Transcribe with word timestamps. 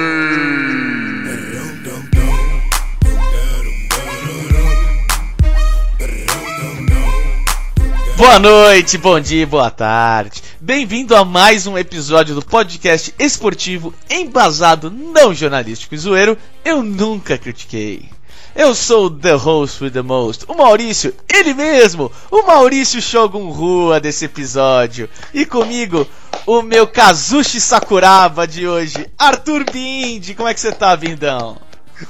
Boa 8.17 8.39
noite, 8.39 8.97
bom 8.97 9.17
dia, 9.21 9.47
boa 9.47 9.71
tarde. 9.71 10.43
Bem-vindo 10.59 11.15
a 11.15 11.23
mais 11.23 11.65
um 11.65 11.77
episódio 11.77 12.35
do 12.35 12.43
podcast 12.43 13.15
esportivo 13.17 13.93
embasado 14.09 14.91
não 14.91 15.33
jornalístico 15.33 15.95
e 15.95 15.97
zoeiro. 15.97 16.37
Eu 16.65 16.83
nunca 16.83 17.37
critiquei. 17.37 18.16
Eu 18.57 18.73
sou 18.73 19.07
the 19.07 19.33
host 19.33 19.83
with 19.83 19.91
the 19.91 20.01
most, 20.01 20.43
o 20.47 20.55
Maurício, 20.55 21.13
ele 21.31 21.53
mesmo, 21.53 22.11
o 22.31 22.41
Maurício 22.41 22.99
Shogun 22.99 23.51
Rua 23.51 23.99
desse 23.99 24.25
episódio. 24.25 25.07
E 25.31 25.45
comigo, 25.45 26.07
o 26.43 26.63
meu 26.63 26.87
Kazushi 26.87 27.61
Sakuraba 27.61 28.47
de 28.47 28.67
hoje, 28.67 29.05
Arthur 29.15 29.63
Bindi. 29.71 30.33
Como 30.33 30.49
é 30.49 30.55
que 30.55 30.59
você 30.59 30.71
tá, 30.71 30.95
Vindão? 30.95 31.57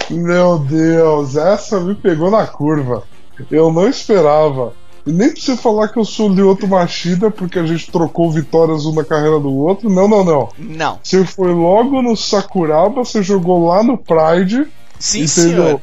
Meu 0.09 0.57
Deus, 0.59 1.35
essa 1.35 1.81
me 1.81 1.93
pegou 1.93 2.31
na 2.31 2.47
curva. 2.47 3.03
Eu 3.51 3.69
não 3.69 3.89
esperava. 3.89 4.71
E 5.05 5.11
nem 5.11 5.29
pra 5.33 5.41
você 5.41 5.57
falar 5.57 5.89
que 5.89 5.99
eu 5.99 6.05
sou 6.05 6.29
o 6.29 6.33
Lyoto 6.33 6.65
Machida, 6.65 7.29
porque 7.29 7.59
a 7.59 7.65
gente 7.65 7.91
trocou 7.91 8.31
vitórias 8.31 8.85
um 8.85 8.93
na 8.93 9.03
carreira 9.03 9.37
do 9.37 9.53
outro. 9.53 9.89
Não, 9.89 10.07
não, 10.07 10.23
não. 10.23 10.49
Não. 10.57 10.99
Você 11.03 11.25
foi 11.25 11.53
logo 11.53 12.01
no 12.01 12.15
Sakuraba, 12.15 13.03
você 13.03 13.21
jogou 13.21 13.67
lá 13.67 13.83
no 13.83 13.97
Pride. 13.97 14.65
Sim, 14.97 15.23
entendeu? 15.23 15.65
senhor. 15.65 15.81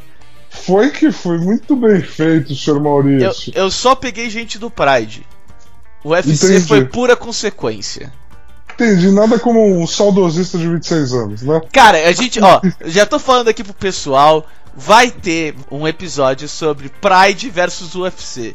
Foi 0.63 0.91
que 0.91 1.11
foi 1.13 1.39
muito 1.39 1.75
bem 1.77 2.01
feito, 2.01 2.55
senhor 2.55 2.77
Eu, 2.77 2.83
Maurício. 2.83 3.53
eu 3.55 3.71
só 3.71 3.95
peguei 3.95 4.31
gente 4.31 4.59
do 4.59 4.71
Pride. 4.71 5.27
O 6.03 6.11
UFC 6.11 6.47
Entendi. 6.47 6.67
foi 6.69 6.85
pura 6.85 7.17
consequência. 7.17 8.13
Entendi, 8.73 9.11
nada 9.11 9.39
como 9.39 9.65
um 9.81 9.87
saudosista 9.87 10.59
de 10.59 10.69
26 10.69 11.13
anos, 11.13 11.43
né? 11.43 11.61
Cara, 11.73 12.09
a 12.09 12.13
gente, 12.13 12.41
ó, 12.43 12.61
já 12.85 13.07
tô 13.07 13.19
falando 13.19 13.49
aqui 13.49 13.63
pro 13.63 13.73
pessoal, 13.73 14.47
vai 14.77 15.11
ter 15.11 15.55
um 15.71 15.87
episódio 15.87 16.49
sobre 16.49 16.89
Pride 16.89 17.51
versus 17.51 17.95
UFC. 17.95 18.55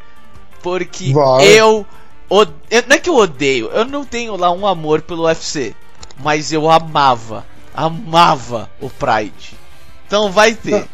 Porque 0.61 1.13
Vai. 1.13 1.45
eu, 1.47 1.85
eu- 2.29 2.83
Não 2.87 2.95
é 2.95 2.99
que 2.99 3.09
eu 3.09 3.15
odeio, 3.15 3.67
eu 3.67 3.85
não 3.85 4.03
tenho 4.03 4.35
lá 4.35 4.52
um 4.52 4.67
amor 4.67 5.02
pelo 5.02 5.23
UFC. 5.23 5.73
Mas 6.21 6.52
eu 6.52 6.69
amava, 6.69 7.45
amava 7.73 8.69
o 8.81 8.89
Pride. 8.89 9.57
Então 10.05 10.29
vai 10.31 10.53
ter. 10.53 10.85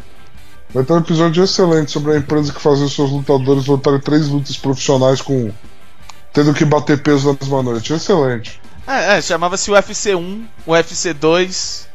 Vai 0.76 0.84
ter 0.84 0.92
um 0.94 0.98
episódio 0.98 1.42
excelente 1.44 1.90
sobre 1.92 2.12
a 2.14 2.18
empresa 2.18 2.52
que 2.54 2.60
fazia 2.60 2.86
os 2.86 2.94
seus 2.94 3.10
lutadores 3.10 3.66
lutarem 3.66 4.00
três 4.02 4.28
lutas 4.28 4.58
profissionais 4.58 5.22
com. 5.22 5.50
tendo 6.34 6.54
que 6.54 6.66
bater 6.66 7.02
peso 7.02 7.28
na 7.32 7.38
mesma 7.40 7.64
noite. 7.64 7.94
Excelente. 7.94 8.60
É, 8.86 9.18
é, 9.18 9.22
chamava-se 9.22 9.72
UFC 9.72 10.14
1, 10.14 10.46
UFC 10.68 11.14
2. 11.14 11.88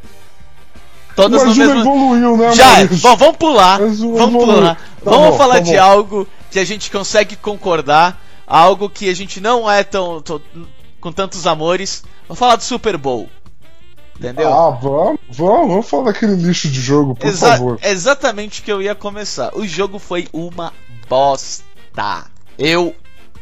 Todas 1.15 1.45
Mas 1.45 1.57
no 1.59 1.65
mesmo. 1.67 1.81
evoluiu, 1.81 2.37
né, 2.39 2.53
Já, 2.53 2.85
bom, 3.03 3.17
vamos 3.17 3.37
pular. 3.37 3.79
Vamos 3.79 4.01
evoluiu. 4.01 4.39
pular. 4.39 4.75
Tá 4.77 4.83
vamos 5.11 5.31
bom, 5.31 5.37
falar 5.37 5.55
tá 5.57 5.61
de 5.61 5.73
bom. 5.73 5.83
algo 5.83 6.29
que 6.51 6.59
a 6.59 6.65
gente 6.65 6.91
consegue 6.91 7.37
concordar, 7.37 8.19
algo 8.47 8.89
que 8.89 9.09
a 9.11 9.15
gente 9.15 9.41
não 9.41 9.71
é 9.71 9.85
tão, 9.85 10.23
tão- 10.23 10.41
com 11.01 11.13
tantos 11.13 11.47
amores. 11.47 12.03
Vamos 12.27 12.39
falar 12.39 12.57
do 12.57 12.63
Super 12.65 12.97
Bowl. 12.97 13.29
Entendeu? 14.21 14.53
Ah, 14.53 14.71
vamos, 14.71 15.19
vamos, 15.31 15.69
vamos 15.69 15.89
falar 15.89 16.05
daquele 16.13 16.35
lixo 16.37 16.69
de 16.69 16.79
jogo, 16.81 17.15
por 17.15 17.27
Exa- 17.27 17.53
favor. 17.53 17.79
exatamente 17.83 18.61
o 18.61 18.63
que 18.63 18.71
eu 18.71 18.83
ia 18.83 18.95
começar. 18.95 19.51
O 19.57 19.67
jogo 19.67 19.99
foi 19.99 20.29
uma 20.31 20.73
bosta. 21.09 21.65
Eu 22.59 22.95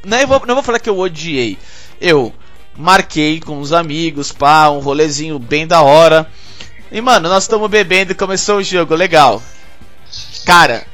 não 0.04 0.26
vou, 0.26 0.46
não 0.46 0.54
vou 0.54 0.62
falar 0.62 0.78
que 0.78 0.88
eu 0.88 0.96
odiei. 0.98 1.58
Eu 2.00 2.32
marquei 2.76 3.40
com 3.40 3.58
os 3.58 3.72
amigos, 3.72 4.30
pá, 4.30 4.70
um 4.70 4.78
rolezinho 4.78 5.36
bem 5.40 5.66
da 5.66 5.82
hora. 5.82 6.30
E 6.92 7.00
mano, 7.00 7.28
nós 7.28 7.42
estamos 7.42 7.68
bebendo 7.68 8.12
e 8.12 8.14
começou 8.14 8.58
o 8.58 8.62
jogo, 8.62 8.94
legal. 8.94 9.42
Cara, 10.46 10.86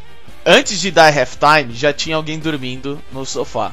antes 0.47 0.81
de 0.81 0.91
dar 0.91 1.13
halftime, 1.17 1.75
já 1.75 1.93
tinha 1.93 2.17
alguém 2.17 2.39
dormindo 2.39 2.99
no 3.13 3.27
sofá. 3.27 3.73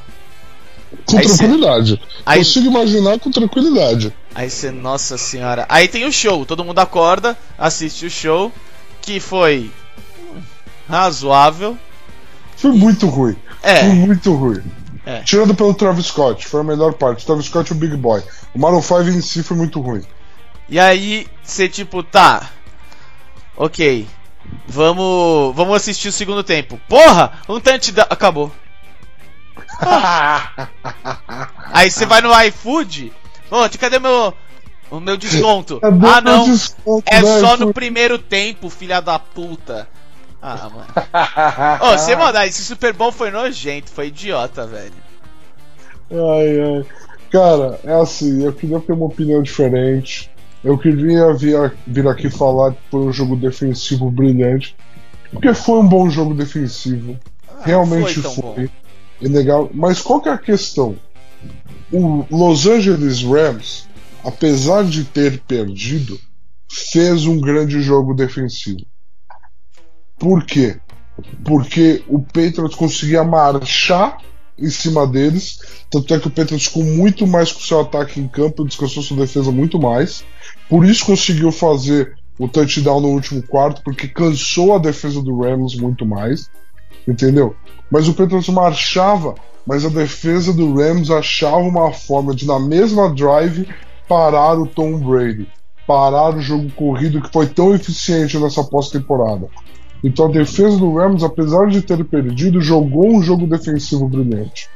Com 1.06 1.18
aí 1.18 1.28
cê- 1.28 1.38
tranquilidade. 1.38 2.02
aí- 2.26 2.40
Consigo 2.40 2.68
imaginar 2.68 3.18
com 3.18 3.32
tranquilidade. 3.32 4.14
Aí 4.34 4.50
você, 4.50 4.72
nossa 4.72 5.18
senhora. 5.18 5.66
Aí 5.70 5.88
tem 5.88 6.06
o 6.06 6.12
show, 6.12 6.46
todo 6.46 6.64
mundo 6.64 6.80
acorda, 6.80 7.38
assiste 7.58 8.06
o 8.06 8.10
show, 8.10 8.52
que 9.02 9.20
foi 9.20 9.70
razoável. 10.88 11.78
Foi 12.56 12.72
muito 12.72 13.08
ruim. 13.08 13.36
Foi 13.62 13.70
É, 13.72 13.84
muito 13.84 14.34
ruim. 14.34 14.62
É. 15.06 15.22
Tirando 15.22 15.56
pelo 15.56 15.74
Travis 15.74 16.06
Scott, 16.08 16.48
foi 16.48 16.62
a 16.62 16.64
melhor 16.64 16.94
parte. 16.94 17.26
Travis 17.26 17.46
Scott 17.48 17.72
é 17.72 17.76
o 17.76 17.78
Big 17.78 17.96
Boy. 17.98 18.22
O 18.54 18.60
Maroon 18.60 18.82
5 18.82 19.02
em 19.10 19.22
si 19.22 19.42
foi 19.44 19.58
muito 19.58 19.82
ruim. 19.82 20.04
e 20.70 20.80
aí 20.80 21.28
você 21.44 21.68
tipo, 21.68 22.04
tá. 22.04 22.50
Ok. 23.58 24.08
Vamos, 24.68 25.56
vamos 25.56 25.76
assistir 25.76 26.08
o 26.10 26.12
segundo 26.12 26.44
tempo. 26.44 26.80
Porra, 26.88 27.34
um 27.50 27.60
touchdown, 27.60 28.06
acabou. 28.10 28.52
Aí 31.74 31.90
você 31.90 32.06
vai 32.06 32.22
no 32.22 32.32
iFood. 32.44 33.12
Ô, 33.52 33.70
cadê 33.78 34.00
meu 34.00 34.34
o 34.90 35.00
meu 35.00 35.16
desconto? 35.16 35.80
Ah, 35.82 36.22
não. 36.22 36.46
desconto, 36.46 37.04
É 37.06 37.22
né? 37.22 37.40
só 37.40 37.56
no 37.58 37.74
primeiro 37.74 38.18
tempo, 38.18 38.70
filha 38.70 39.02
da 39.02 39.20
puta. 39.20 39.88
Ah, 40.42 40.70
mano. 40.70 40.88
Ô, 41.94 41.98
sem 41.98 42.16
maldade, 42.16 42.50
esse 42.50 42.64
Super 42.64 42.94
Bowl 42.94 43.12
foi 43.12 43.30
nojento, 43.30 43.92
foi 43.92 44.08
idiota, 44.08 44.66
velho. 44.66 44.94
Ai, 46.12 46.60
ai. 46.60 46.86
Cara, 47.32 47.80
é 47.84 47.94
assim, 47.94 48.44
eu 48.44 48.52
queria 48.52 48.80
ter 48.80 48.92
uma 48.92 49.06
opinião 49.06 49.42
diferente. 49.42 50.30
Eu 50.64 50.78
queria 50.78 51.34
vir, 51.34 51.74
vir 51.88 52.08
aqui 52.08 52.30
falar 52.30 52.72
que 52.72 52.82
foi 52.90 53.02
um 53.02 53.14
jogo 53.14 53.36
defensivo 53.36 54.12
brilhante. 54.12 54.76
Porque 55.32 55.54
foi 55.54 55.80
um 55.80 55.88
bom 55.88 56.10
jogo 56.10 56.34
defensivo. 56.34 57.18
Realmente 57.64 58.22
foi 58.22 58.34
foi. 58.34 58.70
É 59.24 59.28
legal. 59.28 59.70
Mas 59.74 60.02
qual 60.02 60.20
que 60.20 60.28
é 60.28 60.34
a 60.34 60.38
questão? 60.38 60.98
O 61.92 62.26
Los 62.32 62.66
Angeles 62.68 63.22
Rams, 63.22 63.88
apesar 64.24 64.84
de 64.84 65.04
ter 65.04 65.42
perdido, 65.42 66.20
fez 66.72 67.26
um 67.26 67.40
grande 67.40 67.82
jogo 67.82 68.14
defensivo. 68.14 68.86
Por 70.18 70.46
quê? 70.46 70.80
Porque 71.44 72.04
o 72.08 72.20
Patriots 72.22 72.76
conseguia 72.76 73.24
marchar 73.24 74.20
em 74.58 74.70
cima 74.70 75.06
deles. 75.06 75.60
Tanto 75.90 76.14
é 76.14 76.20
que 76.20 76.28
o 76.28 76.32
Patriots 76.32 76.68
ficou 76.68 76.84
muito 76.84 77.28
mais 77.28 77.52
com 77.52 77.60
seu 77.60 77.82
ataque 77.82 78.20
em 78.20 78.28
campo, 78.28 78.66
descansou 78.66 79.04
sua 79.04 79.18
defesa 79.18 79.52
muito 79.52 79.80
mais. 79.80 80.24
Por 80.70 80.86
isso 80.86 81.06
conseguiu 81.06 81.52
fazer 81.52 82.16
o 82.40 82.48
touchdown 82.48 83.02
no 83.02 83.10
último 83.10 83.44
quarto, 83.44 83.84
porque 83.84 84.08
cansou 84.08 84.74
a 84.74 84.80
defesa 84.80 85.22
do 85.22 85.42
Rams 85.42 85.76
muito 85.76 86.06
mais. 86.06 86.50
Entendeu? 87.08 87.56
Mas 87.90 88.08
o 88.08 88.14
Patriots 88.14 88.50
marchava, 88.50 89.36
mas 89.66 89.86
a 89.86 89.90
defesa 89.90 90.54
do 90.54 90.74
Rams 90.76 91.10
achava 91.10 91.58
uma 91.58 91.92
forma 91.92 92.34
de, 92.34 92.46
na 92.46 92.60
mesma 92.60 93.10
drive, 93.10 93.68
parar 94.08 94.60
o 94.60 94.68
Tom 94.68 94.98
Brady. 94.98 95.48
Parar 95.86 96.36
o 96.36 96.42
jogo 96.42 96.72
corrido 96.72 97.22
que 97.22 97.32
foi 97.32 97.48
tão 97.48 97.74
eficiente 97.74 98.38
nessa 98.38 98.64
pós-temporada. 98.64 99.48
Então 100.04 100.26
a 100.26 100.32
defesa 100.32 100.78
do 100.78 100.96
Rams, 100.96 101.24
apesar 101.24 101.68
de 101.68 101.82
ter 101.82 102.04
perdido, 102.06 102.62
jogou 102.62 103.08
um 103.08 103.22
jogo 103.22 103.46
defensivo 103.46 104.08
brilhante. 104.08 104.70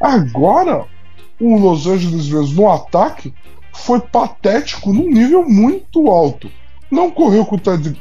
Agora, 0.00 0.86
o 1.40 1.58
Los 1.58 1.86
Angeles 1.86 2.28
Rams 2.30 2.52
no 2.52 2.70
ataque 2.70 3.32
foi 3.74 4.00
patético 4.00 4.92
num 4.92 5.10
nível 5.10 5.48
muito 5.48 6.08
alto. 6.08 6.50
Não 6.90 7.10
correu 7.10 7.44
com 7.46 7.56
o 7.56 7.60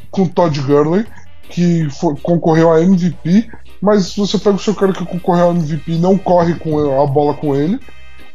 com 0.09 0.24
o 0.24 0.30
Todd 0.30 0.59
Gurley, 0.62 1.06
que 1.51 1.88
foi- 1.89 2.16
concorreu 2.22 2.72
a 2.72 2.81
MVP, 2.81 3.47
mas 3.81 4.07
se 4.07 4.19
você 4.19 4.38
pega 4.38 4.56
o 4.56 4.59
seu 4.59 4.73
cara 4.75 4.94
que 4.94 5.06
concorreu 5.06 5.50
a 5.50 5.53
MVP 5.53 5.91
e 5.94 5.97
não 6.00 6.17
corre 6.17 6.56
com 6.56 7.01
a 7.01 7.06
bola 7.07 7.34
com 7.34 7.56
ele. 7.56 7.79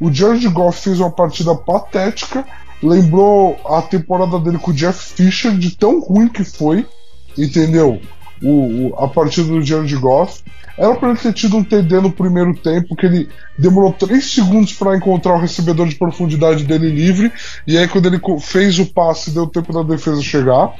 O 0.00 0.12
Jared 0.12 0.46
Goff 0.48 0.80
fez 0.82 1.00
uma 1.00 1.10
partida 1.10 1.54
patética, 1.54 2.44
lembrou 2.82 3.56
a 3.64 3.80
temporada 3.82 4.38
dele 4.38 4.58
com 4.58 4.70
o 4.70 4.74
Jeff 4.74 5.14
Fisher, 5.14 5.52
de 5.56 5.74
tão 5.76 6.00
ruim 6.00 6.28
que 6.28 6.44
foi, 6.44 6.86
entendeu? 7.36 8.00
O, 8.42 8.88
o- 8.90 8.94
a 9.02 9.08
partida 9.08 9.48
do 9.48 9.62
Jared 9.62 9.96
Goff. 9.96 10.42
Era 10.76 10.94
pra 10.94 11.08
ele 11.08 11.18
ter 11.18 11.32
tido 11.32 11.56
um 11.56 11.64
TD 11.64 12.02
no 12.02 12.12
primeiro 12.12 12.54
tempo, 12.54 12.94
que 12.94 13.06
ele 13.06 13.28
demorou 13.58 13.94
3 13.94 14.22
segundos 14.22 14.74
para 14.74 14.94
encontrar 14.94 15.34
o 15.34 15.40
recebedor 15.40 15.88
de 15.88 15.94
profundidade 15.94 16.64
dele 16.64 16.90
livre, 16.90 17.32
e 17.66 17.78
aí 17.78 17.88
quando 17.88 18.04
ele 18.06 18.20
fez 18.40 18.78
o 18.78 18.84
passe, 18.84 19.30
deu 19.30 19.46
tempo 19.46 19.72
da 19.72 19.82
defesa 19.82 20.20
chegar. 20.20 20.74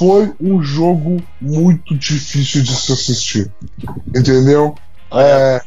Foi 0.00 0.32
um 0.40 0.62
jogo 0.62 1.22
muito 1.38 1.94
difícil 1.94 2.62
de 2.62 2.74
se 2.74 2.90
assistir. 2.90 3.52
Entendeu? 4.16 4.74
É, 5.12 5.60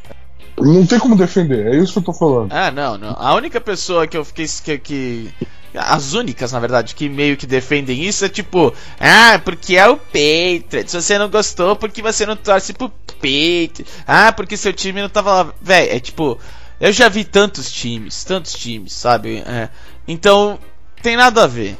não 0.58 0.88
tem 0.88 0.98
como 0.98 1.16
defender, 1.16 1.68
é 1.68 1.78
isso 1.78 1.94
que 1.94 2.00
eu 2.00 2.04
tô 2.04 2.14
falando. 2.14 2.52
Ah, 2.52 2.72
não, 2.72 2.98
não. 2.98 3.12
A 3.20 3.36
única 3.36 3.62
pessoa 3.62 4.08
que 4.08 4.18
eu 4.18 4.26
fiquei. 4.26 4.48
Que, 4.64 4.78
que- 4.80 5.30
as 5.76 6.14
únicas, 6.14 6.52
na 6.52 6.60
verdade, 6.60 6.96
que 6.96 7.08
meio 7.08 7.38
que 7.38 7.46
defendem 7.46 8.04
isso 8.04 8.26
é 8.26 8.30
tipo, 8.30 8.74
ah, 9.00 9.40
porque 9.46 9.76
é 9.76 9.88
o 9.88 9.98
Patriots. 9.98 10.90
Se 10.92 11.00
você 11.02 11.18
não 11.20 11.30
gostou, 11.30 11.76
porque 11.76 12.02
você 12.02 12.26
não 12.26 12.36
torce 12.36 12.74
pro 12.74 12.90
Patriots. 12.90 13.86
Ah, 14.08 14.32
porque 14.32 14.58
seu 14.58 14.74
time 14.74 15.00
não 15.02 15.10
tava 15.10 15.32
lá. 15.44 15.54
Véi, 15.62 15.90
é 15.90 16.00
tipo, 16.00 16.40
Eu 16.80 16.92
já 16.92 17.08
vi 17.08 17.24
tantos 17.24 17.72
times, 17.72 18.24
tantos 18.24 18.54
times, 18.54 18.94
sabe? 18.94 19.44
É, 19.46 19.70
então, 20.08 20.58
tem 21.04 21.16
nada 21.16 21.44
a 21.44 21.48
ver. 21.48 21.78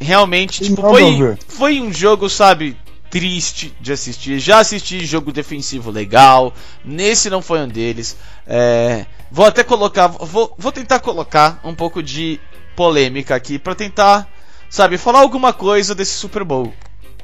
Realmente, 0.00 0.62
tipo, 0.64 0.82
foi, 0.82 1.38
foi 1.48 1.80
um 1.80 1.92
jogo, 1.92 2.28
sabe, 2.28 2.76
triste 3.10 3.74
de 3.80 3.92
assistir. 3.92 4.38
Já 4.38 4.58
assisti 4.58 5.06
jogo 5.06 5.32
defensivo 5.32 5.90
legal. 5.90 6.52
Nesse 6.84 7.30
não 7.30 7.40
foi 7.40 7.60
um 7.60 7.68
deles. 7.68 8.16
É, 8.46 9.06
vou 9.30 9.46
até 9.46 9.64
colocar. 9.64 10.08
Vou, 10.08 10.54
vou 10.58 10.72
tentar 10.72 11.00
colocar 11.00 11.60
um 11.64 11.74
pouco 11.74 12.02
de 12.02 12.38
polêmica 12.74 13.34
aqui 13.34 13.58
pra 13.58 13.74
tentar, 13.74 14.28
sabe, 14.68 14.98
falar 14.98 15.20
alguma 15.20 15.52
coisa 15.52 15.94
desse 15.94 16.12
Super 16.12 16.44
Bowl. 16.44 16.72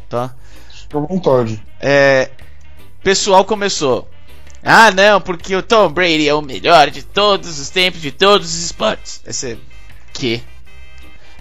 Tá? 0.08 0.34
Fica 0.70 0.98
à 0.98 1.00
vontade. 1.00 1.62
É, 1.78 2.30
pessoal 3.02 3.44
começou. 3.44 4.08
Ah, 4.62 4.90
não, 4.92 5.20
porque 5.20 5.54
o 5.56 5.62
Tom 5.62 5.90
Brady 5.90 6.28
é 6.28 6.34
o 6.34 6.40
melhor 6.40 6.88
de 6.90 7.02
todos 7.02 7.58
os 7.58 7.68
tempos, 7.68 8.00
de 8.00 8.12
todos 8.12 8.46
os 8.46 8.64
esportes. 8.64 9.20
Esse 9.26 9.58
que? 10.14 10.40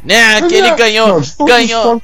Não, 0.03 0.47
que 0.47 0.55
ele 0.55 0.67
é- 0.67 0.75
ganhou, 0.75 1.07
não, 1.07 1.45
ganhou, 1.45 2.01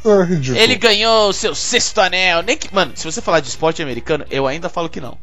é 0.56 0.64
ele 0.64 0.76
ganhou 0.76 1.30
o 1.30 1.34
seu 1.34 1.56
sexto 1.56 2.00
anel. 2.00 2.44
Nem 2.44 2.56
que, 2.58 2.74
mano, 2.74 2.92
se 2.96 3.04
você 3.04 3.22
falar 3.22 3.40
de 3.40 3.50
esporte 3.50 3.82
americano, 3.82 4.26
eu 4.30 4.46
ainda 4.46 4.70
falo 4.70 4.88
que 4.90 5.02
não. 5.02 5.18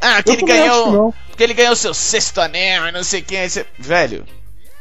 Ah, 0.00 0.22
que 0.22 0.30
Eu 0.30 0.34
ele 0.34 0.42
que 0.44 0.52
ganhou, 0.52 0.92
não. 0.92 1.14
porque 1.28 1.42
ele 1.42 1.54
ganhou 1.54 1.72
o 1.72 1.76
seu 1.76 1.92
sexto 1.92 2.40
anel 2.40 2.86
e 2.86 2.92
não 2.92 3.02
sei 3.02 3.20
quem. 3.20 3.38
Aí 3.38 3.50
você- 3.50 3.66
Velho, 3.78 4.24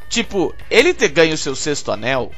tipo, 0.10 0.54
ele 0.70 0.94
ter 0.94 1.08
ganho 1.08 1.34
o 1.34 1.38
seu 1.38 1.56
sexto 1.56 1.92
anel 1.92 2.32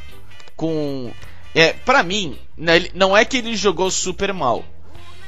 com. 0.56 1.12
É, 1.54 1.74
pra 1.74 2.04
mim, 2.04 2.38
né, 2.58 2.86
não 2.94 3.16
é 3.18 3.26
que 3.26 3.38
ele 3.38 3.56
jogou 3.56 3.92
super 3.92 4.32
mal. 4.34 4.64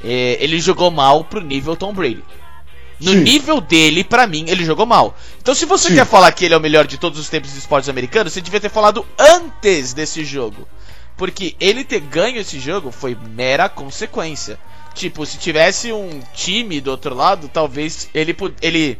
É, 0.03 0.37
ele 0.39 0.59
jogou 0.61 0.89
mal 0.89 1.23
pro 1.25 1.41
nível 1.41 1.75
Tom 1.75 1.93
Brady. 1.93 2.23
No 3.01 3.11
Sim. 3.11 3.21
nível 3.21 3.59
dele, 3.59 4.03
pra 4.03 4.27
mim, 4.27 4.45
ele 4.47 4.63
jogou 4.63 4.85
mal. 4.85 5.17
Então, 5.41 5.55
se 5.55 5.65
você 5.65 5.89
Sim. 5.89 5.95
quer 5.95 6.05
falar 6.05 6.31
que 6.31 6.45
ele 6.45 6.53
é 6.53 6.57
o 6.57 6.61
melhor 6.61 6.85
de 6.85 6.97
todos 6.97 7.19
os 7.19 7.29
tempos 7.29 7.49
dos 7.49 7.59
esportes 7.59 7.89
americanos, 7.89 8.31
você 8.31 8.41
devia 8.41 8.59
ter 8.59 8.69
falado 8.69 9.05
antes 9.17 9.93
desse 9.93 10.23
jogo. 10.23 10.67
Porque 11.17 11.55
ele 11.59 11.83
ter 11.83 11.99
ganho 11.99 12.39
esse 12.39 12.59
jogo 12.59 12.91
foi 12.91 13.15
mera 13.15 13.67
consequência. 13.67 14.59
Tipo, 14.93 15.25
se 15.25 15.37
tivesse 15.37 15.91
um 15.91 16.21
time 16.33 16.79
do 16.79 16.91
outro 16.91 17.15
lado, 17.15 17.47
talvez 17.47 18.09
ele, 18.13 18.35
ele 18.61 18.99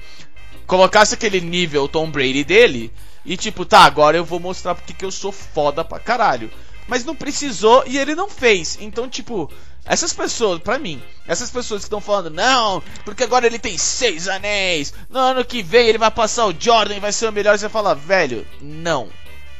colocasse 0.65 1.13
aquele 1.13 1.41
nível 1.41 1.87
Tom 1.87 2.09
Brady 2.09 2.43
dele 2.43 2.91
e 3.25 3.37
tipo, 3.37 3.65
tá, 3.65 3.79
agora 3.79 4.17
eu 4.17 4.25
vou 4.25 4.39
mostrar 4.39 4.73
porque 4.73 4.93
que 4.93 5.05
eu 5.05 5.11
sou 5.11 5.31
foda 5.31 5.83
pra 5.83 5.99
caralho. 5.99 6.49
Mas 6.87 7.05
não 7.05 7.15
precisou 7.15 7.83
e 7.85 7.97
ele 7.97 8.15
não 8.15 8.29
fez. 8.29 8.77
Então, 8.81 9.07
tipo, 9.07 9.49
essas 9.85 10.13
pessoas, 10.13 10.59
pra 10.61 10.77
mim, 10.79 11.01
essas 11.27 11.49
pessoas 11.49 11.81
que 11.81 11.85
estão 11.87 11.99
falando, 12.01 12.29
não, 12.29 12.81
porque 13.03 13.23
agora 13.23 13.45
ele 13.47 13.57
tem 13.59 13.77
seis 13.77 14.27
anéis, 14.27 14.93
no 15.09 15.19
ano 15.19 15.43
que 15.45 15.61
vem 15.63 15.87
ele 15.87 15.97
vai 15.97 16.11
passar 16.11 16.45
o 16.45 16.55
Jordan 16.57 16.95
e 16.95 16.99
vai 16.99 17.11
ser 17.11 17.27
o 17.27 17.31
melhor, 17.31 17.57
você 17.57 17.67
fala, 17.69 17.95
velho, 17.95 18.45
não. 18.61 19.07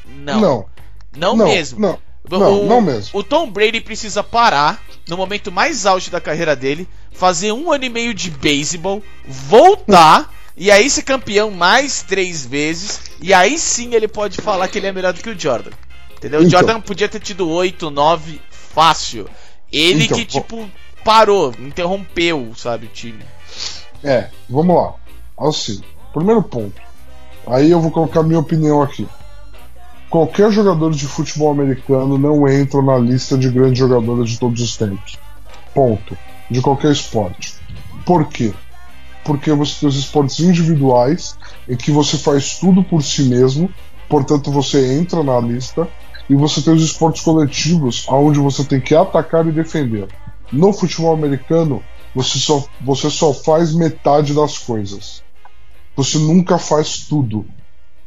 Não. 0.06 0.40
Não, 0.40 0.66
Não, 1.16 1.36
não, 1.36 1.46
mesmo. 1.46 1.78
Não, 1.80 1.98
O- 2.30 2.38
não, 2.38 2.60
o, 2.62 2.66
não 2.66 2.80
mesmo. 2.80 3.18
O 3.18 3.22
Tom 3.24 3.50
Brady 3.50 3.80
precisa 3.80 4.22
parar 4.22 4.80
no 5.08 5.16
momento 5.16 5.50
mais 5.50 5.86
auge 5.86 6.10
da 6.10 6.20
carreira 6.20 6.54
dele, 6.56 6.88
fazer 7.12 7.52
um 7.52 7.70
ano 7.72 7.84
e 7.84 7.88
meio 7.88 8.14
de 8.14 8.30
beisebol, 8.30 9.02
voltar 9.26 10.32
e 10.56 10.70
aí 10.70 10.88
ser 10.88 11.02
campeão 11.02 11.50
mais 11.50 12.02
três 12.02 12.44
vezes 12.46 13.00
e 13.20 13.32
aí 13.34 13.58
sim 13.58 13.94
ele 13.94 14.06
pode 14.06 14.40
falar 14.40 14.68
que 14.68 14.78
ele 14.78 14.86
é 14.86 14.92
melhor 14.92 15.12
do 15.12 15.20
que 15.22 15.30
o 15.30 15.38
Jordan. 15.38 15.70
Entendeu? 16.16 16.40
O 16.40 16.44
Então. 16.44 16.60
Jordan 16.60 16.80
podia 16.80 17.08
ter 17.08 17.18
tido 17.20 17.48
8, 17.48 17.90
9 17.90 18.40
fácil. 18.50 19.28
Ele 19.72 20.04
Então, 20.04 20.18
que 20.18 20.32
vou- 20.32 20.42
tipo 20.42 20.70
parou, 21.04 21.52
interrompeu, 21.58 22.52
sabe, 22.56 22.86
o 22.86 22.88
time. 22.90 23.22
É, 24.04 24.28
vamos 24.48 24.76
lá. 24.76 24.94
Assim, 25.48 25.80
primeiro 26.12 26.42
ponto. 26.42 26.80
Aí 27.46 27.70
eu 27.70 27.80
vou 27.80 27.90
colocar 27.90 28.22
minha 28.22 28.38
opinião 28.38 28.82
aqui. 28.82 29.06
Qualquer 30.10 30.52
jogador 30.52 30.92
de 30.92 31.06
futebol 31.06 31.50
americano 31.50 32.18
não 32.18 32.46
entra 32.46 32.82
na 32.82 32.98
lista 32.98 33.36
de 33.38 33.48
grandes 33.48 33.78
jogadores 33.78 34.30
de 34.30 34.38
todos 34.38 34.60
os 34.60 34.76
tempos. 34.76 35.18
Ponto. 35.74 36.16
De 36.50 36.60
qualquer 36.60 36.92
esporte. 36.92 37.54
Por 38.04 38.26
quê? 38.28 38.52
Porque 39.24 39.52
você 39.52 39.80
tem 39.80 39.88
os 39.88 39.96
esportes 39.96 40.38
individuais 40.40 41.36
em 41.68 41.76
que 41.76 41.90
você 41.90 42.18
faz 42.18 42.58
tudo 42.58 42.82
por 42.84 43.02
si 43.02 43.22
mesmo, 43.22 43.70
portanto 44.08 44.50
você 44.52 44.98
entra 44.98 45.22
na 45.22 45.40
lista, 45.40 45.88
e 46.28 46.34
você 46.34 46.62
tem 46.62 46.72
os 46.72 46.82
esportes 46.82 47.22
coletivos, 47.22 48.06
onde 48.08 48.38
você 48.38 48.64
tem 48.64 48.80
que 48.80 48.94
atacar 48.94 49.46
e 49.46 49.52
defender. 49.52 50.08
No 50.52 50.72
futebol 50.72 51.14
americano, 51.14 51.82
você 52.14 52.38
só, 52.38 52.64
você 52.80 53.10
só 53.10 53.32
faz 53.32 53.74
metade 53.74 54.34
das 54.34 54.58
coisas. 54.58 55.22
Você 55.96 56.18
nunca 56.18 56.58
faz 56.58 57.06
tudo. 57.06 57.46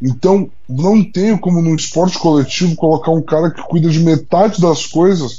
Então, 0.02 0.50
não 0.68 1.04
tenho 1.04 1.40
como 1.40 1.62
no 1.62 1.76
esporte 1.76 2.20
coletivo 2.20 2.76
colocar 2.76 3.12
um 3.12 3.22
cara 3.22 3.52
que 3.52 3.62
cuida 3.64 3.90
de 3.90 4.00
metade 4.00 4.62
das 4.62 4.86
coisas 4.86 5.38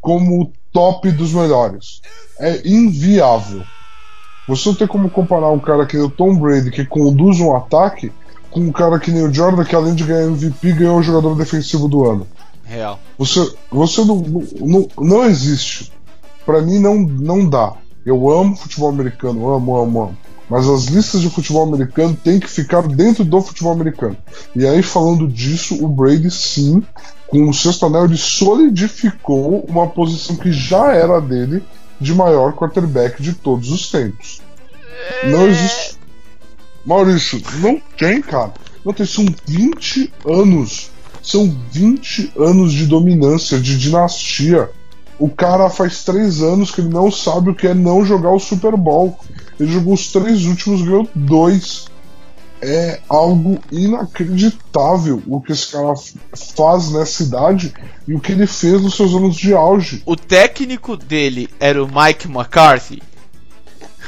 como 0.00 0.42
o 0.42 0.52
top 0.72 1.10
dos 1.10 1.32
melhores. 1.32 2.00
É 2.38 2.68
inviável. 2.68 3.64
Você 4.46 4.68
não 4.68 4.76
tem 4.76 4.86
como 4.86 5.10
comparar 5.10 5.50
um 5.50 5.58
cara 5.58 5.86
que 5.86 5.96
nem 5.96 6.06
o 6.06 6.10
Tom 6.10 6.36
Brady, 6.36 6.70
que 6.70 6.84
conduz 6.84 7.40
um 7.40 7.56
ataque, 7.56 8.12
com 8.56 8.60
um 8.60 8.72
cara 8.72 8.98
que 8.98 9.10
nem 9.10 9.22
o 9.22 9.32
Jordan, 9.32 9.64
que 9.64 9.76
além 9.76 9.94
de 9.94 10.04
ganhar 10.04 10.28
MVP, 10.28 10.72
ganhou 10.72 10.98
o 10.98 11.02
jogador 11.02 11.36
defensivo 11.36 11.86
do 11.88 12.08
ano. 12.08 12.26
Real. 12.64 12.98
Você, 13.18 13.54
você 13.70 14.02
não, 14.02 14.16
não, 14.60 14.88
não 14.98 15.24
existe. 15.26 15.92
Pra 16.46 16.62
mim 16.62 16.78
não, 16.78 16.98
não 16.98 17.46
dá. 17.46 17.74
Eu 18.04 18.30
amo 18.30 18.56
futebol 18.56 18.88
americano, 18.88 19.50
amo, 19.50 19.76
amo, 19.76 20.02
amo. 20.04 20.18
Mas 20.48 20.66
as 20.66 20.84
listas 20.84 21.20
de 21.20 21.28
futebol 21.28 21.64
americano 21.64 22.16
têm 22.16 22.40
que 22.40 22.48
ficar 22.48 22.82
dentro 22.82 23.24
do 23.24 23.42
futebol 23.42 23.72
americano. 23.72 24.16
E 24.54 24.66
aí, 24.66 24.82
falando 24.82 25.28
disso, 25.28 25.84
o 25.84 25.88
Brady 25.88 26.30
sim, 26.30 26.82
com 27.26 27.50
o 27.50 27.52
sexto 27.52 27.84
anel, 27.84 28.06
ele 28.06 28.16
solidificou 28.16 29.66
uma 29.68 29.86
posição 29.86 30.34
que 30.34 30.50
já 30.50 30.94
era 30.94 31.20
dele 31.20 31.62
de 32.00 32.14
maior 32.14 32.54
quarterback 32.54 33.22
de 33.22 33.34
todos 33.34 33.70
os 33.70 33.90
tempos. 33.90 34.40
Não 35.24 35.46
existe. 35.46 36.05
Maurício, 36.86 37.42
não 37.58 37.82
tem, 37.98 38.22
cara. 38.22 38.54
Não 38.84 38.92
tem, 38.92 39.04
são 39.04 39.26
20 39.44 40.12
anos. 40.24 40.90
São 41.20 41.52
20 41.72 42.32
anos 42.38 42.72
de 42.72 42.86
dominância, 42.86 43.58
de 43.58 43.76
dinastia. 43.76 44.70
O 45.18 45.28
cara 45.28 45.68
faz 45.68 46.04
três 46.04 46.40
anos 46.40 46.70
que 46.70 46.80
ele 46.80 46.90
não 46.90 47.10
sabe 47.10 47.50
o 47.50 47.54
que 47.54 47.66
é 47.66 47.74
não 47.74 48.04
jogar 48.04 48.30
o 48.30 48.38
Super 48.38 48.76
Bowl. 48.76 49.18
Ele 49.58 49.72
jogou 49.72 49.94
os 49.94 50.12
três 50.12 50.44
últimos, 50.44 50.82
ganhou 50.82 51.08
dois. 51.12 51.86
É 52.62 53.00
algo 53.08 53.58
inacreditável 53.72 55.22
o 55.26 55.40
que 55.40 55.52
esse 55.52 55.72
cara 55.72 55.94
faz 56.56 56.90
nessa 56.92 57.22
idade 57.22 57.74
e 58.06 58.14
o 58.14 58.20
que 58.20 58.32
ele 58.32 58.46
fez 58.46 58.80
nos 58.80 58.94
seus 58.94 59.12
anos 59.14 59.36
de 59.36 59.52
auge. 59.52 60.02
O 60.06 60.16
técnico 60.16 60.96
dele 60.96 61.48
era 61.58 61.82
o 61.82 61.88
Mike 61.88 62.28
McCarthy. 62.28 63.02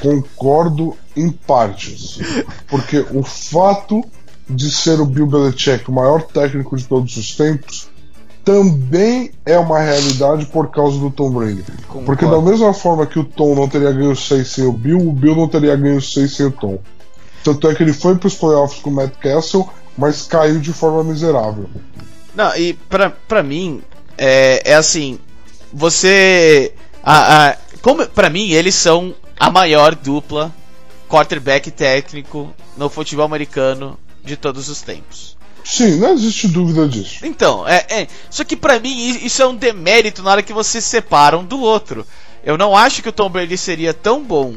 Concordo 0.01 0.97
em 1.19 1.31
partes. 1.31 2.19
Porque 2.69 3.05
o 3.11 3.23
fato 3.23 4.03
de 4.49 4.71
ser 4.71 5.01
o 5.01 5.05
Bill 5.05 5.27
Belichick 5.27 5.91
o 5.91 5.93
maior 5.93 6.23
técnico 6.23 6.77
de 6.77 6.85
todos 6.87 7.17
os 7.17 7.37
tempos 7.37 7.89
também 8.45 9.33
é 9.45 9.59
uma 9.59 9.79
realidade 9.79 10.47
por 10.47 10.71
causa 10.71 10.99
do 10.99 11.11
Tom 11.11 11.31
Brady. 11.31 11.63
Porque 12.07 12.25
da 12.25 12.41
mesma 12.41 12.73
forma 12.73 13.07
que 13.07 13.19
o 13.19 13.25
Tom 13.25 13.55
não 13.55 13.69
teria 13.69 13.93
ganho 13.93 14.17
6 14.17 14.49
sem 14.49 14.65
o 14.65 14.73
Bill, 14.73 14.97
o 14.97 15.13
Bill 15.13 15.37
não 15.37 15.47
teria 15.47 15.77
ganho 15.77 16.01
6 16.01 16.35
sem 16.35 16.47
o 16.47 16.51
Tom. 16.51 16.79
Tanto 17.45 17.69
é 17.69 17.75
que 17.75 17.83
ele 17.83 17.93
foi 17.93 18.17
para 18.17 18.27
os 18.27 18.35
playoffs 18.35 18.81
com 18.81 18.89
o 18.89 18.93
Matt 18.95 19.17
Castle, 19.21 19.69
mas 19.99 20.23
caiu 20.23 20.61
de 20.61 20.73
forma 20.73 21.05
miserável. 21.05 21.69
Não, 22.35 22.57
e 22.57 22.73
pra, 22.73 23.11
pra 23.11 23.43
mim, 23.43 23.83
é, 24.17 24.63
é 24.65 24.75
assim, 24.75 25.19
você. 25.71 26.73
A, 27.03 27.49
a, 27.49 27.57
como, 27.83 28.07
pra 28.07 28.31
mim, 28.31 28.51
eles 28.51 28.75
são 28.75 29.15
a 29.39 29.51
maior 29.51 29.95
dupla 29.95 30.55
quarterback 31.09 31.71
técnico 31.71 32.55
no 32.77 32.89
futebol 32.89 33.25
americano 33.25 33.99
de 34.25 34.37
todos 34.37 34.69
os 34.69 34.83
tempos. 34.83 35.37
Sim, 35.65 35.97
não 35.99 36.13
existe 36.13 36.49
dúvida 36.49 36.87
disso. 36.89 37.25
Então, 37.27 37.67
é, 37.67 37.85
é. 37.89 38.09
Só 38.31 38.45
que 38.45 38.57
pra 38.57 38.79
mim 38.79 39.19
isso 39.23 39.43
é 39.43 39.47
um 39.47 39.55
demérito 39.55 40.23
na 40.23 40.31
hora 40.31 40.43
que 40.43 40.53
vocês 40.53 40.85
separam 40.85 41.45
do 41.45 41.61
outro. 41.61 42.07
Eu 42.45 42.57
não 42.57 42.77
acho 42.77 43.03
que 43.03 43.09
o 43.09 43.13
Tom 43.13 43.29
Brady 43.29 43.59
seria 43.59 43.93
tão 43.93 44.23
bom 44.23 44.55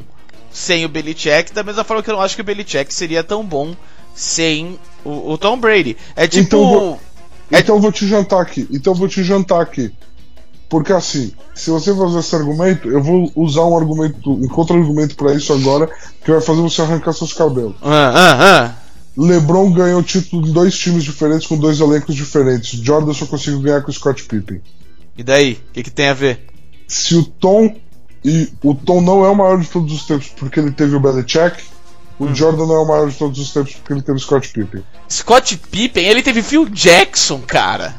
sem 0.51 0.85
o 0.85 0.89
Belichick, 0.89 1.51
da 1.53 1.63
mesma 1.63 1.83
forma 1.83 2.03
que 2.03 2.09
eu 2.09 2.15
não 2.15 2.21
acho 2.21 2.35
que 2.35 2.41
o 2.41 2.45
Belichick 2.45 2.93
seria 2.93 3.23
tão 3.23 3.43
bom 3.43 3.75
sem 4.13 4.79
o, 5.03 5.31
o 5.33 5.37
Tom 5.37 5.57
Brady. 5.57 5.97
É 6.15 6.27
tipo. 6.27 6.43
Então 6.45 6.59
vou- 6.67 7.01
É- 7.51 7.59
Então 7.59 7.75
eu 7.75 7.81
vou 7.81 7.91
te 7.91 8.07
jantar 8.07 8.41
aqui. 8.41 8.67
Então 8.71 8.93
eu 8.93 8.97
vou 8.97 9.07
te 9.07 9.23
jantar 9.23 9.61
aqui. 9.61 9.91
Porque 10.71 10.93
assim, 10.93 11.33
se 11.53 11.69
você 11.69 11.93
fazer 11.93 12.19
esse 12.19 12.33
argumento, 12.33 12.89
eu 12.89 13.03
vou 13.03 13.29
usar 13.35 13.65
um 13.65 13.77
argumento, 13.77 14.31
um 14.31 14.47
contra-argumento 14.47 15.17
pra 15.17 15.33
isso 15.33 15.51
agora, 15.51 15.89
que 16.23 16.31
vai 16.31 16.39
fazer 16.39 16.61
você 16.61 16.81
arrancar 16.81 17.11
seus 17.11 17.33
cabelos. 17.33 17.75
Ah, 17.81 18.13
ah, 18.15 18.37
ah. 18.39 18.75
LeBron 19.17 19.73
ganhou 19.73 19.99
o 19.99 20.03
título 20.03 20.47
em 20.47 20.53
dois 20.53 20.73
times 20.79 21.03
diferentes 21.03 21.45
com 21.45 21.57
dois 21.57 21.81
elencos 21.81 22.15
diferentes. 22.15 22.79
Jordan 22.79 23.13
só 23.13 23.25
conseguiu 23.25 23.59
ganhar 23.59 23.81
com 23.81 23.91
o 23.91 23.93
Scott 23.93 24.23
Pippen. 24.23 24.61
E 25.17 25.21
daí? 25.23 25.59
O 25.69 25.73
que, 25.73 25.83
que 25.83 25.91
tem 25.91 26.07
a 26.07 26.13
ver? 26.13 26.47
Se 26.87 27.15
o 27.15 27.23
Tom 27.25 27.75
e 28.23 28.47
o 28.63 28.73
Tom 28.73 29.01
não 29.01 29.25
é 29.25 29.29
o 29.29 29.35
maior 29.35 29.59
de 29.59 29.67
todos 29.67 29.91
os 29.93 30.05
tempos 30.05 30.27
porque 30.39 30.57
ele 30.57 30.71
teve 30.71 30.95
o 30.95 31.01
Belichick, 31.01 31.61
O 32.17 32.27
Hum. 32.27 32.35
Jordan 32.35 32.65
não 32.65 32.75
é 32.75 32.79
o 32.79 32.87
maior 32.87 33.09
de 33.09 33.17
todos 33.17 33.37
os 33.39 33.51
tempos 33.51 33.73
porque 33.73 33.91
ele 33.91 34.01
teve 34.01 34.19
Scott 34.19 34.47
Pippen. 34.47 34.83
Scott 35.09 35.57
Pippen, 35.69 36.05
ele 36.05 36.23
teve 36.23 36.41
Phil 36.41 36.69
Jackson, 36.69 37.41
cara. 37.45 37.93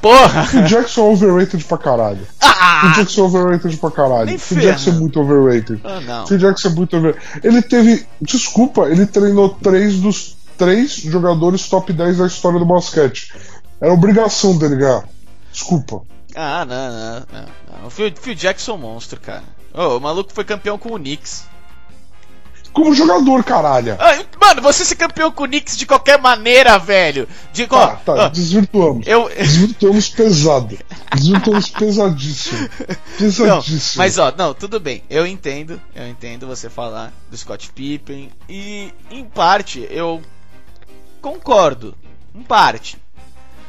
Porra! 0.00 0.48
O 0.54 0.62
Jackson 0.62 1.00
é 1.00 1.12
overrated 1.12 1.64
pra 1.64 1.78
caralho. 1.78 2.20
O 2.22 2.26
Ah! 2.40 2.92
Jackson 2.96 3.20
é 3.20 3.24
overrated 3.24 3.76
pra 3.78 3.90
caralho. 3.90 4.34
O 4.36 4.54
Jackson 4.54 4.90
é 4.90 4.92
muito 4.94 5.20
overrated. 5.20 5.80
Ah, 5.84 6.00
não. 6.00 6.24
O 6.24 6.38
Jackson 6.38 6.68
é 6.68 6.70
muito 6.72 6.96
overrated. 6.96 7.40
Ele 7.42 7.62
teve. 7.62 8.06
Desculpa, 8.20 8.82
ele 8.88 9.06
treinou 9.06 9.50
três 9.50 9.98
dos 9.98 10.36
três 10.56 10.92
jogadores 10.96 11.68
top 11.68 11.92
10 11.92 12.18
da 12.18 12.26
história 12.26 12.58
do 12.58 12.64
basquete. 12.64 13.32
Era 13.80 13.92
obrigação 13.92 14.56
dele 14.58 14.76
ganhar. 14.76 15.04
Desculpa. 15.52 16.02
Ah, 16.34 16.64
não, 16.64 16.90
não, 16.90 17.14
não. 17.32 17.46
não. 17.80 17.86
O 17.86 17.90
Phil, 17.90 18.12
Phil 18.20 18.34
Jackson 18.34 18.72
é 18.72 18.74
um 18.74 18.78
monstro, 18.78 19.20
cara. 19.20 19.42
Ô, 19.72 19.96
o 19.96 20.00
maluco 20.00 20.32
foi 20.32 20.44
campeão 20.44 20.76
com 20.78 20.92
o 20.94 20.98
Knicks. 20.98 21.44
Como 22.72 22.94
jogador, 22.94 23.42
caralho. 23.42 23.96
Ah, 23.98 24.24
mano, 24.40 24.62
você 24.62 24.84
ser 24.84 24.94
campeão 24.94 25.32
com 25.32 25.44
o 25.44 25.46
Knicks 25.48 25.76
de 25.76 25.84
qualquer 25.86 26.20
maneira, 26.20 26.78
velho. 26.78 27.26
De 27.52 27.66
Tá, 27.66 27.76
ó, 27.76 27.86
tá, 27.96 28.12
ó, 28.14 28.28
desvirtuamos. 28.28 29.06
eu. 29.06 29.28
Desvirtuamos 29.28 30.08
pesado. 30.10 30.78
Desvirtuamos 31.14 31.70
pesadíssimo. 31.70 32.58
Não, 32.88 32.98
Pesadíssimo. 33.18 33.94
mas 34.02 34.18
ó, 34.18 34.32
não, 34.36 34.54
tudo 34.54 34.78
bem. 34.78 35.02
Eu 35.10 35.26
entendo, 35.26 35.80
eu 35.94 36.06
entendo 36.06 36.46
você 36.46 36.70
falar 36.70 37.12
do 37.30 37.36
Scott 37.36 37.70
Pippen 37.72 38.30
e 38.48 38.92
em 39.10 39.24
parte 39.24 39.86
eu 39.90 40.22
concordo. 41.20 41.94
Em 42.34 42.42
parte. 42.42 42.96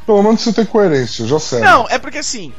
Pelo 0.05 0.21
menos 0.23 0.41
você 0.41 0.53
tem 0.53 0.65
coerência, 0.65 1.25
já 1.25 1.39
serve. 1.39 1.65
Não, 1.65 1.87
é 1.89 1.97
porque 1.97 2.19
assim, 2.19 2.53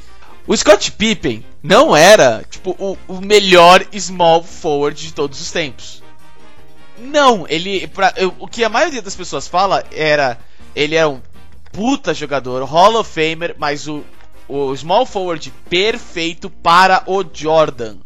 o 0.46 0.56
Scott 0.56 0.90
Pippen 0.92 1.44
não 1.62 1.96
era, 1.96 2.42
tipo, 2.48 2.70
o, 2.78 2.96
o 3.06 3.20
melhor 3.20 3.84
small 3.98 4.42
forward 4.42 5.00
de 5.00 5.12
todos 5.12 5.40
os 5.40 5.50
tempos. 5.52 5.99
Não, 7.00 7.46
ele. 7.48 7.86
Pra, 7.88 8.12
eu- 8.16 8.34
o 8.38 8.46
que 8.46 8.62
a 8.64 8.68
maioria 8.68 9.02
das 9.02 9.14
pessoas 9.16 9.46
fala 9.48 9.84
era. 9.92 10.38
Ele 10.74 10.94
é 10.94 11.06
um 11.06 11.20
puta 11.72 12.12
jogador, 12.14 12.64
Hall 12.64 12.96
of 13.00 13.10
Famer, 13.10 13.54
mas 13.58 13.86
o, 13.88 14.02
o 14.48 14.74
small 14.76 15.04
forward 15.06 15.52
perfeito 15.68 16.48
para 16.50 17.02
o 17.06 17.24
Jordan. 17.32 17.96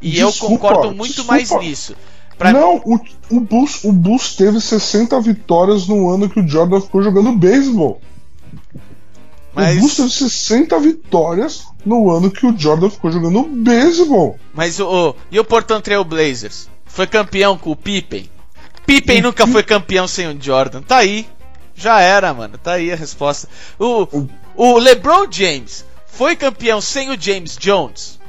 E 0.00 0.18
eu 0.18 0.30
Desculpa, 0.30 0.68
concordo 0.68 0.94
muito 0.94 1.24
mais 1.24 1.42
desculpa. 1.42 1.64
nisso. 1.64 1.96
Pra 2.36 2.52
Não, 2.52 2.76
o, 2.84 3.00
o, 3.30 3.40
Bulls, 3.40 3.84
o 3.84 3.92
Bulls 3.92 4.34
teve 4.34 4.60
60 4.60 5.20
vitórias 5.20 5.86
no 5.86 6.10
ano 6.10 6.28
que 6.28 6.40
o 6.40 6.48
Jordan 6.48 6.80
ficou 6.80 7.00
jogando 7.02 7.32
beisebol. 7.32 8.00
mas, 9.54 9.76
O 9.76 9.80
Bulls 9.80 9.96
teve 9.96 10.10
60 10.10 10.80
vitórias 10.80 11.62
no 11.86 12.10
ano 12.10 12.30
que 12.30 12.44
o 12.46 12.56
Jordan 12.58 12.90
ficou 12.90 13.12
jogando 13.12 13.44
beisebol. 13.44 14.38
mas 14.54 14.80
o, 14.80 15.10
o- 15.10 15.16
e 15.30 15.38
o 15.38 15.44
Portland 15.44 15.82
Trail 15.84 16.04
Blazers? 16.04 16.68
Foi 16.92 17.06
campeão 17.06 17.56
com 17.56 17.70
o 17.70 17.76
Pippen? 17.76 18.30
Pippen 18.84 19.22
nunca 19.22 19.46
foi 19.46 19.62
campeão 19.62 20.06
sem 20.06 20.28
o 20.28 20.38
Jordan. 20.38 20.82
Tá 20.82 20.98
aí. 20.98 21.26
Já 21.74 22.00
era, 22.00 22.34
mano. 22.34 22.58
Tá 22.58 22.72
aí 22.72 22.92
a 22.92 22.96
resposta. 22.96 23.48
O, 23.78 24.06
o 24.54 24.78
LeBron 24.78 25.26
James 25.30 25.86
foi 26.06 26.36
campeão 26.36 26.82
sem 26.82 27.08
o 27.08 27.18
James 27.18 27.56
Jones? 27.56 28.20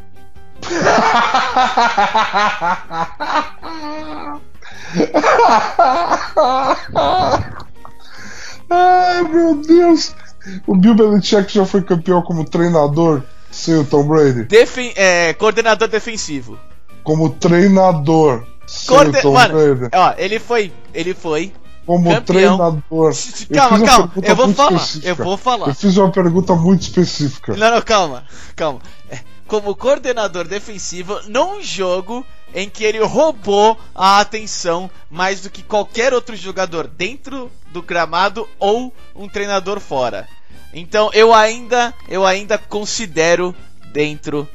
Ai, 8.70 9.24
meu 9.24 9.56
Deus! 9.56 10.16
O 10.66 10.78
Bill 10.78 10.96
Belichick 10.96 11.54
já 11.54 11.66
foi 11.66 11.82
campeão 11.82 12.22
como 12.22 12.46
treinador 12.46 13.24
sem 13.52 13.76
o 13.76 13.84
Tom 13.84 14.08
Brady? 14.08 14.46
Defen 14.46 14.94
é, 14.96 15.34
coordenador 15.34 15.90
defensivo. 15.90 16.58
Como 17.04 17.30
treinador 17.30 18.53
Tom 19.22 19.34
mano, 19.34 19.90
ó, 19.94 20.14
ele 20.18 20.40
foi. 20.40 20.72
Ele 20.94 21.14
foi. 21.14 21.54
Como 21.86 22.10
campeão. 22.10 22.24
treinador. 22.24 23.14
Calma, 23.54 23.86
calma. 23.86 24.12
Eu 24.22 24.36
vou 24.36 24.54
falar. 24.54 24.76
específica. 24.78 25.08
Eu 25.10 25.16
vou 25.16 25.38
falar. 25.38 25.68
Eu 25.68 25.76
fiz 25.76 25.98
uma 25.98 26.12
pergunta 26.12 26.56
muito 26.56 26.82
específica. 26.84 27.56
Não, 27.58 27.72
não, 27.72 27.82
calma, 27.82 28.24
calma. 28.56 28.80
É, 29.10 29.20
Como 29.48 29.76
coordenador 29.76 30.48
defensivo 30.48 31.20
num 31.28 31.62
jogo 31.62 32.26
em 32.56 32.70
que 32.70 32.84
ele 32.86 33.00
roubou 33.04 33.78
a 33.94 34.20
atenção 34.22 34.90
mais 35.10 35.42
do 35.42 35.50
que 35.50 35.62
qualquer 35.62 36.14
outro 36.14 36.36
jogador 36.36 36.88
dentro 36.88 37.52
do 37.72 37.82
gramado 37.82 38.48
ou 38.60 38.94
um 39.14 39.28
treinador 39.28 39.80
fora. 39.80 40.28
Então 40.74 41.10
eu 41.14 41.34
ainda, 41.34 41.94
eu 42.08 42.26
ainda 42.26 42.58
considero 42.58 43.54
dentro 43.92 44.48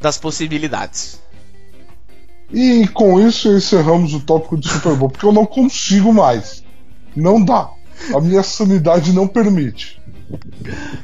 das 0.00 0.16
possibilidades. 0.16 1.20
E 2.52 2.86
com 2.88 3.20
isso 3.20 3.48
encerramos 3.48 4.14
o 4.14 4.20
tópico 4.20 4.56
de 4.56 4.68
Super 4.68 4.94
Bowl, 4.94 5.10
porque 5.10 5.26
eu 5.26 5.32
não 5.32 5.44
consigo 5.46 6.12
mais. 6.12 6.62
Não 7.14 7.42
dá. 7.44 7.70
A 8.14 8.20
minha 8.20 8.42
sanidade 8.42 9.12
não 9.12 9.26
permite. 9.26 10.00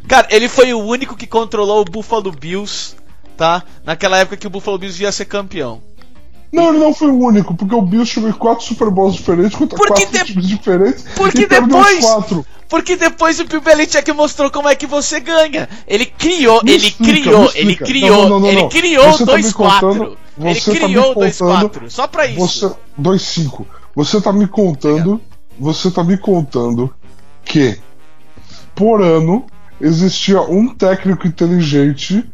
Cara, 0.06 0.28
ele 0.30 0.48
foi 0.48 0.72
o 0.72 0.78
único 0.80 1.16
que 1.16 1.26
controlou 1.26 1.80
o 1.80 1.84
Buffalo 1.84 2.30
Bills, 2.30 2.94
tá? 3.36 3.62
Naquela 3.84 4.18
época 4.18 4.36
que 4.36 4.46
o 4.46 4.50
Buffalo 4.50 4.78
Bills 4.78 5.02
ia 5.02 5.10
ser 5.10 5.24
campeão. 5.24 5.80
Não, 6.52 6.68
ele 6.68 6.78
não 6.78 6.92
foi 6.92 7.08
o 7.08 7.18
único, 7.18 7.54
porque 7.54 7.74
o 7.74 7.80
Bills 7.80 8.12
chegou 8.12 8.28
em 8.28 8.32
quatro 8.32 8.64
Super 8.64 8.90
Bowls 8.90 9.14
diferentes 9.14 9.56
contra 9.56 9.76
Porque 9.78 10.02
quatro 10.04 10.18
de- 10.18 10.24
times 10.32 10.46
diferentes 10.46 11.04
porque 11.16 11.42
e 11.42 11.46
depois- 11.46 12.04
quatro. 12.04 12.46
Porque 12.68 12.96
depois 12.96 13.38
o 13.40 13.44
Bill 13.44 13.60
Belichick 13.60 14.10
mostrou 14.12 14.50
como 14.50 14.68
é 14.68 14.74
que 14.74 14.86
você 14.86 15.20
ganha. 15.20 15.68
Ele 15.86 16.06
criou, 16.06 16.62
Me 16.64 16.72
ele 16.72 16.86
explica, 16.86 17.20
criou, 17.30 17.50
ele 17.54 17.76
criou, 17.76 18.22
Não, 18.22 18.28
não, 18.28 18.40
não, 18.40 18.48
ele 18.48 18.68
criou 18.68 19.18
tá 19.26 19.36
me 19.36 19.42
2-4. 20.38 20.44
contando- 20.44 20.50
ele 20.50 20.60
você 20.60 20.80
tá 20.80 20.88
me 20.88 20.94
criou 20.94 21.14
contando- 21.14 21.68
2-4. 21.68 21.90
Só 21.90 22.06
pra 22.06 22.26
isso. 22.26 22.38
Você 22.40 22.74
2-5. 22.96 23.66
Você 23.94 24.20
tá 24.20 24.32
me 24.32 24.46
contando, 24.46 25.20
você 25.58 25.90
tá 25.90 26.02
me 26.02 26.16
contando 26.16 26.92
que 27.44 27.78
por 28.74 29.02
ano 29.02 29.44
existia 29.80 30.40
um 30.40 30.68
técnico 30.74 31.26
inteligente 31.26 32.24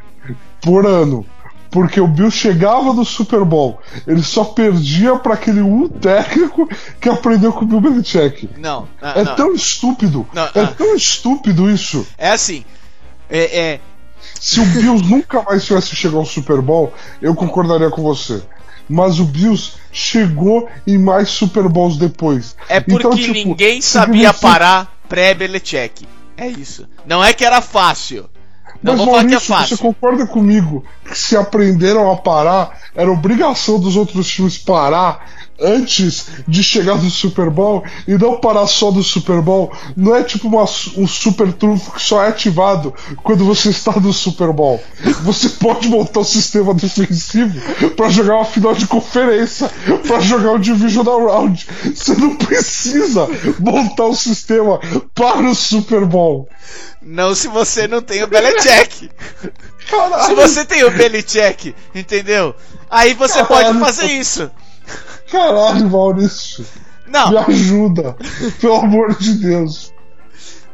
por 0.60 0.86
ano. 0.86 1.24
Porque 1.70 2.00
o 2.00 2.08
Bill 2.08 2.30
chegava 2.30 2.94
no 2.94 3.04
Super 3.04 3.44
Bowl, 3.44 3.78
ele 4.06 4.22
só 4.22 4.42
perdia 4.42 5.16
pra 5.16 5.34
aquele 5.34 5.60
um 5.60 5.86
técnico 5.86 6.66
que 6.98 7.10
aprendeu 7.10 7.52
com 7.52 7.62
o 7.64 7.68
Bill 7.68 7.80
Belichick. 7.82 8.48
Não, 8.56 8.88
não, 9.02 9.08
É 9.10 9.22
não. 9.24 9.36
tão 9.36 9.52
estúpido, 9.54 10.26
Não, 10.32 10.44
é 10.54 10.60
ah. 10.62 10.66
tão 10.68 10.94
estúpido 10.96 11.68
isso. 11.70 12.06
É 12.16 12.30
assim. 12.30 12.64
É, 13.28 13.60
é, 13.74 13.80
Se 14.40 14.60
o 14.60 14.64
Bills 14.66 15.04
nunca 15.08 15.42
mais 15.42 15.64
tivesse 15.64 15.94
chegado 15.96 16.18
ao 16.18 16.24
Super 16.26 16.60
Bowl, 16.60 16.92
eu 17.20 17.34
concordaria 17.34 17.90
com 17.90 18.02
você. 18.02 18.42
Mas 18.88 19.20
o 19.20 19.24
Bills 19.24 19.72
chegou 19.92 20.68
em 20.86 20.96
mais 20.96 21.28
Super 21.28 21.68
Bowls 21.68 21.98
depois. 21.98 22.56
é 22.68 22.80
porque 22.80 23.06
Então, 23.06 23.16
tipo, 23.16 23.32
ninguém 23.32 23.82
sabia 23.82 24.32
parar 24.32 24.90
pré-Belichick. 25.08 26.06
É 26.36 26.46
isso. 26.46 26.86
Não 27.04 27.22
é 27.22 27.32
que 27.32 27.44
era 27.44 27.60
fácil. 27.60 28.28
Não 28.82 28.92
Mas 28.92 28.98
vou 28.98 29.06
falar 29.06 29.20
que 29.20 29.26
é 29.26 29.30
Maurício, 29.30 29.54
fácil. 29.54 29.76
você 29.76 29.82
concorda 29.82 30.26
comigo 30.26 30.84
que 31.04 31.18
se 31.18 31.36
aprenderam 31.36 32.10
a 32.12 32.16
parar, 32.16 32.78
era 32.94 33.10
obrigação 33.10 33.80
dos 33.80 33.96
outros 33.96 34.28
times 34.28 34.56
parar 34.56 35.47
antes 35.60 36.26
de 36.46 36.62
chegar 36.62 36.96
no 36.96 37.10
Super 37.10 37.50
Bowl 37.50 37.82
e 38.06 38.16
não 38.16 38.38
parar 38.38 38.66
só 38.66 38.90
do 38.90 39.02
Super 39.02 39.40
Bowl? 39.40 39.72
Não 39.96 40.14
é 40.14 40.22
tipo 40.22 40.48
uma- 40.48 40.64
um 40.96 41.06
super 41.06 41.52
trunfo 41.52 41.92
que 41.92 42.02
só 42.02 42.22
é 42.24 42.28
ativado 42.28 42.94
quando 43.22 43.44
você 43.44 43.70
está 43.70 43.92
no 43.98 44.12
Super 44.12 44.52
Bowl. 44.52 44.82
Você 45.22 45.48
pode 45.60 45.88
montar 45.88 46.20
um 46.20 46.24
sistema 46.24 46.72
defensivo 46.74 47.58
para 47.96 48.08
jogar 48.08 48.36
uma 48.36 48.44
final 48.44 48.74
de 48.74 48.86
conferência, 48.86 49.70
para 50.06 50.20
jogar 50.20 50.52
um 50.52 50.60
Divisional 50.60 51.26
Round. 51.26 51.66
Você 51.94 52.14
não 52.14 52.36
precisa 52.36 53.28
montar 53.58 54.06
um 54.06 54.14
sistema 54.14 54.78
para 55.14 55.48
o 55.48 55.54
Super 55.54 56.04
Bowl. 56.04 56.48
Não 57.02 57.34
se 57.34 57.48
você 57.48 57.86
não 57.88 58.02
tem 58.02 58.22
o 58.22 58.26
Belichick. 58.26 59.10
Caralho. 59.88 60.24
se 60.26 60.34
você 60.34 60.64
tem 60.64 60.84
o 60.84 60.90
Belichick, 60.90 61.74
entendeu? 61.94 62.54
Aí 62.90 63.14
você 63.14 63.42
pode 63.44 63.62
Caralho. 63.64 63.80
fazer 63.80 64.06
isso. 64.06 64.50
Caralho, 65.30 65.90
Maurício. 65.90 66.64
Não, 67.06 67.30
Me 67.30 67.38
ajuda. 67.38 68.16
Pelo 68.60 68.74
amor 68.76 69.14
de 69.16 69.34
Deus. 69.34 69.92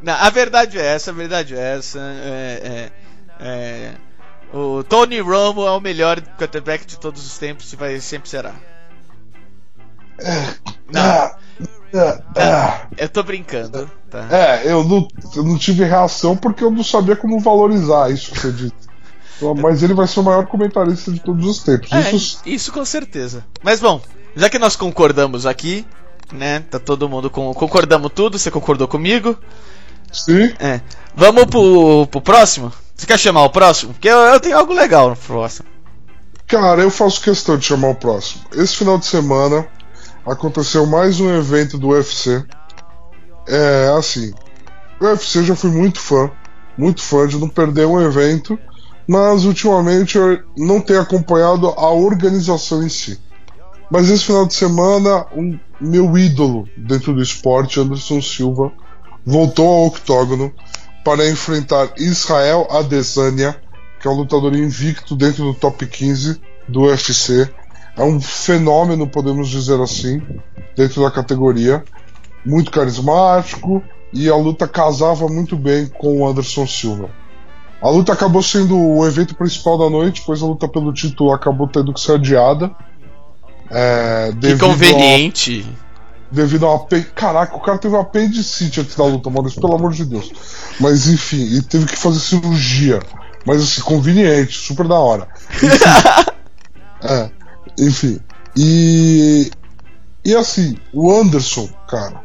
Não, 0.02 0.14
a 0.14 0.28
verdade 0.30 0.78
é 0.78 0.84
essa, 0.94 1.10
a 1.10 1.14
verdade 1.14 1.54
é 1.54 1.76
essa. 1.76 1.98
É, 1.98 2.90
é, 3.40 3.44
é, 3.46 3.94
o 4.52 4.82
Tony 4.84 5.20
Romo 5.20 5.66
é 5.66 5.70
o 5.70 5.80
melhor 5.80 6.20
quarterback 6.38 6.84
de 6.86 6.98
todos 6.98 7.24
os 7.24 7.38
tempos 7.38 7.72
e 7.72 7.76
vai 7.76 7.98
sempre 8.00 8.28
será. 8.28 8.52
Não, 10.92 11.00
Ah, 11.00 11.36
ah, 11.94 12.20
ah. 12.36 12.86
eu 12.96 13.08
tô 13.08 13.22
brincando, 13.22 13.90
tá? 14.10 14.28
É, 14.30 14.70
eu 14.70 14.84
não, 14.84 15.08
eu 15.34 15.42
não 15.42 15.56
tive 15.58 15.84
reação 15.84 16.36
porque 16.36 16.62
eu 16.62 16.70
não 16.70 16.84
sabia 16.84 17.16
como 17.16 17.40
valorizar 17.40 18.10
isso 18.10 18.32
que 18.32 18.38
você 18.40 18.52
disse. 18.52 18.74
Mas 19.60 19.82
ele 19.82 19.94
vai 19.94 20.06
ser 20.06 20.20
o 20.20 20.22
maior 20.22 20.46
comentarista 20.46 21.10
de 21.10 21.20
todos 21.20 21.44
os 21.46 21.62
tempos. 21.62 21.90
É, 21.92 22.12
Isso 22.12 22.40
isso 22.46 22.72
com 22.72 22.84
certeza. 22.84 23.44
Mas 23.62 23.80
bom, 23.80 24.00
já 24.36 24.50
que 24.50 24.58
nós 24.58 24.76
concordamos 24.76 25.46
aqui, 25.46 25.86
né? 26.32 26.60
Tá 26.70 26.78
todo 26.78 27.08
mundo 27.08 27.30
com. 27.30 27.52
Concordamos 27.54 28.10
tudo, 28.14 28.38
você 28.38 28.50
concordou 28.50 28.88
comigo. 28.88 29.38
sim. 30.12 30.52
É. 30.58 30.80
Vamos 31.14 31.46
pro, 31.46 32.06
pro 32.08 32.20
próximo? 32.20 32.72
Você 32.94 33.06
quer 33.06 33.18
chamar 33.18 33.44
o 33.44 33.50
próximo? 33.50 33.92
Porque 33.92 34.08
eu, 34.08 34.18
eu 34.18 34.40
tenho 34.40 34.56
algo 34.58 34.72
legal 34.72 35.10
no 35.10 35.16
próximo. 35.16 35.68
Cara, 36.46 36.82
eu 36.82 36.90
faço 36.90 37.20
questão 37.20 37.56
de 37.56 37.64
chamar 37.64 37.88
o 37.88 37.94
próximo. 37.94 38.44
Esse 38.54 38.76
final 38.76 38.98
de 38.98 39.06
semana 39.06 39.66
aconteceu 40.26 40.86
mais 40.86 41.20
um 41.20 41.34
evento 41.34 41.78
do 41.78 41.88
UFC. 41.88 42.44
É 43.46 43.94
assim, 43.96 44.32
o 45.00 45.04
UFC 45.04 45.44
já 45.44 45.56
fui 45.56 45.70
muito 45.70 46.00
fã, 46.00 46.30
muito 46.76 47.02
fã 47.02 47.26
de 47.26 47.38
não 47.38 47.48
perder 47.48 47.86
um 47.86 48.00
evento, 48.00 48.58
mas 49.06 49.44
ultimamente 49.44 50.16
eu 50.16 50.42
não 50.56 50.80
tenho 50.80 51.00
acompanhado 51.00 51.68
a 51.68 51.90
organização 51.90 52.82
em 52.82 52.88
si. 52.88 53.20
Mas 53.94 54.10
esse 54.10 54.24
final 54.24 54.44
de 54.44 54.54
semana, 54.54 55.24
um 55.36 55.56
meu 55.80 56.18
ídolo 56.18 56.68
dentro 56.76 57.14
do 57.14 57.22
esporte, 57.22 57.78
Anderson 57.78 58.20
Silva, 58.20 58.72
voltou 59.24 59.68
ao 59.68 59.86
octógono 59.86 60.52
para 61.04 61.30
enfrentar 61.30 61.92
Israel 61.96 62.66
Adesanya, 62.72 63.54
que 64.00 64.08
é 64.08 64.10
um 64.10 64.16
lutador 64.16 64.52
invicto 64.52 65.14
dentro 65.14 65.44
do 65.44 65.54
top 65.54 65.86
15 65.86 66.40
do 66.68 66.86
UFC. 66.86 67.48
É 67.96 68.02
um 68.02 68.20
fenômeno, 68.20 69.06
podemos 69.06 69.48
dizer 69.48 69.80
assim, 69.80 70.20
dentro 70.76 71.00
da 71.00 71.10
categoria. 71.12 71.84
Muito 72.44 72.72
carismático 72.72 73.80
e 74.12 74.28
a 74.28 74.34
luta 74.34 74.66
casava 74.66 75.28
muito 75.28 75.54
bem 75.54 75.86
com 75.86 76.18
o 76.18 76.26
Anderson 76.26 76.66
Silva. 76.66 77.10
A 77.80 77.90
luta 77.90 78.12
acabou 78.12 78.42
sendo 78.42 78.76
o 78.76 79.06
evento 79.06 79.36
principal 79.36 79.78
da 79.78 79.88
noite, 79.88 80.24
pois 80.26 80.42
a 80.42 80.46
luta 80.46 80.66
pelo 80.66 80.92
título 80.92 81.30
acabou 81.30 81.68
tendo 81.68 81.94
que 81.94 82.00
ser 82.00 82.14
adiada. 82.14 82.74
É, 83.70 84.32
que 84.40 84.58
conveniente. 84.58 85.66
A, 85.80 85.84
devido 86.34 86.66
a 86.66 86.74
uma. 86.74 86.86
Caraca, 87.14 87.56
o 87.56 87.60
cara 87.60 87.78
teve 87.78 87.94
uma 87.94 88.02
apendicite 88.02 88.80
antes 88.80 88.96
da 88.96 89.04
luta, 89.04 89.30
Maurício, 89.30 89.60
pelo 89.60 89.74
amor 89.74 89.92
de 89.92 90.04
Deus. 90.04 90.32
Mas 90.80 91.08
enfim, 91.08 91.42
ele 91.42 91.62
teve 91.62 91.86
que 91.86 91.96
fazer 91.96 92.20
cirurgia. 92.20 93.00
Mas 93.46 93.62
assim, 93.62 93.80
conveniente, 93.82 94.56
super 94.56 94.88
da 94.88 94.98
hora. 94.98 95.28
Enfim. 95.54 96.30
é, 97.02 97.30
enfim. 97.78 98.20
E. 98.56 99.50
E 100.24 100.34
assim, 100.34 100.76
o 100.92 101.12
Anderson, 101.12 101.68
cara. 101.88 102.22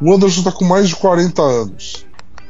O 0.00 0.12
Anderson 0.12 0.42
tá 0.42 0.52
com 0.52 0.64
mais 0.64 0.88
de 0.88 0.96
40 0.96 1.42
anos. 1.42 2.06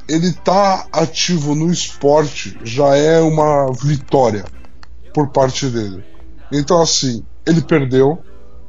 Ele 0.09 0.33
tá 0.33 0.87
ativo 0.93 1.55
no 1.55 1.73
esporte, 1.73 2.59
já 2.63 2.95
é 2.95 3.21
uma 3.21 3.73
vitória 3.73 4.45
por 5.13 5.29
parte 5.29 5.67
dele. 5.67 6.05
Então, 6.53 6.81
assim, 6.81 7.25
ele 7.47 7.61
perdeu, 7.63 8.19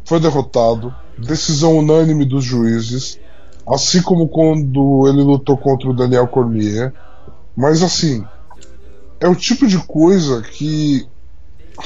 foi 0.03 0.19
derrotado, 0.19 0.93
decisão 1.17 1.77
unânime 1.77 2.25
dos 2.25 2.43
juízes, 2.43 3.19
assim 3.67 4.01
como 4.01 4.27
quando 4.27 5.07
ele 5.07 5.23
lutou 5.23 5.57
contra 5.57 5.89
o 5.89 5.95
Daniel 5.95 6.27
Cormier. 6.27 6.93
Mas 7.55 7.81
assim, 7.81 8.25
é 9.19 9.27
o 9.27 9.35
tipo 9.35 9.65
de 9.65 9.77
coisa 9.79 10.41
que, 10.41 11.07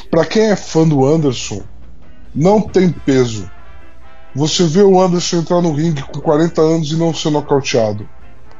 para 0.09 0.25
quem 0.25 0.49
é 0.49 0.55
fã 0.55 0.87
do 0.87 1.05
Anderson, 1.05 1.61
não 2.33 2.61
tem 2.61 2.91
peso. 2.91 3.49
Você 4.35 4.65
vê 4.65 4.81
o 4.81 4.99
Anderson 4.99 5.37
entrar 5.37 5.61
no 5.61 5.73
ringue 5.73 6.03
com 6.03 6.19
40 6.19 6.61
anos 6.61 6.91
e 6.91 6.97
não 6.97 7.13
ser 7.13 7.29
nocauteado. 7.31 8.07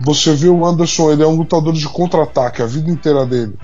Você 0.02 0.34
vê 0.34 0.48
o 0.48 0.66
Anderson, 0.66 1.12
ele 1.12 1.24
é 1.24 1.28
um 1.28 1.36
lutador 1.36 1.74
de 1.74 1.88
contra-ataque 1.88 2.62
a 2.62 2.66
vida 2.66 2.90
inteira 2.90 3.26
dele. 3.26 3.56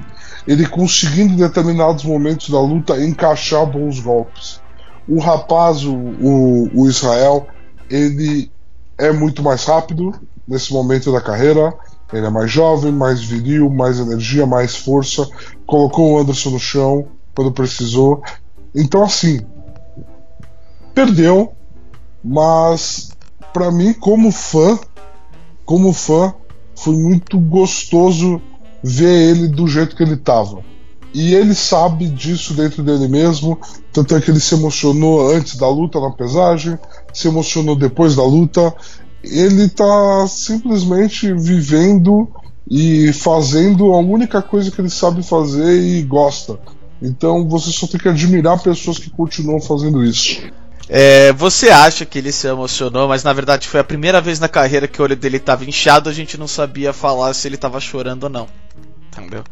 Ele 0.47 0.67
conseguindo 0.67 1.33
em 1.33 1.37
determinados 1.37 2.03
momentos 2.03 2.49
da 2.49 2.59
luta 2.59 3.03
encaixar 3.03 3.65
bons 3.65 3.99
golpes. 3.99 4.61
O 5.07 5.19
rapaz, 5.19 5.83
o, 5.83 5.95
o, 5.95 6.81
o 6.81 6.87
Israel, 6.87 7.47
ele 7.89 8.51
é 8.97 9.11
muito 9.11 9.41
mais 9.43 9.65
rápido 9.65 10.13
nesse 10.47 10.73
momento 10.73 11.11
da 11.11 11.21
carreira. 11.21 11.73
Ele 12.13 12.25
é 12.25 12.29
mais 12.29 12.51
jovem, 12.51 12.91
mais 12.91 13.23
viril, 13.23 13.69
mais 13.69 13.99
energia, 13.99 14.45
mais 14.45 14.75
força. 14.75 15.27
Colocou 15.65 16.13
o 16.13 16.19
Anderson 16.19 16.51
no 16.51 16.59
chão 16.59 17.07
quando 17.35 17.51
precisou. 17.51 18.23
Então, 18.73 19.03
assim, 19.03 19.41
perdeu, 20.93 21.53
mas 22.23 23.11
para 23.53 23.71
mim, 23.71 23.93
como 23.93 24.31
fã, 24.31 24.79
como 25.65 25.93
fã, 25.93 26.33
foi 26.75 26.95
muito 26.95 27.39
gostoso 27.39 28.41
ver 28.85 29.31
ele 29.31 29.47
do 29.47 29.67
jeito 29.67 29.95
que 29.95 30.03
ele 30.03 30.15
tava. 30.15 30.63
E 31.11 31.33
ele 31.33 31.55
sabe 31.55 32.07
disso 32.07 32.53
dentro 32.53 32.83
dele 32.83 33.07
mesmo, 33.07 33.57
tanto 33.91 34.15
é 34.15 34.21
que 34.21 34.29
ele 34.29 34.39
se 34.39 34.53
emocionou 34.53 35.33
antes 35.33 35.55
da 35.55 35.67
luta 35.67 35.99
na 35.99 36.11
pesagem, 36.11 36.77
se 37.13 37.27
emocionou 37.27 37.75
depois 37.75 38.15
da 38.15 38.23
luta. 38.23 38.73
Ele 39.23 39.67
tá 39.69 40.27
simplesmente 40.27 41.33
vivendo 41.33 42.29
e 42.69 43.11
fazendo 43.13 43.93
a 43.93 43.97
única 43.97 44.41
coisa 44.41 44.69
que 44.69 44.79
ele 44.79 44.89
sabe 44.89 45.23
fazer 45.23 45.81
e 45.81 46.03
gosta. 46.03 46.59
Então 47.01 47.47
você 47.47 47.71
só 47.71 47.87
tem 47.87 47.99
que 47.99 48.09
admirar 48.09 48.61
pessoas 48.61 48.99
que 48.99 49.09
continuam 49.09 49.59
fazendo 49.59 50.03
isso. 50.03 50.41
É, 50.87 51.33
você 51.33 51.69
acha 51.69 52.05
que 52.05 52.19
ele 52.19 52.31
se 52.31 52.47
emocionou, 52.47 53.07
mas 53.07 53.23
na 53.23 53.33
verdade 53.33 53.67
foi 53.67 53.79
a 53.79 53.83
primeira 53.83 54.21
vez 54.21 54.39
na 54.39 54.47
carreira 54.47 54.87
que 54.87 55.01
o 55.01 55.03
olho 55.03 55.15
dele 55.15 55.37
estava 55.37 55.65
inchado, 55.65 56.09
a 56.09 56.13
gente 56.13 56.37
não 56.37 56.47
sabia 56.47 56.93
falar 56.93 57.33
se 57.33 57.47
ele 57.47 57.55
estava 57.55 57.79
chorando 57.79 58.25
ou 58.25 58.29
não. 58.29 58.64
Entendeu? 59.17 59.43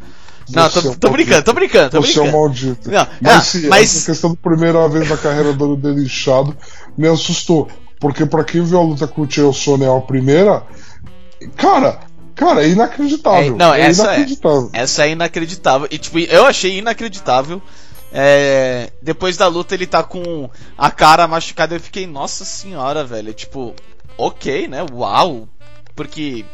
Não, 0.50 0.68
tô, 0.68 0.94
tô, 0.96 1.10
brincando, 1.10 1.42
tô 1.42 1.52
brincando, 1.54 1.90
tô 1.90 2.02
Você 2.02 2.12
brincando. 2.12 2.26
é 2.26 2.30
um 2.30 2.40
maldito. 2.40 2.90
Não, 2.90 3.06
mas, 3.20 3.44
se, 3.44 3.66
mas... 3.66 3.96
essa 3.96 4.06
questão 4.06 4.30
da 4.30 4.36
primeira 4.36 4.86
vez 4.88 5.08
na 5.08 5.16
carreira 5.16 5.52
do 5.52 5.76
dele 5.76 6.04
inchado 6.04 6.54
me 6.96 7.08
assustou. 7.08 7.68
Porque 7.98 8.26
pra 8.26 8.44
quem 8.44 8.62
viu 8.62 8.78
a 8.78 8.82
luta 8.82 9.06
com 9.06 9.22
o 9.22 9.30
Chael 9.30 9.52
Sonnen 9.52 9.88
a 9.88 10.00
primeira, 10.00 10.62
cara, 11.56 12.00
cara, 12.34 12.62
é 12.62 12.68
inacreditável. 12.68 13.54
É, 13.54 13.56
não, 13.56 13.72
é 13.72 13.80
essa 13.80 14.02
é 14.02 14.04
inacreditável. 14.16 14.70
é. 14.72 14.80
Essa 14.80 15.06
é 15.06 15.10
inacreditável. 15.10 15.88
E 15.90 15.98
tipo, 15.98 16.18
eu 16.18 16.44
achei 16.44 16.78
inacreditável. 16.78 17.62
É, 18.12 18.92
depois 19.02 19.36
da 19.36 19.48
luta 19.48 19.74
ele 19.74 19.86
tá 19.86 20.02
com 20.02 20.50
a 20.76 20.90
cara 20.90 21.26
machucada. 21.26 21.74
Eu 21.74 21.80
fiquei, 21.80 22.06
nossa 22.06 22.44
senhora, 22.44 23.02
velho. 23.02 23.32
Tipo, 23.32 23.74
ok, 24.18 24.68
né? 24.68 24.84
Uau. 24.92 25.48
Porque 25.96 26.44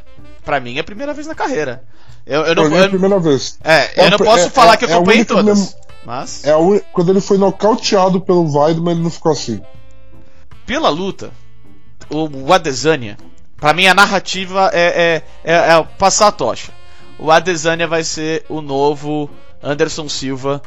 pra 0.45 0.61
mim 0.61 0.77
é 0.77 0.81
a 0.81 0.85
primeira 0.85 1.13
vez 1.13 1.27
na 1.27 1.35
carreira. 1.35 1.83
Eu, 2.27 2.43
eu 2.43 2.55
não, 2.55 2.77
é 2.77 2.85
a 2.85 2.89
primeira 2.89 3.19
vez. 3.19 3.59
É, 3.65 4.07
eu 4.07 4.11
não 4.11 4.19
posso 4.19 4.47
é, 4.47 4.51
falar 4.51 4.75
é, 4.75 4.77
que 4.77 4.85
eu 4.85 4.95
acompanhei 4.95 5.25
todas. 5.25 5.59
Mesmo, 5.59 5.75
mas... 6.05 6.45
É 6.45 6.57
un... 6.57 6.81
Quando 6.93 7.11
ele 7.11 7.21
foi 7.21 7.39
nocauteado 7.39 8.21
pelo 8.21 8.51
Weidman, 8.53 8.95
ele 8.95 9.03
não 9.03 9.11
ficou 9.11 9.33
assim. 9.33 9.61
Pela 10.67 10.89
luta, 10.89 11.33
o, 12.09 12.53
Adesanya, 12.53 13.17
pra 13.57 13.73
mim 13.73 13.87
a 13.87 13.95
narrativa 13.95 14.71
é, 14.73 15.23
é, 15.45 15.53
é, 15.53 15.73
é 15.73 15.83
passar 15.99 16.29
a 16.29 16.33
tocha. 16.33 16.73
O 17.19 17.31
Adesanya 17.31 17.87
vai 17.87 18.05
ser 18.05 18.45
o 18.49 18.61
novo 18.61 19.29
Anderson 19.63 20.09
Silva 20.09 20.63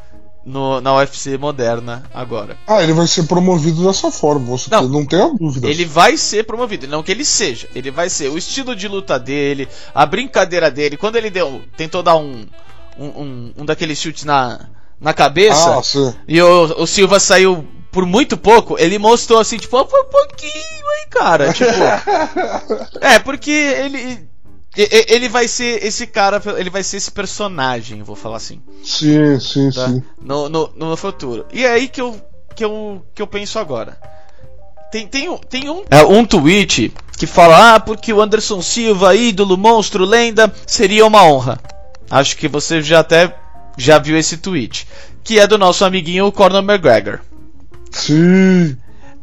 no, 0.46 0.82
na 0.82 0.96
UFC 0.96 1.38
moderna 1.38 2.04
agora. 2.14 2.58
Ah, 2.68 2.84
ele 2.84 2.94
vai 2.94 3.08
ser 3.08 3.24
promovido 3.24 3.86
dessa 3.86 4.12
forma, 4.12 4.46
você 4.46 4.70
não, 4.70 4.88
não 4.88 5.06
tem 5.06 5.22
a 5.22 5.28
dúvida. 5.28 5.68
Ele 5.68 5.86
vai 5.86 6.18
ser 6.18 6.46
promovido, 6.46 6.88
não 6.88 7.04
que 7.04 7.12
ele 7.12 7.26
seja, 7.26 7.68
ele 7.74 7.92
vai 7.92 8.10
ser. 8.10 8.30
O 8.30 8.38
estilo 8.38 8.76
de 8.76 8.88
luta 8.88 9.18
dele, 9.18 9.68
a 9.94 10.06
brincadeira 10.06 10.70
dele, 10.70 10.98
quando 10.98 11.16
ele 11.16 11.30
deu, 11.30 11.62
tentou 11.78 12.04
dar 12.04 12.16
um, 12.16 12.46
um, 12.98 13.06
um, 13.06 13.54
um 13.60 13.66
daqueles 13.66 13.98
chutes 14.00 14.26
na, 14.26 14.68
na 15.00 15.14
cabeça, 15.14 15.80
ah, 15.80 16.14
e 16.28 16.42
o, 16.42 16.82
o 16.82 16.88
Silva 16.88 17.20
saiu 17.20 17.66
por 17.92 18.06
muito 18.06 18.36
pouco, 18.36 18.76
ele 18.80 18.98
mostrou 18.98 19.40
assim, 19.40 19.58
tipo, 19.58 19.78
oh, 19.78 19.86
por 19.86 20.06
pouquinho 20.06 20.52
aí, 20.54 21.08
cara. 21.10 21.54
Tipo. 21.54 21.70
é, 23.00 23.20
porque 23.20 23.52
ele 23.52 24.33
ele 24.76 25.30
vai 25.30 25.48
ser 25.48 25.86
esse 25.86 26.08
cara, 26.08 26.42
ele 26.58 26.70
vai 26.70 26.84
ser 26.84 26.98
esse 26.98 27.12
personagem, 27.12 28.02
vou 28.02 28.16
falar 28.16 28.38
assim. 28.38 28.60
Sim, 28.84 29.40
sim, 29.40 29.72
tá? 29.72 29.88
sim. 29.88 30.04
No, 30.20 30.50
no, 30.50 30.74
no 30.76 30.98
futuro. 30.98 31.46
E 31.54 31.64
é 31.64 31.72
aí 31.72 31.88
que 31.88 32.02
eu, 32.02 32.20
que 32.56 32.66
eu, 32.66 33.06
que 33.14 33.22
eu 33.22 33.28
penso 33.28 33.60
agora. 33.60 33.98
Tem, 34.92 35.08
tem, 35.08 35.38
tem 35.50 35.70
um, 35.70 35.84
é, 35.90 36.04
um 36.04 36.26
tweet 36.26 36.92
que 37.18 37.28
fala: 37.28 37.76
Ah, 37.76 37.80
porque 37.80 38.12
o 38.12 38.22
Anderson 38.22 38.62
Silva, 38.62 39.16
ídolo, 39.16 39.58
monstro, 39.58 40.06
lenda, 40.06 40.54
seria 40.66 41.06
uma 41.06 41.24
honra. 41.24 41.60
Acho 42.10 42.36
que 42.38 42.48
você 42.48 42.82
já 42.82 43.00
até 43.00 43.36
já 43.78 43.98
viu 44.00 44.18
esse 44.18 44.38
tweet. 44.38 44.88
Que 45.24 45.40
é 45.40 45.48
do 45.48 45.58
nosso 45.58 45.86
amiguinho 45.86 46.32
Conor 46.32 46.64
McGregor. 46.64 47.22
Sim. 47.92 48.78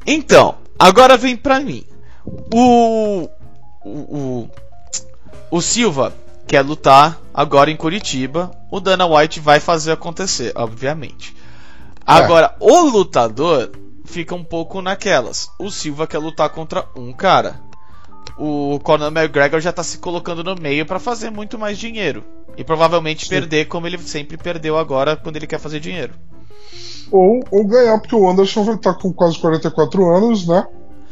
Então, 0.06 0.56
agora 0.78 1.16
vem 1.16 1.36
pra 1.36 1.60
mim. 1.60 1.84
O. 2.52 3.28
O, 3.82 3.90
o 3.90 4.50
o 5.50 5.60
Silva 5.60 6.14
quer 6.46 6.62
lutar 6.62 7.18
agora 7.34 7.70
em 7.70 7.76
Curitiba. 7.76 8.50
O 8.70 8.80
Dana 8.80 9.06
White 9.06 9.40
vai 9.40 9.60
fazer 9.60 9.92
acontecer, 9.92 10.52
obviamente. 10.54 11.36
Agora, 12.06 12.54
é. 12.60 12.64
o 12.64 12.82
lutador 12.88 13.70
fica 14.04 14.34
um 14.34 14.44
pouco 14.44 14.82
naquelas. 14.82 15.50
O 15.58 15.70
Silva 15.70 16.06
quer 16.06 16.18
lutar 16.18 16.50
contra 16.50 16.84
um 16.96 17.12
cara. 17.12 17.60
O 18.38 18.80
Conor 18.82 19.12
McGregor 19.12 19.60
já 19.60 19.72
tá 19.72 19.82
se 19.82 19.98
colocando 19.98 20.42
no 20.42 20.54
meio 20.54 20.86
para 20.86 20.98
fazer 20.98 21.30
muito 21.30 21.58
mais 21.58 21.78
dinheiro. 21.78 22.24
E 22.56 22.64
provavelmente 22.64 23.24
Sim. 23.24 23.30
perder 23.30 23.66
como 23.66 23.86
ele 23.86 23.98
sempre 23.98 24.36
perdeu 24.36 24.76
agora 24.76 25.16
quando 25.16 25.36
ele 25.36 25.46
quer 25.46 25.58
fazer 25.58 25.80
dinheiro. 25.80 26.14
Ou, 27.10 27.40
ou 27.50 27.64
ganhar, 27.64 27.98
porque 27.98 28.14
o 28.14 28.28
Anderson 28.28 28.64
vai 28.64 28.74
estar 28.76 28.94
tá 28.94 29.00
com 29.00 29.12
quase 29.12 29.38
44 29.38 30.16
anos, 30.16 30.46
né? 30.46 30.66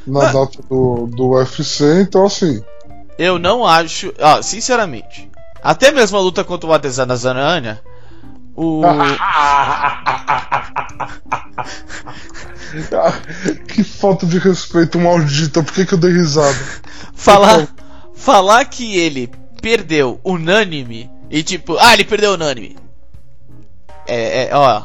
Na 0.07 0.29
ah. 0.29 0.33
data 0.33 0.63
do, 0.69 1.07
do 1.07 1.31
UFC, 1.31 2.03
então 2.03 2.25
assim. 2.25 2.63
Eu 3.19 3.39
não 3.39 3.67
acho. 3.67 4.13
Ó, 4.19 4.41
sinceramente. 4.43 5.29
Até 5.63 5.91
mesmo 5.91 6.17
a 6.17 6.21
luta 6.21 6.45
contra 6.45 6.69
o 6.69 6.73
Adesanya 6.73 7.17
Zananya. 7.17 7.81
O. 8.55 8.83
Que 13.69 13.83
falta 13.83 14.27
de 14.27 14.39
respeito 14.39 14.99
maldita, 14.99 15.63
por 15.63 15.73
que, 15.73 15.87
que 15.87 15.95
eu 15.95 15.99
dei 15.99 16.13
risada? 16.13 16.59
Falar, 17.15 17.67
falar 18.15 18.65
que 18.67 18.99
ele 18.99 19.31
perdeu 19.63 20.21
unânime 20.23 21.11
e 21.31 21.43
tipo, 21.43 21.79
ah, 21.79 21.95
ele 21.95 22.05
perdeu 22.05 22.35
unânime. 22.35 22.77
É, 24.07 24.45
é, 24.45 24.51
ó, 24.55 24.83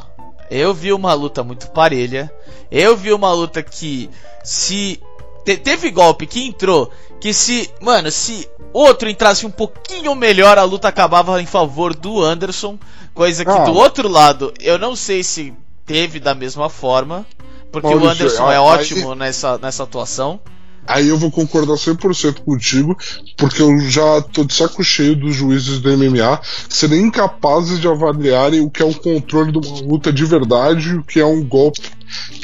eu 0.49 0.73
vi 0.73 0.93
uma 0.93 1.13
luta 1.13 1.43
muito 1.43 1.69
parelha. 1.71 2.31
Eu 2.71 2.95
vi 2.95 3.13
uma 3.13 3.31
luta 3.33 3.61
que 3.61 4.09
se 4.43 4.99
te, 5.43 5.57
teve 5.57 5.89
golpe 5.91 6.25
que 6.25 6.45
entrou 6.45 6.91
que 7.19 7.33
se, 7.33 7.69
mano, 7.81 8.11
se 8.11 8.49
outro 8.73 9.09
entrasse 9.09 9.45
um 9.45 9.51
pouquinho 9.51 10.13
melhor, 10.15 10.57
a 10.57 10.63
luta 10.63 10.87
acabava 10.89 11.41
em 11.41 11.45
favor 11.45 11.93
do 11.95 12.21
Anderson, 12.21 12.77
coisa 13.13 13.45
que 13.45 13.51
Ah. 13.51 13.63
do 13.63 13.73
outro 13.73 14.09
lado, 14.09 14.53
eu 14.59 14.77
não 14.77 14.95
sei 14.95 15.23
se 15.23 15.53
teve 15.85 16.19
da 16.19 16.33
mesma 16.35 16.69
forma, 16.69 17.25
porque 17.71 17.87
o 17.87 17.91
Maurício, 17.99 18.25
Anderson 18.25 18.47
aí- 18.47 18.55
é 18.55 18.59
ótimo 18.59 19.15
nessa, 19.15 19.57
nessa 19.57 19.83
atuação. 19.83 20.39
Aí 20.87 21.07
eu 21.07 21.17
vou 21.17 21.31
concordar 21.31 21.75
100% 21.75 22.41
contigo, 22.43 22.97
porque 23.37 23.61
eu 23.61 23.79
já 23.79 24.21
tô 24.21 24.43
de 24.43 24.53
saco 24.53 24.83
cheio 24.83 25.15
dos 25.15 25.35
juízes 25.35 25.79
do 25.79 25.97
MMA 25.97 26.41
serem 26.69 27.03
incapazes 27.03 27.79
de 27.79 27.87
avaliarem 27.87 28.61
o 28.61 28.69
que 28.69 28.81
é 28.81 28.85
um 28.85 28.93
controle 28.93 29.51
de 29.51 29.57
uma 29.57 29.79
luta 29.81 30.11
de 30.11 30.25
verdade 30.25 30.89
e 30.89 30.95
o 30.95 31.03
que 31.03 31.19
é 31.19 31.25
um 31.25 31.43
golpe 31.43 31.81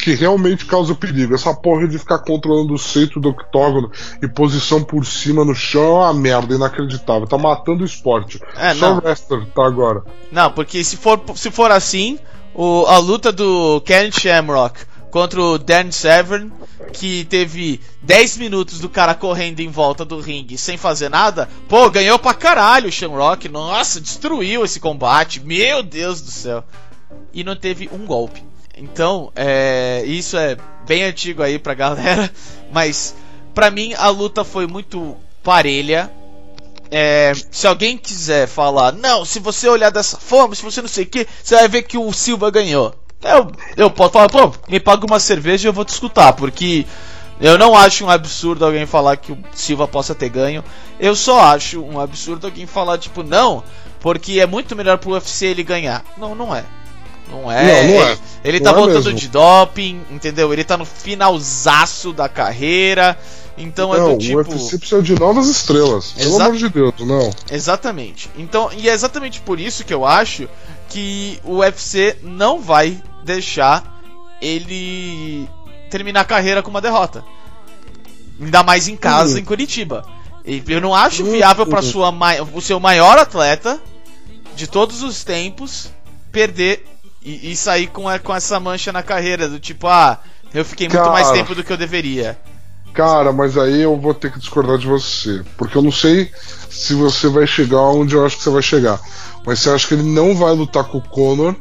que 0.01 0.13
realmente 0.13 0.65
causa 0.65 0.95
perigo. 0.95 1.35
Essa 1.35 1.53
porra 1.53 1.87
de 1.87 1.99
ficar 1.99 2.19
controlando 2.19 2.73
o 2.73 2.79
centro 2.79 3.19
do 3.19 3.29
octógono 3.29 3.91
e 4.21 4.27
posição 4.27 4.83
por 4.83 5.05
cima 5.05 5.43
no 5.43 5.53
chão 5.53 6.01
é 6.01 6.05
uma 6.05 6.13
merda 6.13 6.55
inacreditável. 6.55 7.27
Tá 7.27 7.37
matando 7.37 7.83
o 7.83 7.85
esporte. 7.85 8.39
É, 8.55 8.73
Só 8.73 8.89
não. 8.89 8.97
o 8.97 9.01
wrestler 9.03 9.45
tá 9.53 9.65
agora. 9.65 10.03
Não, 10.31 10.51
porque 10.51 10.83
se 10.83 10.97
for, 10.97 11.21
se 11.35 11.51
for 11.51 11.71
assim, 11.71 12.17
o, 12.53 12.85
a 12.87 12.97
luta 12.97 13.31
do 13.31 13.81
Ken 13.81 14.09
Shamrock 14.11 14.88
contra 15.11 15.41
o 15.41 15.57
Dan 15.57 15.91
Severn, 15.91 16.51
que 16.93 17.25
teve 17.25 17.79
10 18.01 18.37
minutos 18.37 18.79
do 18.79 18.89
cara 18.89 19.13
correndo 19.13 19.59
em 19.59 19.69
volta 19.69 20.03
do 20.05 20.19
ringue 20.19 20.57
sem 20.57 20.77
fazer 20.77 21.09
nada, 21.09 21.49
pô, 21.67 21.89
ganhou 21.89 22.17
pra 22.17 22.33
caralho 22.33 22.89
o 22.89 22.91
Shamrock, 22.91 23.47
nossa, 23.49 24.01
destruiu 24.01 24.63
esse 24.63 24.79
combate, 24.79 25.39
meu 25.39 25.83
Deus 25.83 26.21
do 26.21 26.31
céu. 26.31 26.63
E 27.33 27.43
não 27.43 27.55
teve 27.55 27.89
um 27.91 28.05
golpe. 28.05 28.43
Então, 28.77 29.31
é, 29.35 30.03
isso 30.05 30.37
é 30.37 30.57
bem 30.87 31.03
antigo 31.03 31.43
aí 31.43 31.59
pra 31.59 31.73
galera, 31.73 32.31
mas 32.71 33.15
pra 33.53 33.69
mim 33.69 33.93
a 33.95 34.09
luta 34.09 34.43
foi 34.43 34.65
muito 34.65 35.17
parelha, 35.43 36.11
é, 36.91 37.33
se 37.51 37.67
alguém 37.67 37.97
quiser 37.97 38.47
falar, 38.47 38.91
não, 38.93 39.23
se 39.23 39.39
você 39.39 39.67
olhar 39.67 39.91
dessa 39.91 40.17
forma, 40.17 40.55
se 40.55 40.63
você 40.63 40.81
não 40.81 40.89
sei 40.89 41.03
o 41.03 41.07
que, 41.07 41.27
você 41.43 41.55
vai 41.55 41.67
ver 41.67 41.83
que 41.83 41.97
o 41.97 42.11
Silva 42.11 42.49
ganhou. 42.49 42.95
Eu, 43.21 43.51
eu 43.75 43.91
posso 43.91 44.13
falar, 44.13 44.29
pô, 44.29 44.51
me 44.67 44.79
paga 44.79 45.05
uma 45.05 45.19
cerveja 45.19 45.67
e 45.67 45.69
eu 45.69 45.73
vou 45.73 45.83
te 45.83 45.89
escutar, 45.89 46.33
porque 46.33 46.85
eu 47.39 47.57
não 47.57 47.75
acho 47.75 48.05
um 48.05 48.09
absurdo 48.09 48.65
alguém 48.65 48.85
falar 48.85 49.17
que 49.17 49.31
o 49.31 49.37
Silva 49.53 49.87
possa 49.87 50.15
ter 50.15 50.29
ganho. 50.29 50.63
Eu 50.99 51.15
só 51.15 51.41
acho 51.41 51.81
um 51.81 51.99
absurdo 51.99 52.47
alguém 52.47 52.65
falar, 52.65 52.97
tipo, 52.97 53.23
não, 53.23 53.63
porque 53.99 54.39
é 54.39 54.45
muito 54.45 54.75
melhor 54.75 54.97
pro 54.97 55.11
UFC 55.11 55.47
ele 55.47 55.63
ganhar. 55.63 56.03
Não, 56.17 56.33
não 56.33 56.55
é. 56.55 56.63
Não 57.29 57.51
é. 57.51 57.83
Não, 57.83 57.93
não 57.93 58.03
é. 58.07 58.11
Ele, 58.11 58.19
ele 58.43 58.59
Não 58.59 58.63
tá 58.65 58.71
é 58.71 58.81
voltando 58.81 59.05
mesmo. 59.05 59.19
de 59.19 59.27
doping, 59.27 60.01
entendeu? 60.09 60.51
Ele 60.51 60.63
tá 60.63 60.77
no 60.77 60.85
finalzaço 60.85 62.11
da 62.11 62.27
carreira. 62.27 63.17
Então 63.57 63.93
é 63.93 63.99
não, 63.99 64.13
do 64.13 64.17
tipo. 64.17 64.37
o 64.37 64.37
UFC 64.37 64.77
precisa 64.77 65.01
de 65.01 65.19
novas 65.19 65.47
estrelas. 65.47 66.13
Pelo 66.13 66.29
Exato. 66.29 66.43
amor 66.43 66.57
de 66.57 66.69
Deus, 66.69 66.93
não. 66.99 67.29
Exatamente. 67.51 68.29
Então, 68.37 68.69
e 68.75 68.89
é 68.89 68.93
exatamente 68.93 69.41
por 69.41 69.59
isso 69.59 69.83
que 69.83 69.93
eu 69.93 70.05
acho 70.05 70.47
que 70.87 71.39
o 71.43 71.57
UFC 71.57 72.17
não 72.23 72.59
vai 72.59 72.99
deixar 73.23 73.99
ele 74.41 75.47
terminar 75.89 76.21
a 76.21 76.25
carreira 76.25 76.61
com 76.63 76.69
uma 76.69 76.81
derrota. 76.81 77.23
Ainda 78.41 78.63
mais 78.63 78.87
em 78.87 78.95
casa, 78.95 79.33
Uhum. 79.33 79.39
em 79.39 79.43
Curitiba. 79.45 80.05
E 80.45 80.63
eu 80.67 80.79
não 80.81 80.95
acho 80.95 81.23
Uhum. 81.23 81.31
viável 81.31 81.65
para 81.65 81.81
o 82.53 82.61
seu 82.61 82.79
maior 82.79 83.17
atleta 83.17 83.79
de 84.55 84.67
todos 84.67 85.03
os 85.03 85.23
tempos 85.23 85.89
perder 86.31 86.85
e, 87.23 87.51
e 87.51 87.55
sair 87.55 87.87
com, 87.87 88.07
a- 88.07 88.19
com 88.19 88.33
essa 88.33 88.59
mancha 88.59 88.91
na 88.91 89.03
carreira 89.03 89.49
do 89.49 89.59
tipo, 89.59 89.87
ah, 89.87 90.19
eu 90.53 90.63
fiquei 90.63 90.87
muito 90.87 90.97
Cara. 90.99 91.11
mais 91.11 91.29
tempo 91.31 91.53
do 91.53 91.63
que 91.63 91.71
eu 91.73 91.77
deveria. 91.77 92.39
Cara, 92.93 93.31
mas 93.31 93.57
aí 93.57 93.81
eu 93.81 93.95
vou 93.97 94.13
ter 94.13 94.31
que 94.31 94.39
discordar 94.39 94.77
de 94.77 94.87
você. 94.87 95.43
Porque 95.57 95.77
eu 95.77 95.81
não 95.81 95.91
sei 95.91 96.31
se 96.69 96.93
você 96.93 97.27
vai 97.27 97.45
chegar 97.45 97.81
onde 97.81 98.15
eu 98.15 98.25
acho 98.25 98.37
que 98.37 98.43
você 98.43 98.49
vai 98.49 98.61
chegar. 98.63 98.99
Mas 99.45 99.59
você 99.59 99.69
acha 99.69 99.87
que 99.87 99.93
ele 99.93 100.03
não 100.03 100.35
vai 100.35 100.51
lutar 100.53 100.83
com 100.85 100.97
o 100.97 101.01
Conor 101.01 101.55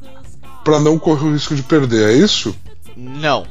pra 0.64 0.80
não 0.80 0.98
correr 0.98 1.26
o 1.26 1.32
risco 1.32 1.54
de 1.54 1.62
perder, 1.62 2.10
é 2.10 2.12
isso? 2.12 2.54
Não. 2.96 3.46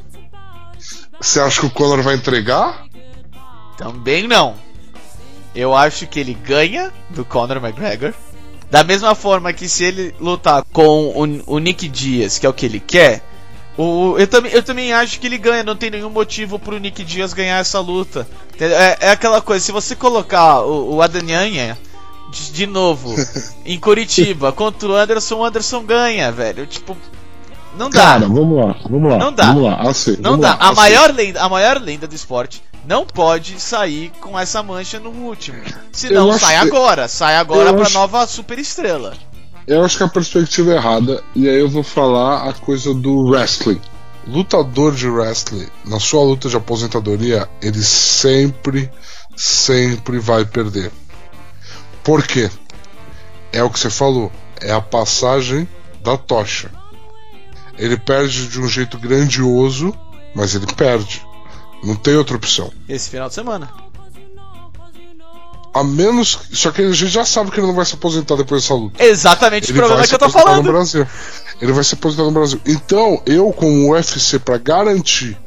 Você 1.20 1.40
acha 1.40 1.62
que 1.62 1.66
o 1.66 1.72
Conor 1.72 2.02
vai 2.02 2.16
entregar? 2.16 2.86
Também 3.78 4.28
não. 4.28 4.56
Eu 5.56 5.76
acho 5.76 6.06
que 6.06 6.20
ele 6.20 6.34
ganha 6.34 6.92
do 7.10 7.26
Conor 7.26 7.58
McGregor. 7.58 8.14
Da 8.70 8.84
mesma 8.84 9.16
forma 9.16 9.54
que 9.54 9.68
se 9.68 9.84
ele 9.84 10.14
lutar 10.20 10.64
com 10.74 11.08
o, 11.10 11.56
o 11.56 11.60
Nick 11.60 11.88
Diaz, 11.88 12.38
que 12.38 12.46
é 12.46 12.50
o 12.50 12.54
que 12.54 12.66
ele 12.66 12.80
quer, 12.80 13.24
o, 13.78 14.16
eu, 14.18 14.28
também, 14.28 14.52
eu 14.52 14.62
também 14.62 14.92
acho 14.92 15.20
que 15.20 15.28
ele 15.28 15.38
ganha. 15.38 15.64
Não 15.64 15.76
tem 15.76 15.90
nenhum 15.90 16.10
motivo 16.10 16.60
pro 16.60 16.80
Nick 16.80 17.04
Diaz 17.04 17.34
ganhar 17.34 17.60
essa 17.60 17.80
luta. 17.80 18.28
É, 18.60 18.98
é 19.08 19.12
aquela 19.12 19.42
coisa, 19.42 19.64
se 19.64 19.72
você 19.72 19.96
colocar 19.96 20.62
o, 20.62 20.96
o 20.96 21.02
Adanyanha 21.02 21.78
de, 22.32 22.52
de 22.52 22.68
novo 22.68 23.16
em 23.66 23.80
Curitiba 23.80 24.52
contra 24.52 24.88
o 24.90 24.96
Anderson, 24.96 25.36
o 25.38 25.44
Anderson 25.46 25.84
ganha, 25.84 26.32
velho. 26.32 26.66
Tipo, 26.66 26.96
não 27.78 27.90
dá. 27.90 28.00
Cara, 28.02 28.28
vamos 28.28 28.58
lá, 28.58 28.76
vamos 28.90 29.12
lá. 29.12 29.18
Não 29.18 29.32
dá. 29.34 29.46
Vamos 29.48 29.64
lá, 29.64 29.82
assim. 29.90 30.18
Não 30.20 30.38
dá. 30.40 30.50
lá, 30.50 30.58
A 30.60 30.66
assim. 30.70 30.76
maior, 30.76 31.14
lenda, 31.14 31.42
a 31.42 31.50
maior 31.50 31.82
lenda 31.82 32.08
do 32.08 32.16
esporte 32.16 32.64
não 32.88 33.06
pode 33.06 33.60
sair 33.60 34.12
com 34.22 34.38
essa 34.40 34.64
mancha 34.64 35.00
no 35.00 35.10
último. 35.10 35.58
Se 35.92 36.08
Eu 36.08 36.14
não, 36.22 36.32
acho 36.32 36.40
sai 36.46 36.56
agora. 36.56 37.08
Sai 37.08 37.36
agora 37.36 37.70
eu 37.70 37.74
pra 37.76 37.84
acho- 37.84 37.94
nova 37.94 38.26
super 38.28 38.58
estrela. 38.58 39.14
Eu 39.68 39.84
acho 39.84 39.98
que 39.98 40.04
a 40.04 40.08
perspectiva 40.08 40.72
é 40.72 40.76
errada, 40.78 41.22
e 41.36 41.50
aí 41.50 41.60
eu 41.60 41.68
vou 41.68 41.84
falar 41.84 42.48
a 42.50 42.54
coisa 42.54 42.94
do 42.94 43.30
wrestling. 43.30 43.82
Lutador 44.26 44.96
de 44.96 45.08
wrestling, 45.10 45.68
na 45.86 46.00
sua 46.00 46.24
luta 46.24 46.48
de 46.48 46.56
aposentadoria, 46.56 47.50
ele 47.62 47.82
sempre, 47.84 48.90
sempre 49.36 50.20
vai 50.20 50.46
perder. 50.46 50.92
Por 52.08 52.26
quê? 52.26 52.50
É 53.52 53.62
o 53.62 53.70
que 53.70 53.78
você 53.78 53.90
falou, 53.90 54.32
é 54.62 54.72
a 54.72 54.80
passagem 54.80 55.68
da 56.02 56.16
tocha. 56.18 56.72
Ele 57.78 57.98
perde 57.98 58.48
de 58.48 58.62
um 58.62 58.68
jeito 58.70 58.98
grandioso, 58.98 59.94
mas 60.34 60.56
ele 60.56 60.68
perde. 60.68 61.22
Não 61.84 61.98
tem 61.98 62.16
outra 62.16 62.38
opção. 62.38 62.72
Esse 62.88 63.10
final 63.10 63.28
de 63.28 63.34
semana. 63.34 63.70
A 65.74 65.84
menos. 65.84 66.40
Só 66.54 66.72
que 66.72 66.82
a 66.82 66.92
gente 66.94 67.12
já 67.12 67.26
sabe 67.26 67.52
que 67.52 67.60
ele 67.60 67.68
não 67.68 67.76
vai 67.76 67.86
se 67.86 67.96
aposentar 67.96 68.38
depois 68.38 68.62
dessa 68.62 68.74
luta. 68.74 69.04
Exatamente 69.04 69.74
o 69.74 69.76
problema 69.76 70.08
que 70.08 70.16
eu 70.16 70.18
tô 70.18 70.30
se 70.30 70.38
aposentar 70.38 70.56
no 70.56 70.64
falando. 70.64 70.72
Brasil. 70.72 71.08
Ele 71.62 71.74
vai 71.74 71.84
se 71.84 71.94
aposentar 71.94 72.24
no 72.24 72.32
Brasil. 72.32 72.62
Então, 72.66 73.22
eu, 73.26 73.52
como 73.52 73.92
UFC, 73.92 74.40
pra 74.40 74.58
garantir 74.58 75.38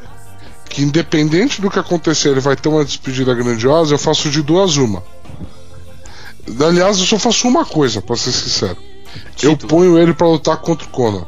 que, 0.68 0.82
independente 0.82 1.62
do 1.62 1.70
que 1.70 1.78
acontecer, 1.78 2.28
ele 2.28 2.40
vai 2.40 2.54
ter 2.54 2.68
uma 2.68 2.84
despedida 2.84 3.34
grandiosa, 3.34 3.94
eu 3.94 3.98
faço 3.98 4.28
de 4.28 4.42
duas 4.42 4.76
uma. 4.76 5.02
Aliás, 6.66 6.98
eu 6.98 7.06
só 7.06 7.18
faço 7.18 7.48
uma 7.48 7.64
coisa, 7.64 8.00
pra 8.00 8.16
ser 8.16 8.32
sincero. 8.32 8.76
Eu 9.42 9.52
Título. 9.52 9.68
ponho 9.68 9.98
ele 9.98 10.14
pra 10.14 10.28
lutar 10.28 10.56
contra 10.58 10.86
o 10.86 10.90
Conor. 10.90 11.26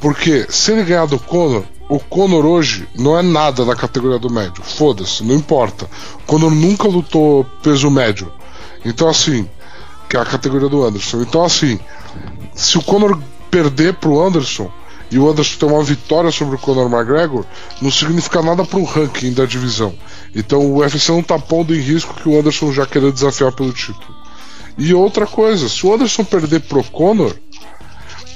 Porque 0.00 0.46
se 0.50 0.72
ele 0.72 0.84
ganhar 0.84 1.06
do 1.06 1.18
Conor, 1.18 1.64
o 1.88 1.98
Conor 1.98 2.44
hoje 2.44 2.88
não 2.94 3.18
é 3.18 3.22
nada 3.22 3.64
da 3.64 3.74
categoria 3.74 4.18
do 4.18 4.30
médio. 4.30 4.62
Foda-se, 4.62 5.22
não 5.24 5.34
importa. 5.34 5.88
O 6.22 6.26
Conor 6.26 6.50
nunca 6.50 6.88
lutou 6.88 7.44
peso 7.62 7.90
médio. 7.90 8.32
Então 8.84 9.08
assim, 9.08 9.48
que 10.08 10.16
é 10.16 10.20
a 10.20 10.24
categoria 10.24 10.68
do 10.68 10.84
Anderson. 10.84 11.22
Então 11.22 11.44
assim, 11.44 11.78
se 12.54 12.76
o 12.76 12.82
Conor 12.82 13.18
perder 13.50 13.94
pro 13.94 14.20
Anderson 14.20 14.70
e 15.10 15.18
o 15.18 15.28
Anderson 15.28 15.58
ter 15.58 15.66
uma 15.66 15.82
vitória 15.82 16.30
sobre 16.30 16.56
o 16.56 16.58
Conor 16.58 16.90
McGregor, 16.90 17.44
não 17.80 17.90
significa 17.90 18.42
nada 18.42 18.64
pro 18.64 18.84
ranking 18.84 19.32
da 19.32 19.44
divisão. 19.44 19.94
Então 20.34 20.60
o 20.60 20.78
UFC 20.78 21.12
não 21.12 21.22
tá 21.22 21.38
pondo 21.38 21.74
em 21.74 21.80
risco 21.80 22.14
que 22.14 22.28
o 22.28 22.38
Anderson 22.38 22.72
já 22.72 22.86
queira 22.86 23.12
desafiar 23.12 23.52
pelo 23.52 23.72
título. 23.72 24.14
E 24.76 24.92
outra 24.92 25.26
coisa, 25.26 25.68
se 25.68 25.86
o 25.86 25.94
Anderson 25.94 26.24
perder 26.24 26.60
pro 26.60 26.82
Conor, 26.84 27.36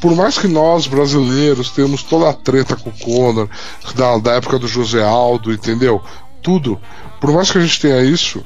por 0.00 0.14
mais 0.14 0.38
que 0.38 0.46
nós 0.46 0.86
brasileiros 0.86 1.70
tenhamos 1.70 2.02
toda 2.02 2.28
a 2.28 2.32
treta 2.32 2.76
com 2.76 2.90
o 2.90 2.98
Conor, 2.98 3.48
da, 3.94 4.18
da 4.18 4.32
época 4.34 4.58
do 4.58 4.68
José 4.68 5.02
Aldo, 5.02 5.52
entendeu? 5.52 6.00
Tudo, 6.42 6.80
por 7.20 7.32
mais 7.32 7.50
que 7.50 7.58
a 7.58 7.60
gente 7.60 7.80
tenha 7.80 8.02
isso, 8.02 8.44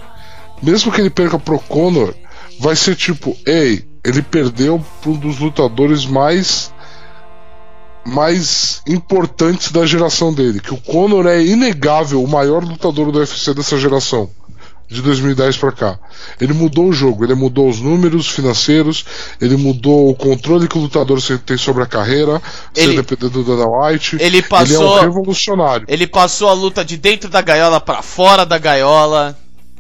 mesmo 0.63 0.91
que 0.91 1.01
ele 1.01 1.11
perca 1.11 1.39
pro 1.39 1.59
Conor, 1.59 2.15
vai 2.59 2.75
ser 2.75 2.97
tipo, 2.97 3.37
ei, 3.45 3.85
ele 4.05 4.23
perdeu 4.23 4.83
para 5.01 5.11
um 5.11 5.17
dos 5.17 5.39
lutadores 5.39 6.07
mais 6.07 6.73
mais 8.05 8.83
importantes 8.87 9.71
da 9.71 9.87
geração 9.87 10.33
dele, 10.33 10.61
que 10.61 10.75
o 10.75 10.81
Conor 10.81 11.27
é 11.27 11.43
inegável 11.43 12.23
o 12.23 12.29
maior 12.29 12.65
lutador 12.65 13.13
do 13.13 13.19
UFC 13.19 13.55
dessa 13.55 13.79
geração. 13.79 14.29
de 14.89 15.01
2010 15.01 15.57
para 15.57 15.73
cá. 15.73 15.99
Ele 16.39 16.53
mudou 16.53 16.89
o 16.89 16.93
jogo, 16.93 17.25
ele 17.25 17.35
mudou 17.35 17.67
os 17.67 17.81
números 17.81 18.29
financeiros, 18.29 19.07
ele 19.41 19.57
mudou 19.57 20.11
o 20.11 20.15
controle 20.15 20.69
que 20.69 20.77
o 20.77 20.83
lutador 20.83 21.19
tem 21.47 21.57
sobre 21.57 21.83
a 21.83 21.87
carreira, 21.87 22.43
ele, 22.77 22.97
dependendo 22.97 23.43
do 23.43 23.57
Dana 23.57 23.67
White. 23.67 24.19
Ele 24.21 24.43
passou, 24.43 24.77
ele 24.77 24.85
é 24.85 25.01
um 25.01 25.01
revolucionário. 25.01 25.87
Ele 25.89 26.07
passou 26.07 26.51
a 26.51 26.53
luta 26.53 26.85
de 26.85 26.99
dentro 26.99 27.31
da 27.31 27.41
gaiola 27.41 27.81
para 27.81 28.03
fora 28.03 28.45
da 28.45 28.59
gaiola. 28.59 29.35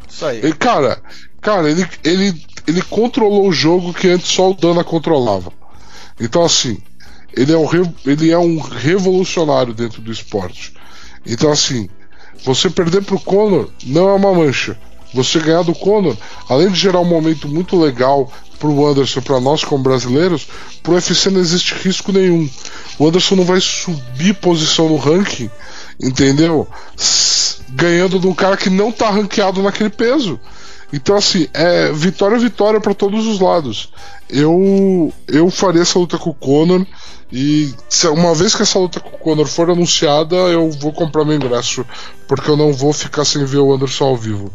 Isso 0.08 0.24
aí. 0.24 0.40
E, 0.46 0.52
cara, 0.54 0.98
cara, 1.42 1.70
ele, 1.70 1.87
ele, 2.02 2.42
ele 2.66 2.80
controlou 2.80 3.46
o 3.46 3.52
jogo 3.52 3.92
que 3.92 4.08
antes 4.08 4.28
só 4.28 4.50
o 4.50 4.54
Dana 4.54 4.82
controlava. 4.82 5.52
Então 6.18 6.42
assim, 6.42 6.78
ele 7.35 7.53
é 7.53 7.57
um, 7.57 7.68
ele 8.05 8.31
é 8.31 8.38
um 8.38 8.59
revolucionário 8.59 9.75
dentro 9.75 10.01
do 10.01 10.12
esporte. 10.12 10.75
Então 11.27 11.51
assim, 11.51 11.88
você 12.45 12.68
perder 12.68 13.03
pro 13.03 13.21
Conor 13.21 13.71
não 13.85 14.09
é 14.09 14.14
uma 14.14 14.35
mancha. 14.35 14.79
Você 15.14 15.38
ganhar 15.40 15.62
do 15.62 15.75
Conor, 15.75 16.16
além 16.49 16.71
de 16.71 16.79
gerar 16.79 17.01
um 17.01 17.05
momento 17.05 17.47
muito 17.47 17.79
legal 17.79 18.33
pro 18.59 18.87
Anderson, 18.87 19.21
para 19.21 19.40
nós 19.40 19.62
como 19.62 19.83
brasileiros, 19.83 20.47
pro 20.83 20.95
UFC 20.95 21.29
não 21.31 21.40
existe 21.40 21.75
risco 21.75 22.12
nenhum. 22.12 22.49
O 22.99 23.09
Anderson 23.09 23.37
não 23.37 23.45
vai 23.45 23.61
subir 23.61 24.35
posição 24.35 24.88
no 24.88 24.97
ranking, 24.97 25.51
entendeu? 26.01 26.66
Ganhando 27.71 28.18
de 28.18 28.27
um 28.27 28.35
cara 28.35 28.57
que 28.57 28.71
não 28.71 28.90
tá 28.90 29.11
ranqueado 29.11 29.62
naquele 29.62 29.90
peso. 29.90 30.40
Então, 30.92 31.16
assim, 31.16 31.48
é 31.55 31.90
vitória 31.92 32.38
vitória 32.38 32.81
para 32.81 32.94
todos 32.94 33.26
os 33.26 33.40
lados. 33.40 33.90
Eu 34.28 35.12
eu 35.26 35.50
faria 35.50 35.83
essa 35.83 35.98
luta 35.98 36.18
com 36.18 36.31
o 36.31 36.35
Conor. 36.35 36.87
E 37.35 37.74
uma 38.14 38.35
vez 38.35 38.55
que 38.55 38.61
essa 38.61 38.78
luta 38.78 39.00
com 39.00 39.16
o 39.16 39.18
Conor 39.18 39.46
for 39.46 39.70
anunciada, 39.70 40.37
eu 40.37 40.70
vou 40.70 40.92
comprar 40.92 41.24
meu 41.24 41.35
ingresso, 41.35 41.83
porque 42.28 42.50
eu 42.50 42.59
não 42.59 42.74
vou 42.74 42.92
ficar 42.92 43.24
sem 43.24 43.42
ver 43.46 43.57
o 43.57 43.72
Anderson 43.72 44.05
ao 44.05 44.16
vivo. 44.18 44.52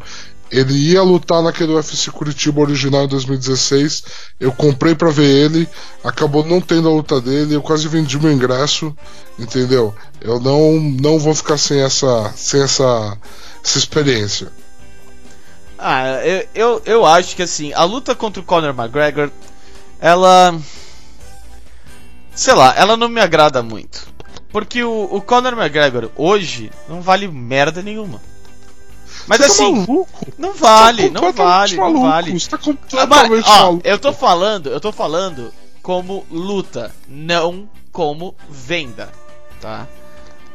Ele 0.51 0.73
ia 0.73 1.01
lutar 1.01 1.41
naquele 1.41 1.73
UFC 1.73 2.11
Curitiba 2.11 2.61
original 2.61 3.03
em 3.03 3.07
2016. 3.07 4.03
Eu 4.39 4.51
comprei 4.51 4.95
para 4.95 5.09
ver 5.09 5.25
ele, 5.25 5.67
acabou 6.03 6.45
não 6.45 6.61
tendo 6.61 6.87
a 6.87 6.91
luta 6.91 7.19
dele, 7.19 7.55
eu 7.55 7.61
quase 7.61 7.87
vendi 7.87 8.17
meu 8.19 8.31
ingresso, 8.31 8.95
entendeu? 9.37 9.93
Eu 10.21 10.39
não 10.39 10.79
não 10.79 11.19
vou 11.19 11.33
ficar 11.33 11.57
sem 11.57 11.81
essa 11.81 12.31
sem 12.35 12.61
essa 12.61 13.17
essa 13.63 13.77
experiência. 13.77 14.49
Ah, 15.77 16.05
eu, 16.25 16.47
eu, 16.55 16.81
eu 16.85 17.05
acho 17.05 17.35
que 17.35 17.43
assim, 17.43 17.71
a 17.73 17.83
luta 17.83 18.15
contra 18.15 18.41
o 18.41 18.45
Conor 18.45 18.73
McGregor, 18.77 19.29
ela 19.99 20.59
sei 22.33 22.53
lá, 22.53 22.73
ela 22.75 22.95
não 22.97 23.09
me 23.09 23.21
agrada 23.21 23.61
muito. 23.61 24.07
Porque 24.51 24.83
o, 24.83 25.03
o 25.11 25.21
Conor 25.21 25.53
McGregor 25.53 26.09
hoje 26.15 26.71
não 26.87 27.01
vale 27.01 27.27
merda 27.27 27.81
nenhuma. 27.81 28.21
Mas 29.27 29.39
Você 29.39 29.45
assim, 29.45 29.85
tá 29.85 29.93
não 30.37 30.53
vale, 30.53 31.09
Tá 31.09 31.21
não 31.21 31.33
vale, 31.33 31.75
não 31.75 31.83
maluco, 31.83 32.01
vale. 32.07 32.39
Você 32.39 32.49
tá 32.49 32.57
Ah, 32.57 32.59
completamente 32.59 33.29
mas, 33.29 33.47
ó, 33.47 33.59
maluco. 33.65 33.87
eu 33.87 33.99
tô 33.99 34.13
falando, 34.13 34.69
eu 34.69 34.79
tô 34.79 34.91
falando 34.91 35.53
como 35.81 36.25
luta, 36.31 36.93
não 37.07 37.69
como 37.91 38.35
venda, 38.49 39.11
tá? 39.59 39.87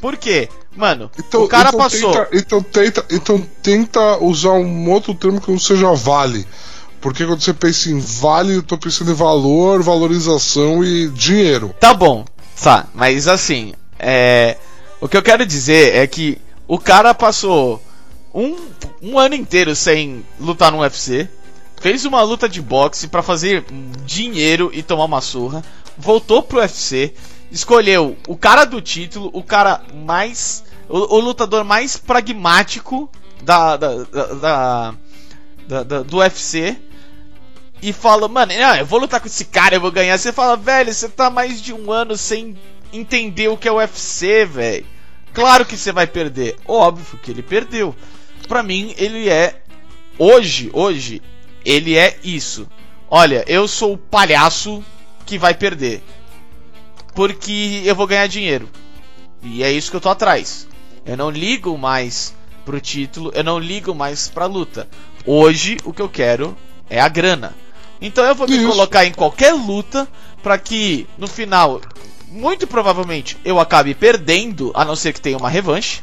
Por 0.03 0.17
quê? 0.17 0.49
Mano, 0.77 1.09
o 1.35 1.47
cara 1.47 1.69
então 1.69 1.79
passou. 1.79 2.12
Tenta, 2.12 2.29
então, 2.33 2.61
tenta, 2.61 3.07
então 3.09 3.49
tenta 3.62 4.19
usar 4.19 4.51
um 4.51 4.91
outro 4.91 5.15
termo 5.15 5.41
que 5.41 5.49
não 5.49 5.61
seja 5.61 5.95
vale. 5.95 6.45
Porque 7.01 7.25
quando 7.25 7.41
você 7.41 7.55
pensa 7.55 7.88
em 7.88 8.01
vale, 8.01 8.57
eu 8.57 8.65
tô 8.65 8.77
pensando 8.77 9.12
em 9.12 9.15
valor, 9.15 9.81
valorização 9.81 10.83
e 10.83 11.09
dinheiro. 11.11 11.73
Tá 11.79 11.95
bom, 11.95 12.25
tá, 12.61 12.88
mas 12.93 13.29
assim, 13.29 13.75
é. 13.97 14.57
O 15.01 15.07
que 15.07 15.17
eu 15.17 15.23
quero 15.23 15.47
dizer 15.47 15.95
é 15.95 16.05
que 16.09 16.37
o 16.67 16.81
cara 16.81 17.15
passou 17.15 17.81
um, 18.35 18.57
um 19.01 19.17
ano 19.17 19.37
inteiro 19.37 19.77
sem 19.77 20.25
lutar 20.41 20.73
no 20.73 20.81
UFC, 20.81 21.29
fez 21.81 22.05
uma 22.05 22.23
luta 22.23 22.49
de 22.49 22.61
boxe 22.61 23.07
pra 23.07 23.23
fazer 23.23 23.65
dinheiro 24.05 24.69
e 24.75 24.83
tomar 24.83 25.05
uma 25.05 25.21
surra, 25.21 25.62
voltou 25.97 26.43
pro 26.43 26.59
UFC, 26.59 27.15
escolheu 27.53 28.17
o 28.27 28.37
cara 28.37 28.65
do 28.65 28.81
título, 28.81 29.31
o 29.33 29.43
cara 29.43 29.81
mais. 29.95 30.65
o, 30.88 31.17
o 31.17 31.21
lutador 31.21 31.62
mais 31.65 31.97
pragmático 31.97 33.09
da, 33.43 33.77
da, 33.77 33.95
da, 34.05 34.95
da- 35.69 35.83
da- 35.85 36.03
do 36.03 36.17
UFC. 36.19 36.77
E 37.81 37.93
fala, 37.93 38.29
mano, 38.29 38.53
não, 38.55 38.77
eu 38.77 38.87
vou 38.87 39.01
lutar 39.01 39.21
com 39.21 39.27
esse 39.27 39.45
cara, 39.45 39.75
eu 39.75 39.81
vou 39.81 39.91
ganhar. 39.91 40.17
Você 40.17 40.33
fala, 40.33 40.57
velho, 40.57 40.93
você 40.95 41.09
tá 41.09 41.29
mais 41.31 41.61
de 41.61 41.73
um 41.73 41.91
ano 41.91 42.17
sem 42.17 42.57
entender 42.93 43.49
o 43.49 43.57
que 43.57 43.67
é 43.67 43.73
o 43.73 43.77
UFC, 43.77 44.45
velho. 44.47 44.87
Claro 45.35 45.67
que 45.67 45.77
você 45.77 45.91
vai 45.91 46.07
perder. 46.07 46.57
Óbvio 46.67 47.19
que 47.19 47.31
ele 47.33 47.43
perdeu. 47.43 47.95
Pra 48.47 48.62
mim, 48.62 48.95
ele 48.97 49.29
é. 49.29 49.62
Hoje, 50.19 50.71
hoje, 50.73 51.21
ele 51.65 51.97
é 51.97 52.17
isso. 52.23 52.69
Olha, 53.11 53.45
eu 53.49 53.67
sou 53.67 53.95
o 53.95 53.99
palhaço 53.99 54.85
que 55.27 55.37
vai 55.38 55.53
perder. 55.55 56.03
Porque 57.14 57.83
eu 57.85 57.94
vou 57.94 58.07
ganhar 58.07 58.27
dinheiro. 58.27 58.68
E 59.42 59.62
é 59.62 59.70
isso 59.70 59.90
que 59.90 59.96
eu 59.96 60.01
tô 60.01 60.09
atrás. 60.09 60.66
Eu 61.05 61.16
não 61.16 61.31
ligo 61.31 61.77
mais 61.77 62.35
pro 62.64 62.81
título, 62.81 63.33
eu 63.35 63.42
não 63.42 63.59
ligo 63.59 63.94
mais 63.94 64.29
pra 64.29 64.46
luta. 64.46 64.88
Hoje, 65.27 65.77
o 65.85 65.92
que 65.92 66.01
eu 66.01 66.09
quero 66.09 66.57
é 66.88 67.01
a 67.01 67.09
grana. 67.09 67.55
Então 68.01 68.25
eu 68.25 68.35
vou 68.35 68.48
me 68.48 68.57
Isso. 68.57 68.66
colocar 68.66 69.05
em 69.05 69.12
qualquer 69.12 69.53
luta 69.53 70.09
pra 70.42 70.59
que 70.59 71.07
no 71.16 71.29
final, 71.29 71.81
muito 72.29 72.66
provavelmente, 72.66 73.37
eu 73.44 73.61
acabe 73.61 73.94
perdendo, 73.94 74.72
a 74.75 74.85
não 74.85 74.96
ser 74.96 75.12
que 75.12 75.20
tenha 75.20 75.38
uma 75.38 75.48
revanche. 75.48 76.03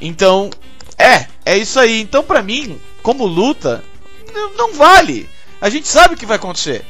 Então, 0.00 0.50
é, 0.98 1.26
é 1.44 1.56
isso 1.56 1.78
aí. 1.80 2.00
Então, 2.00 2.22
pra 2.22 2.42
mim, 2.42 2.78
como 3.02 3.26
luta, 3.26 3.82
não 4.56 4.74
vale. 4.74 5.28
A 5.60 5.70
gente 5.70 5.88
sabe 5.88 6.14
o 6.14 6.16
que 6.16 6.26
vai 6.26 6.36
acontecer. 6.36 6.84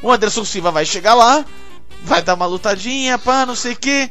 O 0.00 0.10
Anderson 0.10 0.44
Silva 0.44 0.70
vai 0.70 0.84
chegar 0.84 1.14
lá, 1.14 1.44
vai 2.04 2.22
dar 2.22 2.34
uma 2.34 2.46
lutadinha, 2.46 3.18
pá, 3.18 3.46
não 3.46 3.56
sei 3.56 3.72
o 3.72 3.76
que. 3.76 4.10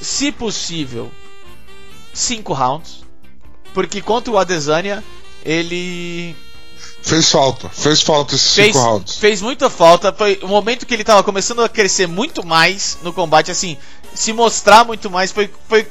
Se 0.00 0.30
possível, 0.32 1.10
cinco 2.12 2.52
rounds. 2.52 3.04
Porque 3.72 4.00
contra 4.00 4.32
o 4.32 4.38
Adesanya, 4.38 5.04
ele 5.44 6.34
Fez 7.06 7.30
falta, 7.30 7.68
fez 7.68 8.02
falta 8.02 8.34
esses 8.34 8.52
fez, 8.52 8.74
cinco 8.74 8.84
rounds. 8.84 9.16
fez 9.16 9.40
muita 9.40 9.70
falta. 9.70 10.12
Foi 10.12 10.40
o 10.42 10.48
momento 10.48 10.84
que 10.84 10.92
ele 10.92 11.04
tava 11.04 11.22
começando 11.22 11.62
a 11.62 11.68
crescer 11.68 12.08
muito 12.08 12.44
mais 12.44 12.98
no 13.00 13.12
combate, 13.12 13.48
assim, 13.48 13.76
se 14.12 14.32
mostrar 14.32 14.84
muito 14.84 15.08
mais. 15.08 15.30
Foi, 15.30 15.48
foi, 15.68 15.86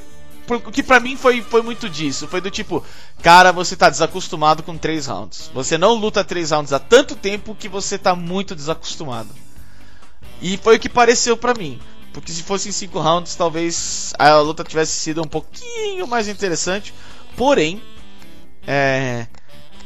o 0.50 0.72
que 0.72 0.84
pra 0.84 1.00
mim 1.00 1.16
foi, 1.16 1.42
foi 1.42 1.62
muito 1.62 1.90
disso. 1.90 2.28
Foi 2.28 2.42
do 2.42 2.52
tipo, 2.52 2.84
cara, 3.22 3.54
você 3.54 3.78
tá 3.78 3.90
desacostumado 3.90 4.62
com 4.62 4.78
três 4.78 5.06
rounds. 5.08 5.50
Você 5.54 5.78
não 5.78 5.94
luta 5.94 6.22
três 6.22 6.52
rounds 6.52 6.74
há 6.74 6.80
tanto 6.80 7.16
tempo 7.16 7.56
que 7.56 7.70
você 7.70 7.98
tá 7.98 8.14
muito 8.14 8.54
desacostumado. 8.54 9.30
E 10.42 10.58
foi 10.58 10.76
o 10.76 10.80
que 10.80 10.90
pareceu 10.90 11.36
pra 11.38 11.54
mim. 11.54 11.80
Porque 12.14 12.32
se 12.32 12.44
fossem 12.44 12.72
cinco 12.72 13.00
rounds, 13.00 13.36
talvez 13.36 14.14
a 14.18 14.38
luta 14.40 14.64
tivesse 14.64 14.94
sido 14.94 15.22
um 15.22 15.28
pouquinho 15.28 16.08
mais 16.08 16.28
interessante. 16.30 16.94
Porém, 17.36 17.82
é, 18.66 19.28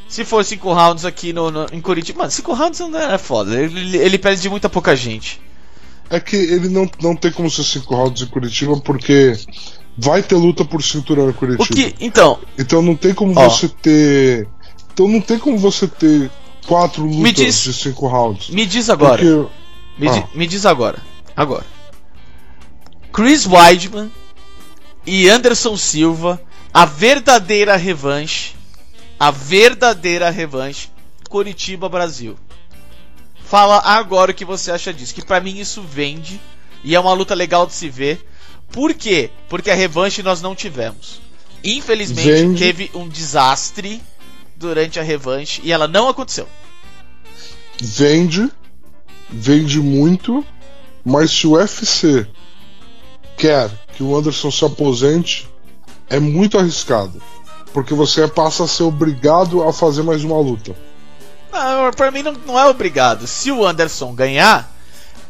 se 0.08 0.24
for 0.24 0.44
cinco 0.46 0.72
rounds 0.74 1.06
aqui 1.06 1.34
no, 1.34 1.50
no- 1.52 1.66
em 1.72 1.82
Curitiba, 1.82 2.20
mano, 2.20 2.32
cinco 2.32 2.54
rounds 2.54 2.80
não 2.80 3.00
é 3.00 3.18
foda. 3.18 3.60
Ele, 3.60 3.98
ele 3.98 4.18
perde 4.18 4.42
de 4.42 4.50
muita 4.50 4.70
pouca 4.70 4.96
gente. 4.96 5.42
É 6.10 6.20
que 6.20 6.36
ele 6.36 6.70
não, 6.70 6.90
não 7.02 7.16
tem 7.16 7.32
como 7.32 7.50
ser 7.50 7.64
cinco 7.64 7.96
rounds 7.96 8.22
em 8.24 8.28
Curitiba, 8.28 8.80
porque 8.80 9.34
vai 9.98 10.24
ter 10.24 10.36
luta 10.36 10.64
por 10.66 10.82
cinturão 10.84 11.30
em 11.30 11.34
Curitiba. 11.34 11.64
O 11.64 11.68
que, 11.68 11.96
então, 12.00 12.40
Então 12.58 12.82
não 12.82 12.96
tem 12.96 13.14
como 13.14 13.34
Ó. 13.40 13.50
você 13.50 13.68
ter. 13.68 14.48
Então 14.94 15.08
não 15.08 15.22
tem 15.22 15.38
como 15.40 15.58
você 15.58 15.88
ter 15.88 16.30
quatro 16.68 17.04
lutas 17.06 17.34
diz- 17.36 17.64
de 17.64 17.74
cinco 17.74 18.08
rounds. 18.08 18.50
me 18.50 18.66
diz 18.66 18.90
agora. 18.90 19.18
Porque 19.24 19.50
Me, 20.00 20.08
Ah. 20.08 20.12
di- 20.14 20.38
me 20.38 20.48
diz 20.48 20.66
agora. 20.66 20.98
Agora. 21.36 21.66
Chris 23.12 23.46
Weidman 23.46 24.12
e 25.06 25.30
Anderson 25.30 25.76
Silva, 25.78 26.42
a 26.74 26.86
verdadeira 26.86 27.76
revanche. 27.76 28.56
A 29.20 29.30
verdadeira 29.32 30.30
revanche. 30.30 30.90
Curitiba, 31.30 31.90
Brasil. 31.90 32.38
Fala 33.44 33.80
agora 33.84 34.32
o 34.32 34.34
que 34.34 34.46
você 34.46 34.72
acha 34.72 34.94
disso. 34.94 35.14
Que 35.14 35.26
pra 35.26 35.40
mim 35.42 35.58
isso 35.60 35.82
vende. 35.82 36.40
E 36.84 36.96
é 36.96 37.00
uma 37.00 37.14
luta 37.14 37.34
legal 37.36 37.66
de 37.68 37.74
se 37.74 37.90
ver. 37.90 38.26
Por 38.72 38.94
quê? 38.94 39.32
Porque 39.50 39.70
a 39.72 39.76
revanche 39.76 40.24
nós 40.24 40.42
não 40.42 40.56
tivemos. 40.56 41.20
Infelizmente 41.64 42.58
teve 42.58 42.90
um 42.94 43.10
desastre 43.10 44.02
durante 44.56 45.00
a 45.00 45.04
revanche 45.04 45.62
e 45.64 45.72
ela 45.72 45.88
não 45.88 46.08
aconteceu. 46.08 46.48
vende, 47.82 48.50
vende 49.32 49.80
muito, 49.80 50.46
mas 51.04 51.32
se 51.32 51.48
o 51.48 51.52
UFC 51.52 52.28
quer 53.38 53.70
que 53.96 54.04
o 54.04 54.16
Anderson 54.16 54.52
se 54.52 54.66
aposente, 54.66 55.50
é 56.10 56.20
muito 56.20 56.58
arriscado. 56.58 57.22
Porque 57.74 57.94
você 57.94 58.28
passa 58.28 58.64
a 58.64 58.68
ser 58.68 58.84
obrigado 58.84 59.64
a 59.64 59.72
fazer 59.72 60.04
mais 60.04 60.24
uma 60.24 60.38
luta. 60.40 60.76
Não, 61.52 61.92
pra 61.92 62.12
mim 62.12 62.24
não, 62.24 62.34
não 62.46 62.60
é 62.60 62.66
obrigado. 62.66 63.28
Se 63.28 63.52
o 63.52 63.66
Anderson 63.66 64.14
ganhar, 64.14 64.74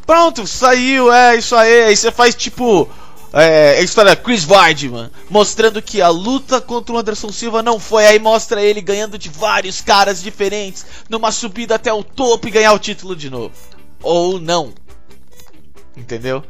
pronto, 0.06 0.46
saiu, 0.46 1.12
é 1.12 1.36
isso 1.36 1.54
aí. 1.54 1.84
Aí 1.84 1.96
você 1.96 2.10
faz 2.10 2.34
tipo 2.34 2.88
é, 3.32 3.78
a 3.78 3.82
história 3.82 4.16
Chris 4.16 4.46
Weidman, 4.48 5.10
mostrando 5.28 5.80
que 5.80 6.02
a 6.02 6.08
luta 6.08 6.60
contra 6.60 6.94
o 6.94 6.98
Anderson 6.98 7.30
Silva 7.30 7.62
não 7.62 7.78
foi. 7.78 8.06
Aí 8.06 8.18
mostra 8.18 8.62
ele 8.62 8.80
ganhando 8.80 9.18
de 9.18 9.28
vários 9.28 9.80
caras 9.80 10.22
diferentes, 10.22 10.84
numa 11.08 11.30
subida 11.30 11.74
até 11.74 11.92
o 11.92 12.02
topo 12.02 12.48
e 12.48 12.50
ganhar 12.50 12.72
o 12.72 12.78
título 12.78 13.14
de 13.14 13.30
novo. 13.30 13.54
Ou 14.02 14.40
não. 14.40 14.72
Entendeu? 15.96 16.42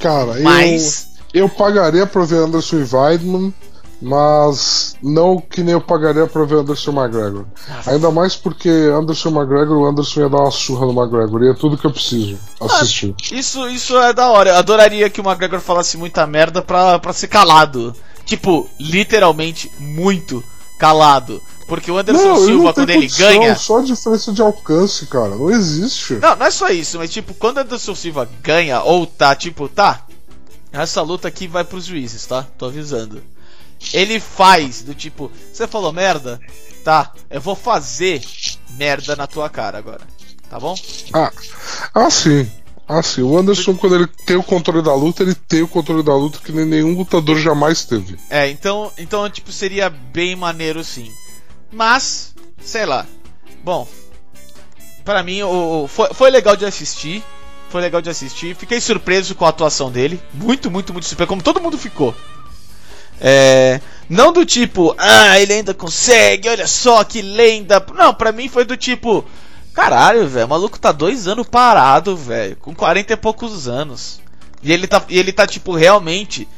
Cara, 0.00 0.38
Mas. 0.40 1.08
eu, 1.34 1.42
eu 1.42 1.48
pagaria 1.48 2.06
pra 2.06 2.24
ver 2.24 2.36
Anderson 2.36 2.76
e 2.76 2.94
Weidman, 2.94 3.52
mas 4.00 4.96
não 5.02 5.40
que 5.40 5.62
nem 5.62 5.72
eu 5.72 5.80
pagaria 5.80 6.26
pra 6.26 6.44
ver 6.44 6.56
Anderson 6.56 6.92
McGregor. 6.92 7.46
Ainda 7.86 8.10
mais 8.10 8.36
porque 8.36 8.68
Anderson 8.68 9.30
McGregor, 9.30 9.76
o 9.76 9.86
Anderson 9.86 10.20
ia 10.20 10.28
dar 10.28 10.38
uma 10.38 10.50
surra 10.50 10.86
no 10.86 10.92
McGregor, 10.92 11.42
e 11.42 11.50
é 11.50 11.54
tudo 11.54 11.76
que 11.76 11.86
eu 11.86 11.90
preciso 11.90 12.38
assistir. 12.60 13.14
Isso, 13.32 13.68
isso 13.68 13.98
é 13.98 14.12
da 14.12 14.30
hora. 14.30 14.50
Eu 14.50 14.56
adoraria 14.56 15.10
que 15.10 15.20
o 15.20 15.24
McGregor 15.24 15.60
falasse 15.60 15.96
muita 15.96 16.26
merda 16.26 16.62
pra, 16.62 16.98
pra 16.98 17.12
ser 17.12 17.26
calado. 17.26 17.94
Tipo, 18.24 18.68
literalmente 18.78 19.72
muito 19.78 20.44
calado. 20.78 21.42
Porque 21.68 21.90
o 21.90 21.98
Anderson 21.98 22.22
Não, 22.22 22.36
Silva, 22.36 22.64
não 22.64 22.72
quando 22.72 22.90
ele 22.90 23.06
ganha. 23.08 23.54
Só 23.54 23.78
a 23.78 23.82
diferença 23.82 24.32
de 24.32 24.40
alcance, 24.40 25.04
cara. 25.04 25.36
Não 25.36 25.50
existe. 25.50 26.14
Não, 26.14 26.34
não 26.34 26.46
é 26.46 26.50
só 26.50 26.70
isso, 26.70 26.96
mas 26.96 27.10
tipo, 27.10 27.34
quando 27.34 27.58
o 27.58 27.60
Anderson 27.60 27.94
Silva 27.94 28.28
ganha, 28.42 28.82
ou 28.82 29.06
tá, 29.06 29.36
tipo, 29.36 29.68
tá. 29.68 30.06
Essa 30.72 31.02
luta 31.02 31.28
aqui 31.28 31.46
vai 31.46 31.64
pros 31.64 31.84
juízes, 31.84 32.24
tá? 32.26 32.46
Tô 32.56 32.66
avisando. 32.66 33.22
Ele 33.92 34.18
faz 34.18 34.82
do 34.82 34.94
tipo, 34.94 35.30
você 35.52 35.68
falou 35.68 35.92
merda? 35.92 36.40
Tá, 36.82 37.12
eu 37.28 37.40
vou 37.40 37.54
fazer 37.54 38.22
merda 38.78 39.14
na 39.14 39.26
tua 39.26 39.50
cara 39.50 39.76
agora. 39.76 40.00
Tá 40.48 40.58
bom? 40.58 40.74
Ah, 41.12 41.30
ah 41.94 42.10
sim. 42.10 42.50
Ah, 42.88 43.02
sim. 43.02 43.20
O 43.20 43.36
Anderson, 43.36 43.76
quando 43.76 43.96
ele 43.96 44.06
tem 44.24 44.36
o 44.36 44.42
controle 44.42 44.82
da 44.82 44.94
luta, 44.94 45.22
ele 45.22 45.34
tem 45.34 45.60
o 45.60 45.68
controle 45.68 46.02
da 46.02 46.14
luta 46.16 46.38
que 46.42 46.50
nem 46.50 46.64
nenhum 46.64 46.96
lutador 46.96 47.36
jamais 47.38 47.84
teve. 47.84 48.18
É, 48.30 48.48
então, 48.48 48.90
então 48.96 49.28
tipo, 49.28 49.52
seria 49.52 49.90
bem 49.90 50.34
maneiro 50.34 50.82
sim. 50.82 51.12
Mas, 51.70 52.34
sei 52.60 52.86
lá. 52.86 53.06
Bom, 53.62 53.86
para 55.04 55.22
mim 55.22 55.42
o, 55.42 55.86
foi, 55.88 56.12
foi 56.12 56.30
legal 56.30 56.56
de 56.56 56.64
assistir. 56.64 57.22
Foi 57.68 57.80
legal 57.80 58.00
de 58.00 58.08
assistir. 58.08 58.56
Fiquei 58.56 58.80
surpreso 58.80 59.34
com 59.34 59.44
a 59.44 59.50
atuação 59.50 59.90
dele. 59.90 60.20
Muito, 60.32 60.70
muito, 60.70 60.92
muito 60.92 61.06
surpreso. 61.06 61.28
Como 61.28 61.42
todo 61.42 61.60
mundo 61.60 61.76
ficou. 61.76 62.14
É, 63.20 63.80
não 64.08 64.32
do 64.32 64.46
tipo, 64.46 64.94
ah, 64.96 65.38
ele 65.40 65.52
ainda 65.52 65.74
consegue, 65.74 66.48
olha 66.48 66.66
só 66.66 67.02
que 67.04 67.20
lenda. 67.20 67.84
Não, 67.94 68.14
pra 68.14 68.32
mim 68.32 68.48
foi 68.48 68.64
do 68.64 68.76
tipo, 68.76 69.24
caralho, 69.74 70.28
velho, 70.28 70.46
o 70.46 70.48
maluco 70.48 70.78
tá 70.78 70.92
dois 70.92 71.26
anos 71.26 71.46
parado, 71.46 72.16
velho, 72.16 72.56
com 72.56 72.74
40 72.74 73.12
e 73.12 73.16
poucos 73.16 73.68
anos. 73.68 74.20
E 74.62 74.72
ele 74.72 74.86
tá, 74.86 75.04
e 75.08 75.18
ele 75.18 75.32
tá 75.32 75.46
tipo, 75.46 75.74
realmente 75.74 76.48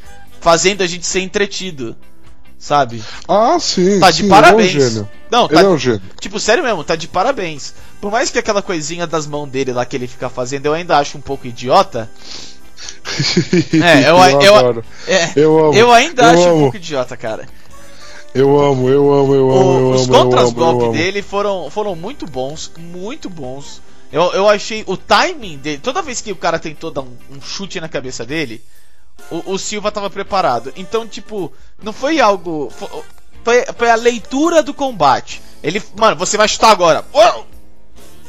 fazendo 0.41 0.83
a 0.83 0.87
gente 0.87 1.07
ser 1.07 1.21
entretido, 1.21 1.97
sabe? 2.61 3.03
Ah, 3.27 3.59
sim. 3.59 3.99
Tá 3.99 4.13
sim, 4.13 4.23
de 4.25 4.29
parabéns. 4.29 4.71
Ele 4.75 4.83
é 4.83 4.87
um 4.87 4.89
gênio. 4.91 5.09
Não, 5.31 5.49
tá, 5.49 5.55
Ele 5.57 5.65
é 5.65 5.69
um 5.71 5.79
gênio. 5.79 6.03
Tipo, 6.21 6.39
sério 6.39 6.63
mesmo, 6.63 6.85
tá 6.85 6.95
de 6.95 7.09
parabéns. 7.09 7.75
Por 8.01 8.13
mais 8.13 8.31
que 8.31 8.39
aquela 8.39 8.63
coisinha 8.63 9.07
das 9.07 9.27
mãos 9.27 9.49
dele 9.49 9.73
lá 9.73 9.85
que 9.85 9.97
ele 9.97 10.07
fica 10.07 10.29
fazendo 10.29 10.67
eu 10.67 10.75
ainda 10.75 10.97
acho 10.99 11.19
um 11.19 11.21
pouco 11.21 11.47
idiota. 11.49 12.09
É, 13.83 14.09
eu- 14.11 14.43
eu- 14.43 14.55
adoro. 14.57 14.85
É, 15.07 15.33
Eu 15.37 15.59
amo. 15.67 15.75
eu 15.75 15.93
ainda 15.93 16.23
eu 16.23 16.29
acho 16.31 16.43
um 16.43 16.51
amo. 16.51 16.61
pouco 16.61 16.77
idiota, 16.77 17.17
cara. 17.17 17.49
Eu 18.35 18.59
amo, 18.61 18.89
eu 18.89 19.13
amo, 19.13 19.35
eu 19.35 19.51
amo, 19.51 19.79
eu 19.79 19.85
O- 19.87 19.91
os 19.95 20.07
eu 20.09 20.15
eu 20.15 20.21
contras-golpes 20.23 20.93
dele 20.93 21.21
foram, 21.23 21.69
foram 21.71 21.97
muito 21.97 22.27
bons, 22.27 22.71
muito 22.79 23.29
bons. 23.29 23.83
Eu, 24.13 24.33
eu 24.33 24.49
achei 24.49 24.83
o 24.87 24.97
timing 24.97 25.59
dele. 25.59 25.79
Toda 25.79 26.01
vez 26.03 26.21
que 26.21 26.33
o 26.33 26.37
cara 26.37 26.59
tentou 26.59 26.91
dar 26.91 27.03
um, 27.03 27.17
um 27.31 27.41
chute 27.41 27.81
na 27.81 27.89
cabeça 27.89 28.25
dele, 28.25 28.63
o, 29.31 29.53
o 29.55 29.59
Silva 29.59 29.91
tava 29.93 30.09
preparado. 30.11 30.73
Então, 30.77 31.07
tipo, 31.07 31.53
não 31.83 31.93
foi 31.93 32.21
algo. 32.21 32.71
fo- 32.71 33.05
Foi, 33.43 33.65
foi 33.77 33.91
a 33.91 33.95
leitura 33.95 34.63
do 34.63 34.75
combate. 34.75 35.41
Ele. 35.63 35.83
Mano, 35.97 36.17
você 36.17 36.37
vai 36.37 36.47
chutar 36.49 36.71
agora. 36.71 37.05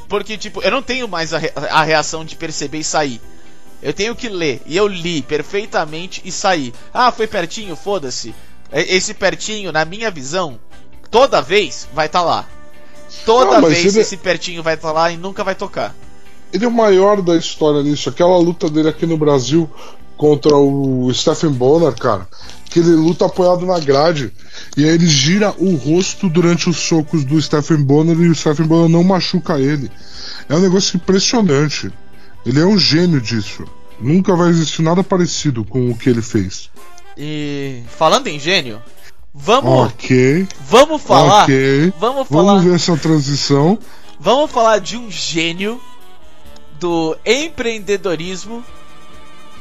Porque, 0.07 0.37
tipo, 0.37 0.61
eu 0.61 0.71
não 0.71 0.81
tenho 0.81 1.07
mais 1.07 1.33
a, 1.33 1.37
re- 1.37 1.53
a 1.69 1.83
reação 1.83 2.25
de 2.25 2.35
perceber 2.35 2.79
e 2.79 2.83
sair. 2.83 3.21
Eu 3.81 3.93
tenho 3.93 4.15
que 4.15 4.27
ler. 4.29 4.61
E 4.65 4.75
eu 4.75 4.87
li 4.87 5.21
perfeitamente 5.21 6.21
e 6.25 6.31
saí. 6.31 6.73
Ah, 6.93 7.11
foi 7.11 7.27
pertinho? 7.27 7.75
Foda-se. 7.75 8.35
Esse 8.71 9.13
pertinho, 9.13 9.71
na 9.71 9.83
minha 9.85 10.11
visão, 10.11 10.59
toda 11.09 11.41
vez 11.41 11.87
vai 11.93 12.05
estar 12.05 12.21
lá. 12.21 12.45
Toda 13.25 13.57
Ah, 13.57 13.61
vez 13.61 13.85
ele- 13.95 13.99
esse 14.01 14.17
pertinho 14.17 14.61
vai 14.63 14.75
estar 14.75 14.91
lá 14.91 15.11
e 15.11 15.17
nunca 15.17 15.43
vai 15.43 15.55
tocar. 15.55 15.93
Ele 16.53 16.65
é 16.65 16.67
o 16.67 16.71
maior 16.71 17.21
da 17.21 17.35
história 17.35 17.81
nisso. 17.81 18.09
Aquela 18.09 18.37
luta 18.37 18.69
dele 18.69 18.89
aqui 18.89 19.05
no 19.05 19.17
Brasil 19.17 19.69
contra 20.21 20.55
o 20.55 21.11
Stephen 21.11 21.49
Bonner, 21.49 21.93
cara. 21.95 22.27
Que 22.69 22.77
ele 22.77 22.91
luta 22.91 23.25
apoiado 23.25 23.65
na 23.65 23.79
grade. 23.79 24.31
E 24.77 24.83
aí 24.83 24.91
ele 24.91 25.07
gira 25.07 25.51
o 25.57 25.73
rosto 25.75 26.29
durante 26.29 26.69
os 26.69 26.77
socos 26.77 27.23
do 27.25 27.41
Stephen 27.41 27.77
Bonner 27.83 28.15
e 28.21 28.29
o 28.29 28.35
Stephen 28.35 28.67
Bonner 28.67 28.87
não 28.87 29.03
machuca 29.03 29.59
ele. 29.59 29.89
É 30.47 30.53
um 30.55 30.59
negócio 30.59 30.95
impressionante. 30.95 31.91
Ele 32.45 32.59
é 32.59 32.65
um 32.65 32.77
gênio 32.77 33.19
disso. 33.19 33.65
Nunca 33.99 34.35
vai 34.35 34.49
existir 34.51 34.83
nada 34.83 35.03
parecido 35.03 35.65
com 35.65 35.89
o 35.89 35.97
que 35.97 36.07
ele 36.11 36.21
fez. 36.21 36.69
E 37.17 37.81
falando 37.97 38.27
em 38.27 38.39
gênio, 38.39 38.79
vamos, 39.33 39.87
Ok, 39.87 40.47
vamos 40.69 41.01
falar, 41.01 41.43
ok. 41.45 41.93
vamos 41.99 42.27
falar, 42.27 42.43
Vamos 42.53 42.63
ver 42.63 42.75
essa 42.75 42.95
transição. 42.95 43.77
vamos 44.19 44.51
falar 44.51 44.79
de 44.79 44.97
um 44.97 45.09
gênio 45.09 45.81
do 46.79 47.17
empreendedorismo 47.25 48.63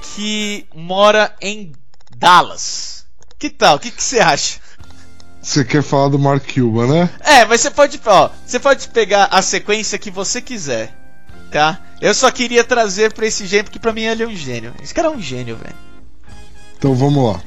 que 0.01 0.67
mora 0.75 1.35
em 1.41 1.73
Dallas. 2.17 3.07
Que 3.39 3.49
tal? 3.49 3.77
O 3.77 3.79
que 3.79 3.91
que 3.91 4.03
você 4.03 4.19
acha? 4.21 4.61
Você 5.41 5.65
quer 5.65 5.83
falar 5.83 6.09
do 6.09 6.19
Mark 6.19 6.45
Cuban, 6.53 6.87
né? 6.87 7.11
É, 7.21 7.45
mas 7.47 7.63
você 7.63 7.71
pode, 7.71 8.01
ó, 8.05 8.31
você 8.45 8.59
pode 8.59 8.89
pegar 8.89 9.25
a 9.27 9.41
sequência 9.41 9.99
que 9.99 10.11
você 10.11 10.43
quiser, 10.43 10.95
tá? 11.51 11.81
Eu 12.01 12.13
só 12.13 12.31
queria 12.31 12.63
trazer 12.63 13.13
pra 13.13 13.27
esse 13.27 13.47
gênio 13.47 13.65
porque 13.65 13.79
pra 13.79 13.93
mim 13.93 14.03
ele 14.03 14.23
é 14.23 14.27
um 14.27 14.37
gênio. 14.37 14.75
Esse 14.83 14.93
cara 14.93 15.09
é 15.09 15.11
um 15.11 15.21
gênio, 15.21 15.57
velho. 15.57 15.77
Então 16.77 16.95
vamos 16.95 17.33
lá. 17.33 17.41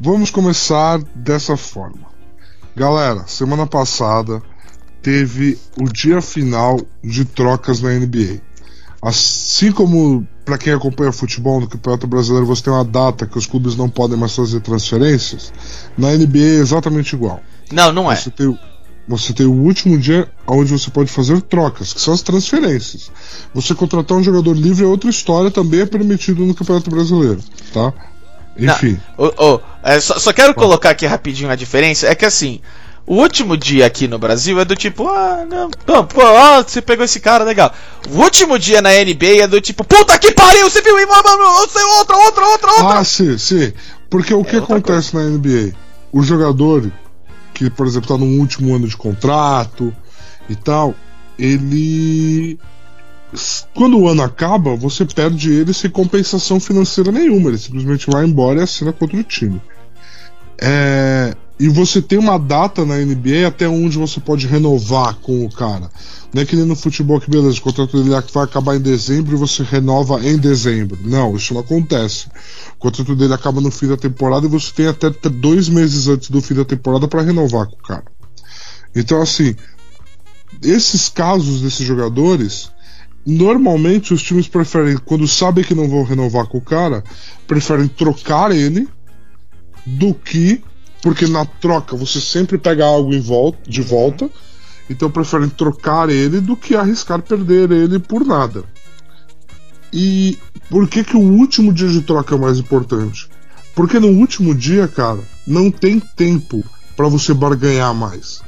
Vamos 0.00 0.30
começar 0.30 0.98
dessa 1.14 1.56
forma. 1.56 2.10
Galera, 2.74 3.26
semana 3.26 3.66
passada 3.66 4.42
teve 5.00 5.58
o 5.80 5.84
dia 5.84 6.20
final 6.20 6.80
de 7.02 7.24
trocas 7.24 7.80
na 7.80 7.90
NBA. 7.90 8.40
Assim 9.00 9.70
como 9.70 10.26
para 10.44 10.58
quem 10.58 10.72
acompanha 10.72 11.12
futebol 11.12 11.60
no 11.60 11.68
Campeonato 11.68 12.06
Brasileiro 12.06 12.46
você 12.46 12.62
tem 12.64 12.72
uma 12.72 12.84
data 12.84 13.26
que 13.26 13.38
os 13.38 13.46
clubes 13.46 13.76
não 13.76 13.88
podem 13.88 14.16
mais 14.18 14.34
fazer 14.34 14.60
transferências, 14.60 15.52
na 15.96 16.10
NBA 16.12 16.38
é 16.38 16.54
exatamente 16.60 17.14
igual. 17.14 17.40
Não, 17.70 17.92
não 17.92 18.10
é. 18.10 18.16
Você 18.16 18.30
tem, 18.30 18.46
o- 18.46 18.58
você 19.06 19.32
tem 19.32 19.46
o 19.46 19.52
último 19.52 19.98
dia 19.98 20.28
onde 20.46 20.72
você 20.72 20.90
pode 20.90 21.10
fazer 21.10 21.40
trocas, 21.42 21.92
que 21.92 22.00
são 22.00 22.12
as 22.14 22.22
transferências. 22.22 23.10
Você 23.54 23.74
contratar 23.74 24.18
um 24.18 24.22
jogador 24.22 24.54
livre 24.56 24.84
é 24.84 24.86
outra 24.88 25.10
história, 25.10 25.50
também 25.50 25.80
é 25.80 25.86
permitido 25.86 26.44
no 26.44 26.54
Campeonato 26.54 26.90
Brasileiro, 26.90 27.40
tá? 27.72 27.92
Enfim. 28.58 29.00
Ô, 29.16 29.26
ô, 29.54 29.60
é, 29.82 29.98
só, 29.98 30.18
só 30.18 30.32
quero 30.32 30.54
colocar 30.54 30.90
aqui 30.90 31.06
rapidinho 31.06 31.50
a 31.50 31.56
diferença. 31.56 32.06
É 32.06 32.14
que 32.14 32.24
assim, 32.26 32.60
o 33.06 33.16
último 33.16 33.56
dia 33.56 33.86
aqui 33.86 34.06
no 34.06 34.18
Brasil 34.18 34.60
é 34.60 34.64
do 34.64 34.76
tipo, 34.76 35.08
ah, 35.08 35.44
não, 35.48 35.70
pô, 35.70 36.04
pô, 36.04 36.22
ah, 36.22 36.62
você 36.62 36.80
pegou 36.80 37.04
esse 37.04 37.20
cara, 37.20 37.44
legal. 37.44 37.72
O 38.10 38.18
último 38.20 38.58
dia 38.58 38.80
na 38.80 38.90
NBA 38.90 39.42
é 39.42 39.46
do 39.46 39.60
tipo, 39.60 39.84
puta 39.84 40.18
que 40.18 40.32
pariu, 40.32 40.70
você 40.70 40.80
viu? 40.80 40.94
Mano, 40.94 41.60
outra, 41.60 41.86
outra, 41.98 42.16
outra, 42.16 42.46
outra. 42.46 42.98
Ah, 42.98 43.04
sim, 43.04 43.36
sim. 43.36 43.72
Porque 44.08 44.32
o 44.32 44.44
que 44.44 44.56
É 44.56 44.60
outra 44.60 44.76
acontece 44.76 45.14
na 45.14 45.22
NBA? 45.22 45.72
O 46.12 46.22
jogador 46.22 46.90
que, 47.52 47.70
por 47.70 47.86
exemplo, 47.86 48.14
está 48.14 48.18
no 48.18 48.38
último 48.38 48.74
ano 48.74 48.86
de 48.86 48.96
contrato 48.96 49.94
e 50.48 50.56
tal, 50.56 50.94
ele. 51.38 52.58
Quando 53.74 53.98
o 53.98 54.08
ano 54.08 54.22
acaba, 54.22 54.76
você 54.76 55.06
perde 55.06 55.50
ele 55.50 55.72
sem 55.72 55.90
compensação 55.90 56.60
financeira 56.60 57.10
nenhuma. 57.10 57.48
Ele 57.48 57.58
simplesmente 57.58 58.10
vai 58.10 58.24
embora 58.26 58.60
e 58.60 58.62
assina 58.62 58.92
contra 58.92 59.16
o 59.16 59.22
time. 59.22 59.60
É, 60.60 61.34
E 61.60 61.68
você 61.68 62.02
tem 62.02 62.18
uma 62.18 62.38
data 62.38 62.84
na 62.84 62.96
NBA 62.96 63.46
até 63.46 63.68
onde 63.68 63.98
você 63.98 64.18
pode 64.18 64.46
renovar 64.46 65.14
com 65.16 65.44
o 65.44 65.50
cara. 65.52 65.90
Não 66.34 66.42
é 66.42 66.46
que 66.46 66.56
nem 66.56 66.64
no 66.64 66.74
futebol 66.74 67.20
que, 67.20 67.30
beleza, 67.30 67.58
o 67.58 67.62
contrato 67.62 67.96
dele 67.96 68.10
vai 68.32 68.44
acabar 68.44 68.74
em 68.74 68.80
dezembro 68.80 69.34
e 69.34 69.38
você 69.38 69.62
renova 69.62 70.26
em 70.26 70.38
dezembro. 70.38 70.98
Não, 71.04 71.36
isso 71.36 71.52
não 71.52 71.60
acontece. 71.60 72.26
O 72.74 72.78
contrato 72.78 73.14
dele 73.14 73.34
acaba 73.34 73.60
no 73.60 73.70
fim 73.70 73.86
da 73.86 73.96
temporada 73.96 74.46
e 74.46 74.48
você 74.48 74.72
tem 74.72 74.86
até 74.86 75.10
dois 75.28 75.68
meses 75.68 76.08
antes 76.08 76.30
do 76.30 76.40
fim 76.40 76.54
da 76.54 76.64
temporada 76.64 77.06
para 77.06 77.22
renovar 77.22 77.66
com 77.66 77.76
o 77.76 77.82
cara. 77.82 78.04
Então, 78.94 79.20
assim, 79.20 79.54
esses 80.62 81.08
casos 81.08 81.60
desses 81.60 81.86
jogadores, 81.86 82.70
normalmente 83.26 84.12
os 84.12 84.22
times 84.22 84.48
preferem, 84.48 84.96
quando 84.96 85.26
sabem 85.28 85.64
que 85.64 85.74
não 85.74 85.88
vão 85.88 86.02
renovar 86.02 86.46
com 86.46 86.58
o 86.58 86.62
cara, 86.62 87.04
preferem 87.46 87.88
trocar 87.88 88.50
ele 88.52 88.88
do 89.86 90.14
que. 90.14 90.62
Porque 91.02 91.26
na 91.26 91.44
troca 91.44 91.96
você 91.96 92.20
sempre 92.20 92.56
pega 92.56 92.86
algo 92.86 93.12
em 93.12 93.20
volta, 93.20 93.58
de 93.68 93.82
volta. 93.82 94.30
Então 94.88 95.10
preferem 95.10 95.48
trocar 95.48 96.08
ele 96.08 96.40
do 96.40 96.56
que 96.56 96.74
arriscar 96.74 97.20
perder 97.20 97.70
ele 97.70 97.98
por 97.98 98.24
nada. 98.24 98.64
E 99.92 100.38
por 100.70 100.88
que, 100.88 101.04
que 101.04 101.16
o 101.16 101.20
último 101.20 101.72
dia 101.72 101.88
de 101.88 102.00
troca 102.00 102.34
é 102.34 102.38
o 102.38 102.40
mais 102.40 102.58
importante? 102.58 103.28
Porque 103.74 103.98
no 103.98 104.08
último 104.08 104.54
dia, 104.54 104.88
cara, 104.88 105.20
não 105.46 105.70
tem 105.70 106.00
tempo 106.00 106.64
para 106.96 107.08
você 107.08 107.34
barganhar 107.34 107.94
mais. 107.94 108.40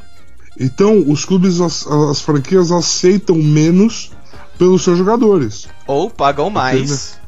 Então, 0.59 1.05
os 1.07 1.25
clubes, 1.25 1.61
as, 1.61 1.87
as, 1.87 2.21
franquias 2.21 2.71
aceitam 2.71 3.37
menos 3.37 4.13
pelos 4.57 4.83
seus 4.83 4.97
jogadores. 4.97 5.67
Ou 5.87 6.09
pagam 6.09 6.49
mais. 6.49 7.19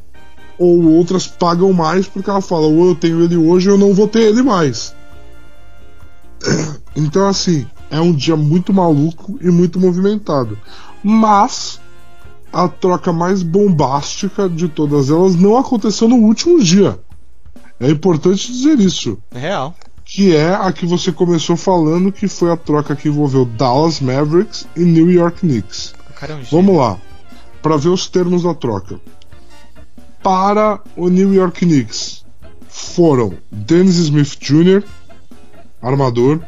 Ou 0.59 0.85
outras 0.93 1.27
pagam 1.27 1.73
mais 1.73 2.07
porque 2.07 2.31
ela 2.31 2.41
fala: 2.41 2.67
ou 2.67 2.89
eu 2.89 2.95
tenho 2.95 3.23
ele 3.23 3.37
hoje, 3.37 3.69
eu 3.69 3.77
não 3.77 3.93
vou 3.93 4.09
ter 4.09 4.23
ele 4.23 4.43
mais. 4.43 4.95
Então, 6.97 7.29
assim, 7.29 7.67
é 7.91 8.01
um 8.01 8.11
dia 8.11 8.37
muito 8.37 8.73
maluco 8.73 9.39
e 9.43 9.51
muito 9.51 9.79
movimentado. 9.79 10.59
Mas 11.05 11.79
a 12.51 12.69
troca 12.69 13.13
mais 13.13 13.43
bombástica 13.43 14.49
de 14.49 14.67
todas 14.67 15.11
elas 15.11 15.35
não 15.35 15.59
aconteceu 15.59 16.09
no 16.09 16.17
último 16.17 16.59
dia. 16.63 16.99
É 17.79 17.91
importante 17.91 18.51
dizer 18.51 18.81
isso. 18.81 19.19
É 19.31 19.39
real. 19.39 19.75
Que 20.05 20.35
é 20.35 20.55
a 20.55 20.73
que 20.73 20.87
você 20.87 21.13
começou 21.13 21.57
falando, 21.57 22.11
que 22.11 22.27
foi 22.29 22.51
a 22.51 22.57
troca 22.57 22.97
que 22.97 23.09
envolveu 23.09 23.45
Dallas 23.45 24.01
Mavericks 24.01 24.67
e 24.75 24.81
New 24.81 25.11
York 25.11 25.41
Knicks. 25.41 25.95
Caramba, 26.15 26.45
Vamos 26.51 26.77
lá, 26.79 26.99
para 27.61 27.77
ver 27.77 27.91
os 27.91 28.09
termos 28.09 28.45
da 28.45 28.55
troca. 28.55 28.99
Para 30.23 30.81
o 30.97 31.09
New 31.09 31.35
York 31.35 31.67
Knicks 31.67 32.25
foram 32.69 33.35
Dennis 33.51 33.97
Smith 33.97 34.39
Jr., 34.41 34.83
armador, 35.87 36.41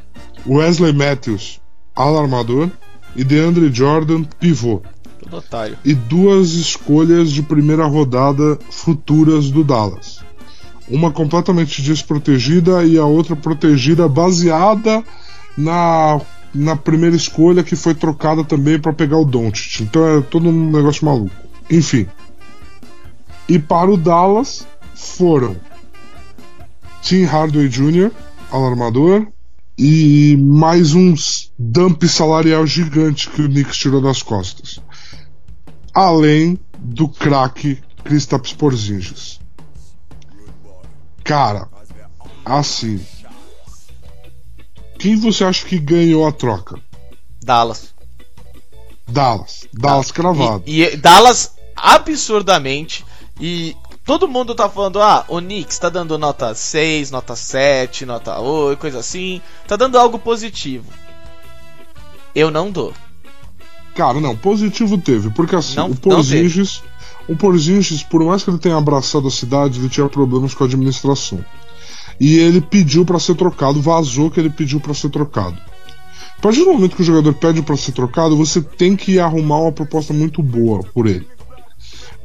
Wesley 0.47 0.93
Matthews, 0.93 1.61
alarmador, 1.95 2.71
e 3.15 3.25
DeAndre 3.25 3.73
Jordan, 3.73 4.25
pivô. 4.39 4.83
E 5.85 5.95
duas 5.95 6.51
escolhas 6.51 7.31
de 7.31 7.43
primeira 7.43 7.85
rodada 7.87 8.59
futuras 8.71 9.51
do 9.51 9.63
Dallas. 9.63 10.21
Uma 10.89 11.11
completamente 11.11 11.83
desprotegida 11.83 12.85
e 12.85 12.99
a 12.99 13.05
outra 13.05 13.37
protegida 13.37 14.09
baseada 14.09 15.05
na, 15.57 16.21
na 16.55 16.77
primeira 16.77 17.15
escolha 17.15 17.63
que 17.63 17.77
foi 17.77 17.95
trocada 17.95 18.43
também 18.43 18.79
para 18.79 18.93
pegar 18.93 19.19
o 19.19 19.25
Doncic. 19.25 19.83
Então 19.83 20.19
é 20.19 20.21
todo 20.23 20.49
um 20.49 20.71
negócio 20.71 21.05
maluco. 21.05 21.35
Enfim. 21.71 22.07
E 23.49 23.59
para 23.59 23.91
o 23.91 23.97
Dallas 23.97 24.67
foram 24.95 25.57
Tim 27.03 27.25
Hardaway 27.25 27.69
Jr., 27.69 28.11
alarmador, 28.51 29.27
e 29.77 30.37
mais 30.37 30.95
um 30.95 31.15
dump 31.59 32.09
salarial 32.09 32.67
gigante 32.67 33.31
que 33.31 33.43
o 33.43 33.49
Knicks 33.49 33.77
tirou 33.77 34.01
das 34.01 34.23
costas. 34.23 34.81
Além 35.95 36.59
do 36.79 37.09
craque 37.09 37.81
Kristaps 38.05 38.53
Porzingis. 38.53 39.41
Cara, 41.23 41.69
assim, 42.45 43.05
quem 44.99 45.17
você 45.17 45.45
acha 45.45 45.67
que 45.67 45.79
ganhou 45.79 46.27
a 46.27 46.33
troca? 46.33 46.81
Dallas. 47.43 47.95
Dallas. 49.07 49.67
Dallas 49.73 50.11
cravado. 50.11 50.65
E, 50.67 50.83
e 50.83 50.97
Dallas 50.97 51.53
absurdamente 51.77 53.05
e 53.41 53.77
todo 54.09 54.27
mundo 54.27 54.55
tá 54.55 54.71
falando, 54.71 55.03
ah, 55.03 55.23
o 55.29 55.39
Knicks 55.39 55.79
tá 55.79 55.91
dando 55.91 56.17
nota 56.17 56.55
6, 56.55 57.11
nota 57.11 57.37
7, 57.37 58.07
nota 58.07 58.41
8, 58.41 58.79
coisa 58.79 59.01
assim. 59.01 59.43
Tá 59.67 59.77
dando 59.77 59.99
algo 59.99 60.19
positivo. 60.19 60.87
Eu 62.35 62.51
não 62.51 62.71
dou. 62.71 62.95
Cara, 63.95 64.19
não, 64.19 64.35
positivo 64.35 64.97
teve, 64.97 65.29
porque 65.29 65.55
assim, 65.55 65.77
não, 65.77 65.91
o 65.91 65.95
Porzingis, 65.95 66.83
o 67.29 67.37
Porzingis, 67.37 68.03
por 68.03 68.25
mais 68.25 68.43
que 68.43 68.49
ele 68.49 68.59
tenha 68.59 68.79
abraçado 68.79 69.29
a 69.29 69.31
cidade, 69.31 69.79
ele 69.79 69.91
tinha 69.91 70.09
problemas 70.09 70.55
com 70.55 70.65
a 70.65 70.67
administração. 70.67 71.45
E 72.19 72.39
ele 72.39 72.63
pediu 72.63 73.05
para 73.05 73.19
ser 73.19 73.35
trocado, 73.35 73.83
vazou 73.83 74.31
que 74.31 74.41
ele 74.41 74.49
pediu 74.49 74.81
para 74.81 74.95
ser 74.95 75.11
trocado. 75.11 75.59
A 76.39 76.41
partir 76.41 76.61
do 76.61 76.73
momento 76.73 76.97
que 76.97 77.03
o 77.03 77.05
jogador 77.05 77.35
pede 77.35 77.61
para 77.61 77.77
ser 77.77 77.93
trocado, 77.93 78.39
você 78.39 78.63
tem 78.63 78.97
que 78.97 79.19
arrumar 79.19 79.59
uma 79.59 79.73
proposta 79.73 80.15
muito 80.15 80.43
boa 80.43 80.81
por 80.95 81.07
ele. 81.07 81.27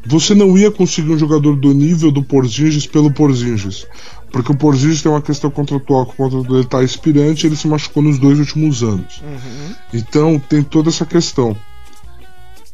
Você 0.05 0.35
não 0.35 0.57
ia 0.57 0.69
conseguir 0.69 1.11
um 1.11 1.17
jogador 1.17 1.55
do 1.55 1.73
nível 1.73 2.11
do 2.11 2.23
Porzingis 2.23 2.85
pelo 2.85 3.11
Porzingis. 3.11 3.87
Porque 4.31 4.51
o 4.51 4.57
Porzingis 4.57 5.01
tem 5.01 5.11
uma 5.11 5.21
questão 5.21 5.49
contratual 5.49 6.05
que 6.05 6.13
o 6.13 6.15
contrato 6.15 6.47
dele 6.47 6.63
está 6.63 6.83
expirante 6.83 7.45
e 7.45 7.47
ele 7.47 7.55
se 7.55 7.67
machucou 7.67 8.03
nos 8.03 8.19
dois 8.19 8.39
últimos 8.39 8.83
anos. 8.83 9.21
Uhum. 9.21 9.75
Então 9.93 10.39
tem 10.39 10.61
toda 10.61 10.89
essa 10.89 11.05
questão. 11.05 11.55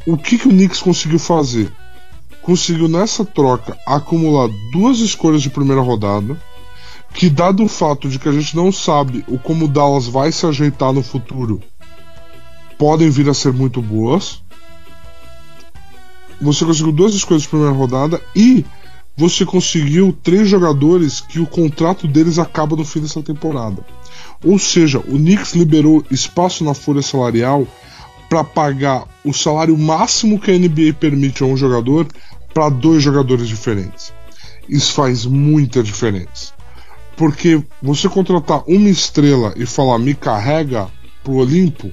O 0.05 0.17
que, 0.17 0.37
que 0.37 0.47
o 0.47 0.51
Knicks 0.51 0.81
conseguiu 0.81 1.19
fazer? 1.19 1.71
Conseguiu 2.41 2.87
nessa 2.87 3.23
troca 3.23 3.77
acumular 3.85 4.49
duas 4.71 4.99
escolhas 4.99 5.41
de 5.41 5.49
primeira 5.49 5.81
rodada, 5.81 6.35
que 7.13 7.29
dado 7.29 7.63
o 7.63 7.67
fato 7.67 8.09
de 8.09 8.17
que 8.17 8.29
a 8.29 8.31
gente 8.31 8.55
não 8.55 8.71
sabe 8.71 9.23
o 9.27 9.37
como 9.37 9.65
o 9.65 9.67
Dallas 9.67 10.07
vai 10.07 10.31
se 10.31 10.45
ajeitar 10.45 10.93
no 10.93 11.03
futuro, 11.03 11.61
podem 12.77 13.09
vir 13.09 13.29
a 13.29 13.33
ser 13.33 13.51
muito 13.51 13.81
boas 13.81 14.41
você 16.41 16.65
conseguiu 16.65 16.91
duas 16.91 17.13
escolhas 17.13 17.43
de 17.43 17.49
primeira 17.49 17.73
rodada 17.73 18.21
e 18.35 18.65
você 19.17 19.45
conseguiu 19.45 20.17
três 20.23 20.47
jogadores 20.47 21.19
que 21.19 21.39
o 21.39 21.45
contrato 21.45 22.07
deles 22.07 22.39
acaba 22.39 22.75
no 22.75 22.85
fim 22.85 23.01
dessa 23.01 23.21
temporada. 23.21 23.85
Ou 24.43 24.57
seja, 24.57 24.99
o 24.99 25.17
Knicks 25.17 25.53
liberou 25.53 26.05
espaço 26.09 26.63
na 26.63 26.73
folha 26.73 27.01
salarial 27.01 27.67
para 28.29 28.43
pagar 28.43 29.05
o 29.25 29.33
salário 29.33 29.77
máximo 29.77 30.39
que 30.39 30.51
a 30.51 30.57
NBA 30.57 30.93
permite 30.97 31.43
a 31.43 31.45
um 31.45 31.57
jogador 31.57 32.07
para 32.53 32.69
dois 32.69 33.03
jogadores 33.03 33.47
diferentes. 33.47 34.13
Isso 34.69 34.93
faz 34.93 35.25
muita 35.25 35.83
diferença. 35.83 36.53
Porque 37.17 37.61
você 37.81 38.07
contratar 38.07 38.63
uma 38.67 38.87
estrela 38.87 39.53
e 39.57 39.65
falar 39.65 39.99
me 39.99 40.13
carrega 40.13 40.87
pro 41.23 41.33
Olimpo, 41.33 41.91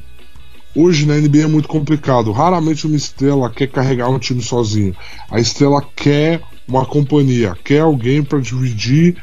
Hoje 0.76 1.06
na 1.06 1.14
NBA 1.14 1.38
é 1.38 1.46
muito 1.46 1.68
complicado. 1.68 2.30
Raramente 2.32 2.86
uma 2.86 2.96
estrela 2.96 3.48
quer 3.48 3.66
carregar 3.66 4.10
um 4.10 4.18
time 4.18 4.42
sozinho. 4.42 4.94
A 5.30 5.40
estrela 5.40 5.82
quer 5.96 6.42
uma 6.68 6.84
companhia, 6.84 7.56
quer 7.64 7.80
alguém 7.80 8.22
para 8.22 8.40
dividir 8.40 9.16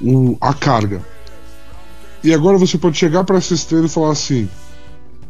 o, 0.00 0.38
a 0.40 0.54
carga. 0.54 1.04
E 2.24 2.32
agora 2.32 2.56
você 2.56 2.78
pode 2.78 2.96
chegar 2.96 3.24
para 3.24 3.36
essa 3.36 3.52
estrela 3.52 3.84
e 3.84 3.90
falar 3.90 4.12
assim: 4.12 4.48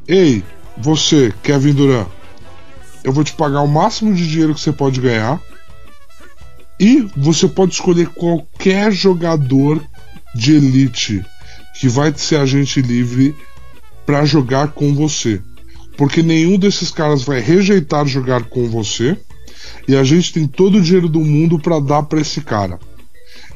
Ei, 0.07 0.45
você, 0.79 1.35
Kevin 1.43 1.73
Durant, 1.73 2.07
eu 3.03 3.13
vou 3.13 3.25
te 3.25 3.33
pagar 3.33 3.63
o 3.63 3.69
máximo 3.69 4.15
de 4.15 4.29
dinheiro 4.29 4.55
que 4.55 4.61
você 4.61 4.73
pode 4.73 5.01
ganhar. 5.01 5.41
E 6.79 7.09
você 7.17 7.49
pode 7.49 7.75
escolher 7.75 8.07
qualquer 8.11 8.93
jogador 8.93 9.83
de 10.33 10.55
elite 10.55 11.25
que 11.81 11.89
vai 11.89 12.13
ser 12.17 12.37
agente 12.37 12.81
livre 12.81 13.35
para 14.07 14.25
jogar 14.25 14.69
com 14.69 14.95
você. 14.95 15.41
Porque 15.97 16.23
nenhum 16.23 16.59
desses 16.59 16.91
caras 16.91 17.23
vai 17.23 17.41
rejeitar 17.41 18.07
jogar 18.07 18.45
com 18.45 18.69
você 18.69 19.17
e 19.87 19.97
a 19.97 20.05
gente 20.05 20.33
tem 20.33 20.47
todo 20.47 20.79
o 20.79 20.81
dinheiro 20.81 21.09
do 21.09 21.21
mundo 21.21 21.59
para 21.59 21.81
dar 21.81 22.03
para 22.05 22.21
esse 22.21 22.41
cara. 22.41 22.79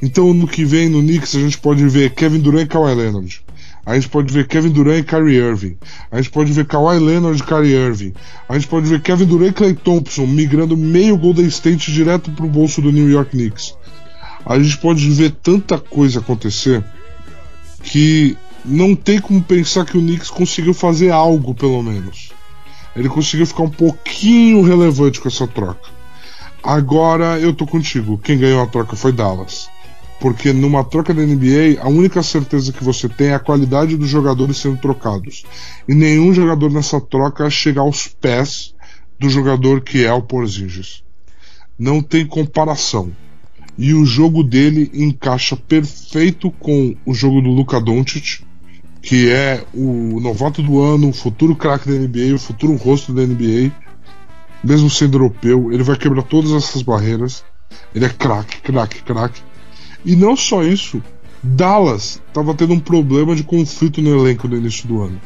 Então 0.03 0.35
no 0.35 0.47
que 0.47 0.65
vem 0.65 0.89
no 0.89 1.01
Knicks 1.01 1.35
a 1.35 1.41
gente 1.41 1.59
pode 1.59 1.87
ver 1.89 2.11
Kevin 2.11 2.41
Durant 2.41 2.65
e 2.65 2.69
Kawhi 2.69 2.95
Leonard. 2.95 3.45
A 3.87 3.95
gente 3.95 4.09
pode 4.09 4.33
ver 4.33 4.47
Kevin 4.47 4.71
Durant 4.71 5.01
e 5.01 5.03
Kyrie 5.03 5.37
Irving. 5.37 5.77
A 6.11 6.17
gente 6.17 6.31
pode 6.31 6.53
ver 6.53 6.65
Kawhi 6.65 6.99
Leonard 6.99 7.41
e 7.41 7.45
Kyrie 7.45 7.75
Irving. 7.75 8.15
A 8.49 8.55
gente 8.55 8.67
pode 8.67 8.87
ver 8.89 9.03
Kevin 9.03 9.27
Durant 9.27 9.51
e 9.51 9.53
Clay 9.53 9.75
Thompson 9.75 10.27
migrando 10.27 10.77
meio 10.77 11.19
Golden 11.19 11.47
State 11.47 11.93
direto 11.93 12.31
pro 12.31 12.49
bolso 12.49 12.81
do 12.81 12.91
New 12.91 13.11
York 13.11 13.33
Knicks. 13.33 13.75
A 14.47 14.59
gente 14.59 14.79
pode 14.79 15.09
ver 15.11 15.33
tanta 15.33 15.79
coisa 15.79 16.21
acontecer 16.21 16.83
que 17.83 18.37
não 18.65 18.95
tem 18.95 19.21
como 19.21 19.43
pensar 19.43 19.85
que 19.85 19.99
o 19.99 20.01
Knicks 20.01 20.31
conseguiu 20.31 20.73
fazer 20.73 21.11
algo, 21.11 21.55
pelo 21.55 21.83
menos. 21.83 22.33
Ele 22.97 23.09
conseguiu 23.09 23.47
ficar 23.47 23.65
um 23.65 23.71
pouquinho 23.71 24.63
relevante 24.63 25.21
com 25.21 25.29
essa 25.29 25.47
troca. 25.47 25.91
Agora 26.63 27.39
eu 27.39 27.53
tô 27.53 27.67
contigo. 27.67 28.17
Quem 28.17 28.39
ganhou 28.39 28.63
a 28.63 28.67
troca 28.67 28.97
foi 28.97 29.13
Dallas. 29.13 29.69
Porque 30.19 30.53
numa 30.53 30.83
troca 30.83 31.13
da 31.13 31.21
NBA, 31.21 31.83
a 31.83 31.89
única 31.89 32.23
certeza 32.23 32.73
que 32.73 32.83
você 32.83 33.09
tem 33.09 33.29
é 33.29 33.35
a 33.35 33.41
qualidade 33.41 33.97
dos 33.97 34.09
jogadores 34.09 34.57
sendo 34.57 34.79
trocados. 34.79 35.45
E 35.87 35.95
nenhum 35.95 36.33
jogador 36.33 36.71
nessa 36.71 37.01
troca 37.01 37.51
chega 37.51 37.81
aos 37.81 38.07
pés 38.07 38.75
do 39.19 39.29
jogador 39.29 39.83
que 39.83 40.05
é 40.05 40.13
o 40.13 40.23
Porzingis. 40.23 41.03
Não 41.79 42.01
tem 42.01 42.25
comparação. 42.25 43.13
E 43.77 43.93
o 43.93 44.07
jogo 44.07 44.43
dele 44.43 44.91
encaixa 44.95 45.57
perfeito 45.57 46.51
com 46.53 46.97
o 47.05 47.13
jogo 47.13 47.43
do 47.43 47.51
Luka 47.51 47.81
Doncic 47.81 48.45
que 49.05 49.31
é 49.31 49.63
o 49.75 50.19
novato 50.19 50.63
do 50.63 50.81
ano, 50.81 51.11
o 51.11 51.13
futuro 51.13 51.55
craque 51.55 51.89
da 51.89 51.95
NBA, 51.95 52.35
o 52.35 52.39
futuro 52.39 52.75
rosto 52.75 53.13
da 53.13 53.23
NBA, 53.23 53.71
mesmo 54.65 54.89
sendo 54.89 55.19
europeu, 55.19 55.71
ele 55.71 55.83
vai 55.83 55.95
quebrar 55.95 56.23
todas 56.23 56.53
essas 56.53 56.81
barreiras. 56.81 57.45
Ele 57.95 58.07
é 58.07 58.09
craque, 58.09 58.63
craque, 58.63 59.03
craque. 59.03 59.43
E 60.07 60.17
não 60.17 60.35
só 60.35 60.63
isso, 60.63 61.03
Dallas 61.43 62.21
estava 62.27 62.55
tendo 62.55 62.73
um 62.73 62.81
problema 62.81 63.37
de 63.37 63.45
conflito 63.45 64.01
no 64.01 64.19
elenco 64.19 64.49
no 64.49 64.57
início 64.57 64.89
do 64.89 65.03
ano. 65.03 65.21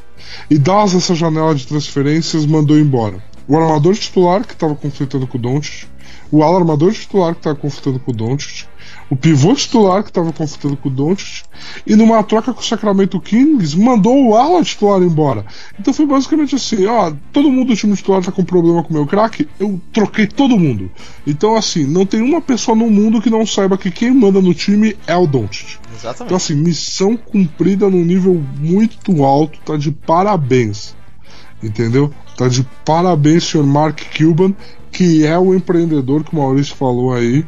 E 0.51 0.59
Dallas, 0.59 0.95
essa 0.95 1.15
janela 1.15 1.55
de 1.55 1.67
transferências, 1.67 2.45
mandou 2.45 2.77
embora 2.77 3.23
o 3.47 3.57
armador 3.57 3.95
titular, 3.95 4.45
que 4.45 4.53
estava 4.53 4.75
conflitando 4.75 5.27
com 5.27 5.39
o 5.39 5.41
Doncic, 5.41 5.87
o 6.31 6.43
alarmador 6.43 6.93
titular 6.93 7.33
que 7.33 7.41
estava 7.41 7.57
conflitando 7.57 7.99
com 7.99 8.11
o 8.11 8.15
Doncic, 8.15 8.67
o 9.11 9.17
pivô 9.17 9.55
titular 9.55 10.03
que 10.03 10.11
estava 10.11 10.33
conflitando 10.33 10.77
com 10.77 10.89
o 10.89 10.93
Doncic, 10.93 11.45
e 11.87 11.97
numa 11.97 12.23
troca 12.23 12.53
com 12.53 12.61
o 12.61 12.65
Sacramento 12.65 13.21
Kings, 13.21 13.77
mandou 13.79 14.27
o 14.27 14.37
ala 14.37 14.63
titular 14.63 15.01
embora. 15.03 15.45
Então 15.79 15.95
foi 15.95 16.07
basicamente 16.07 16.55
assim, 16.55 16.87
ó, 16.87 17.13
todo 17.33 17.51
mundo 17.51 17.69
do 17.69 17.77
time 17.77 17.97
titular 17.97 18.23
tá 18.23 18.31
com 18.31 18.45
problema 18.45 18.83
com 18.83 18.91
o 18.91 18.93
meu 18.93 19.07
craque, 19.07 19.49
eu 19.59 19.81
troquei 19.93 20.27
todo 20.27 20.59
mundo. 20.59 20.91
Então 21.27 21.57
assim, 21.57 21.85
não 21.85 22.05
tem 22.05 22.21
uma 22.21 22.41
pessoa 22.41 22.77
no 22.77 22.91
mundo 22.91 23.21
que 23.21 23.31
não 23.31 23.47
saiba 23.47 23.79
que 23.79 23.91
quem 23.91 24.13
manda 24.13 24.41
no 24.41 24.53
time 24.53 24.97
é 25.07 25.17
o 25.17 25.27
Doncic. 25.27 25.79
Exatamente. 25.95 26.25
Então 26.25 26.37
assim, 26.37 26.55
missão 26.55 27.17
cumprida 27.17 27.89
num 27.89 28.05
nível 28.05 28.43
muito 28.59 29.25
alto, 29.25 29.59
tá 29.65 29.77
de 29.77 29.91
parabéns. 29.91 30.97
Entendeu? 31.63 32.13
Tá 32.37 32.47
de 32.47 32.65
parabéns, 32.85 33.45
senhor 33.45 33.67
Mark 33.67 34.01
Cuban, 34.17 34.55
que 34.93 35.27
é 35.27 35.37
o 35.37 35.55
empreendedor 35.55 36.23
que 36.23 36.33
o 36.33 36.39
Maurício 36.39 36.77
falou 36.77 37.13
aí 37.13 37.45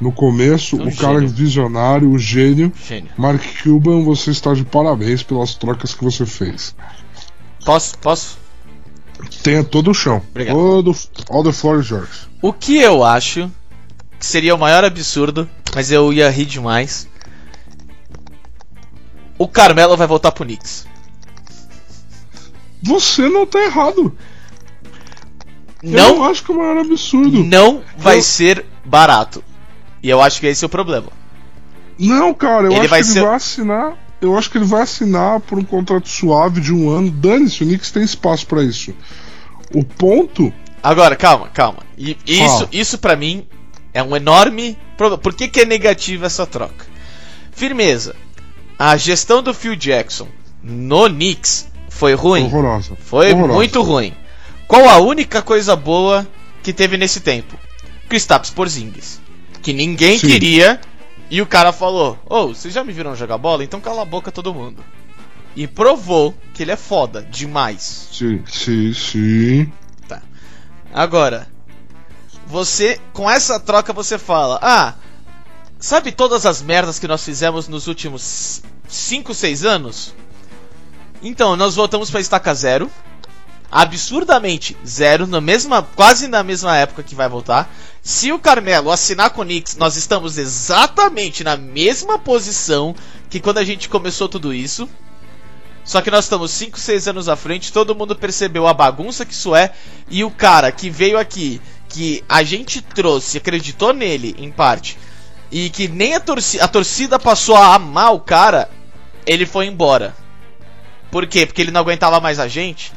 no 0.00 0.10
começo, 0.12 0.76
Um 0.76 0.88
o 0.88 0.96
cara 0.96 1.14
gênio. 1.20 1.28
visionário, 1.28 2.10
o 2.10 2.18
gênio. 2.18 2.72
Gênio. 2.88 3.10
Mark 3.16 3.42
Cuban, 3.62 4.02
você 4.02 4.30
está 4.30 4.54
de 4.54 4.64
parabéns 4.64 5.22
pelas 5.22 5.54
trocas 5.54 5.94
que 5.94 6.02
você 6.02 6.24
fez. 6.24 6.74
Posso? 7.64 7.98
Posso? 7.98 8.38
Tenha 9.42 9.62
todo 9.62 9.90
o 9.90 9.94
chão. 9.94 10.22
Obrigado. 10.30 10.54
Todo, 10.56 10.96
all 11.28 11.44
the 11.44 11.52
floor 11.52 11.84
yours. 11.84 12.28
O 12.40 12.52
que 12.52 12.78
eu 12.78 13.04
acho 13.04 13.50
que 14.18 14.24
seria 14.26 14.54
o 14.54 14.58
maior 14.58 14.82
absurdo, 14.84 15.48
mas 15.74 15.90
eu 15.92 16.10
ia 16.12 16.30
rir 16.30 16.46
demais. 16.46 17.06
O 19.38 19.46
Carmelo 19.48 19.96
vai 19.96 20.06
voltar 20.06 20.32
pro 20.32 20.44
Knicks. 20.44 20.86
Você 22.82 23.28
não 23.28 23.46
tá 23.46 23.60
errado. 23.62 24.16
Eu 25.82 25.90
Não, 25.92 26.16
não 26.16 26.24
acho 26.24 26.42
que 26.44 26.52
é 26.52 26.54
o 26.54 26.58
maior 26.58 26.78
absurdo. 26.78 27.44
não 27.44 27.82
vai 27.96 28.18
Eu- 28.18 28.22
ser 28.22 28.64
barato. 28.84 29.42
E 30.02 30.08
eu 30.10 30.20
acho 30.20 30.40
que 30.40 30.46
esse 30.46 30.64
é 30.64 30.66
o 30.66 30.70
problema. 30.70 31.08
Não, 31.98 32.32
cara, 32.32 32.64
eu 32.66 32.72
Ele 32.72 32.80
acho 32.80 32.88
vai 32.88 33.00
que 33.00 33.06
ele 33.06 33.12
ser- 33.14 33.22
vai 33.26 33.34
assinar. 33.34 33.96
Eu 34.20 34.36
acho 34.36 34.50
que 34.50 34.58
ele 34.58 34.64
vai 34.66 34.82
assinar 34.82 35.40
por 35.40 35.58
um 35.58 35.64
contrato 35.64 36.08
suave 36.08 36.60
de 36.60 36.72
um 36.74 36.90
ano. 36.90 37.10
Dane-se, 37.10 37.62
o 37.62 37.66
Knicks 37.66 37.90
tem 37.90 38.02
espaço 38.02 38.46
pra 38.46 38.62
isso. 38.62 38.94
O 39.74 39.82
ponto. 39.84 40.52
Agora, 40.82 41.16
calma, 41.16 41.48
calma. 41.48 41.78
E 41.96 42.16
isso, 42.26 42.48
Fala. 42.58 42.68
isso 42.72 42.98
para 42.98 43.16
mim 43.16 43.46
é 43.94 44.02
um 44.02 44.14
enorme 44.16 44.76
problema. 44.96 45.22
Por 45.22 45.34
que, 45.34 45.48
que 45.48 45.60
é 45.60 45.64
negativa 45.64 46.26
essa 46.26 46.46
troca? 46.46 46.86
Firmeza. 47.52 48.14
A 48.78 48.96
gestão 48.96 49.42
do 49.42 49.52
Phil 49.54 49.76
Jackson 49.76 50.28
no 50.62 51.08
Knicks 51.08 51.68
foi 51.88 52.14
ruim. 52.14 52.44
Horrorosa. 52.44 52.96
Foi 53.00 53.32
Horrorosa. 53.32 53.54
muito 53.54 53.82
ruim. 53.82 54.14
Qual 54.66 54.88
a 54.88 54.98
única 54.98 55.42
coisa 55.42 55.74
boa 55.76 56.26
que 56.62 56.72
teve 56.72 56.96
nesse 56.96 57.20
tempo? 57.20 57.56
Kristaps 58.08 58.50
Porzingis. 58.50 59.20
Que 59.62 59.72
ninguém 59.72 60.18
Sim. 60.18 60.28
queria. 60.28 60.80
E 61.30 61.40
o 61.40 61.46
cara 61.46 61.72
falou: 61.72 62.18
Ô, 62.28 62.48
vocês 62.48 62.74
já 62.74 62.82
me 62.82 62.92
viram 62.92 63.14
jogar 63.14 63.38
bola? 63.38 63.62
Então 63.62 63.80
cala 63.80 64.02
a 64.02 64.04
boca 64.04 64.32
todo 64.32 64.54
mundo. 64.54 64.84
E 65.54 65.66
provou 65.66 66.34
que 66.54 66.62
ele 66.62 66.72
é 66.72 66.76
foda 66.76 67.22
demais. 67.22 68.08
Sim, 68.12 68.42
sim, 68.46 68.92
sim. 68.92 69.72
Agora, 70.92 71.46
você 72.46 73.00
com 73.12 73.30
essa 73.30 73.60
troca 73.60 73.92
você 73.92 74.18
fala: 74.18 74.58
"Ah, 74.60 74.94
sabe 75.78 76.10
todas 76.10 76.44
as 76.46 76.62
merdas 76.62 76.98
que 76.98 77.06
nós 77.06 77.24
fizemos 77.24 77.68
nos 77.68 77.86
últimos 77.86 78.62
5, 78.88 79.32
6 79.32 79.64
anos? 79.64 80.14
Então, 81.22 81.54
nós 81.54 81.76
voltamos 81.76 82.10
para 82.10 82.20
estaca 82.20 82.54
zero. 82.54 82.90
Absurdamente 83.70 84.76
zero, 84.84 85.26
na 85.26 85.40
mesma, 85.40 85.82
quase 85.82 86.26
na 86.26 86.42
mesma 86.42 86.76
época 86.76 87.02
que 87.02 87.14
vai 87.14 87.28
voltar. 87.28 87.72
Se 88.02 88.32
o 88.32 88.38
Carmelo 88.38 88.90
assinar 88.90 89.30
com 89.30 89.42
o 89.42 89.44
Knicks, 89.44 89.76
nós 89.76 89.96
estamos 89.96 90.38
exatamente 90.38 91.44
na 91.44 91.56
mesma 91.56 92.18
posição 92.18 92.94
que 93.28 93.38
quando 93.38 93.58
a 93.58 93.64
gente 93.64 93.88
começou 93.88 94.28
tudo 94.28 94.52
isso. 94.52 94.88
Só 95.84 96.00
que 96.00 96.10
nós 96.10 96.24
estamos 96.24 96.50
5, 96.50 96.78
6 96.78 97.08
anos 97.08 97.28
à 97.28 97.36
frente, 97.36 97.72
todo 97.72 97.94
mundo 97.94 98.14
percebeu 98.14 98.66
a 98.66 98.74
bagunça 98.74 99.24
que 99.24 99.32
isso 99.32 99.54
é, 99.54 99.72
e 100.08 100.22
o 100.22 100.30
cara 100.30 100.70
que 100.70 100.90
veio 100.90 101.18
aqui, 101.18 101.60
que 101.88 102.22
a 102.28 102.42
gente 102.42 102.82
trouxe, 102.82 103.38
acreditou 103.38 103.92
nele, 103.92 104.34
em 104.38 104.50
parte, 104.50 104.98
e 105.50 105.70
que 105.70 105.88
nem 105.88 106.14
a, 106.14 106.20
torci 106.20 106.60
a 106.60 106.68
torcida 106.68 107.18
passou 107.18 107.56
a 107.56 107.74
amar 107.74 108.14
o 108.14 108.20
cara, 108.20 108.70
ele 109.26 109.46
foi 109.46 109.66
embora. 109.66 110.14
Por 111.10 111.26
quê? 111.26 111.44
Porque 111.46 111.60
ele 111.60 111.72
não 111.72 111.80
aguentava 111.80 112.20
mais 112.20 112.38
a 112.38 112.46
gente. 112.46 112.92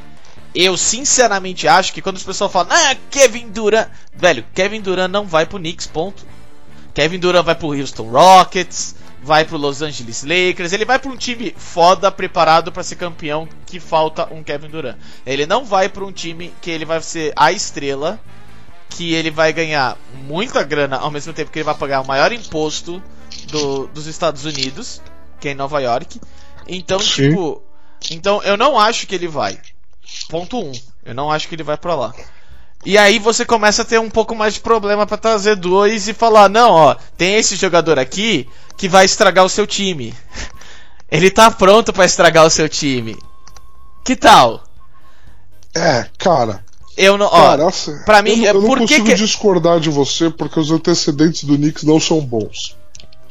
Eu 0.55 0.77
sinceramente 0.77 1.67
acho 1.67 1.91
que 1.93 2.01
quando 2.01 2.17
as 2.17 2.23
pessoas 2.23 2.51
falam, 2.51 2.71
ah, 2.71 2.95
Kevin 3.09 3.49
Durant. 3.49 3.89
Velho, 4.15 4.45
Kevin 4.53 4.81
Durant 4.81 5.09
não 5.11 5.25
vai 5.25 5.45
pro 5.45 5.57
Knicks, 5.57 5.87
ponto. 5.87 6.25
Kevin 6.93 7.17
Durant 7.19 7.43
vai 7.43 7.55
pro 7.55 7.69
Houston 7.73 8.09
Rockets, 8.11 8.95
vai 9.23 9.45
pro 9.45 9.57
Los 9.57 9.81
Angeles 9.81 10.23
Lakers, 10.23 10.73
ele 10.73 10.85
vai 10.85 10.99
pra 10.99 11.11
um 11.11 11.17
time 11.17 11.55
foda, 11.57 12.11
preparado 12.11 12.71
pra 12.71 12.83
ser 12.83 12.97
campeão, 12.97 13.47
que 13.65 13.79
falta 13.79 14.31
um 14.31 14.43
Kevin 14.43 14.69
Durant. 14.69 14.97
Ele 15.25 15.47
não 15.47 15.65
vai 15.65 15.89
pra 15.89 16.05
um 16.05 16.11
time 16.11 16.53
que 16.61 16.69
ele 16.69 16.85
vai 16.85 17.01
ser 17.01 17.33
a 17.35 17.51
estrela, 17.51 18.19
que 18.89 19.11
ele 19.13 19.31
vai 19.31 19.51
ganhar 19.51 19.97
muita 20.27 20.61
grana, 20.61 20.97
ao 20.97 21.09
mesmo 21.09 21.33
tempo 21.33 21.49
que 21.49 21.57
ele 21.57 21.63
vai 21.63 21.73
pagar 21.73 22.01
o 22.01 22.07
maior 22.07 22.31
imposto 22.31 23.01
do- 23.49 23.87
dos 23.87 24.05
Estados 24.05 24.45
Unidos, 24.45 25.01
que 25.39 25.47
é 25.47 25.51
em 25.51 25.55
Nova 25.55 25.79
York. 25.81 26.21
Então, 26.67 26.99
Sim. 26.99 27.29
tipo, 27.29 27.63
então 28.11 28.43
eu 28.43 28.55
não 28.55 28.77
acho 28.79 29.07
que 29.07 29.15
ele 29.15 29.27
vai. 29.27 29.57
Ponto 30.29 30.57
1. 30.59 30.61
Um, 30.67 30.71
eu 31.05 31.13
não 31.13 31.31
acho 31.31 31.47
que 31.47 31.55
ele 31.55 31.63
vai 31.63 31.77
pra 31.77 31.95
lá. 31.95 32.13
E 32.85 32.97
aí 32.97 33.17
você 33.19 33.45
começa 33.45 33.81
a 33.83 33.85
ter 33.85 33.99
um 33.99 34.09
pouco 34.09 34.35
mais 34.35 34.55
de 34.55 34.59
problema 34.59 35.05
pra 35.05 35.17
trazer 35.17 35.55
dois 35.55 36.07
e 36.07 36.13
falar: 36.13 36.49
não, 36.49 36.71
ó, 36.71 36.95
tem 37.17 37.35
esse 37.35 37.55
jogador 37.55 37.97
aqui 37.97 38.47
que 38.77 38.89
vai 38.89 39.05
estragar 39.05 39.45
o 39.45 39.49
seu 39.49 39.65
time. 39.67 40.13
Ele 41.09 41.29
tá 41.29 41.51
pronto 41.51 41.93
pra 41.93 42.05
estragar 42.05 42.45
o 42.45 42.49
seu 42.49 42.67
time. 42.67 43.15
Que 44.03 44.15
tal? 44.15 44.63
É, 45.75 46.07
cara. 46.17 46.63
Eu 46.97 47.17
não. 47.17 47.27
Ó, 47.27 47.29
cara, 47.29 47.67
assim, 47.67 47.95
pra 48.05 48.21
mim, 48.21 48.41
eu, 48.41 48.45
é 48.45 48.49
eu 48.49 48.61
não 48.61 48.67
por 48.67 48.77
que 48.79 48.83
consigo 48.87 49.05
que- 49.07 49.13
discordar 49.15 49.79
de 49.79 49.89
você 49.89 50.29
porque 50.29 50.59
os 50.59 50.71
antecedentes 50.71 51.43
do 51.43 51.55
Knicks 51.55 51.83
não 51.83 51.99
são 51.99 52.19
bons. 52.19 52.75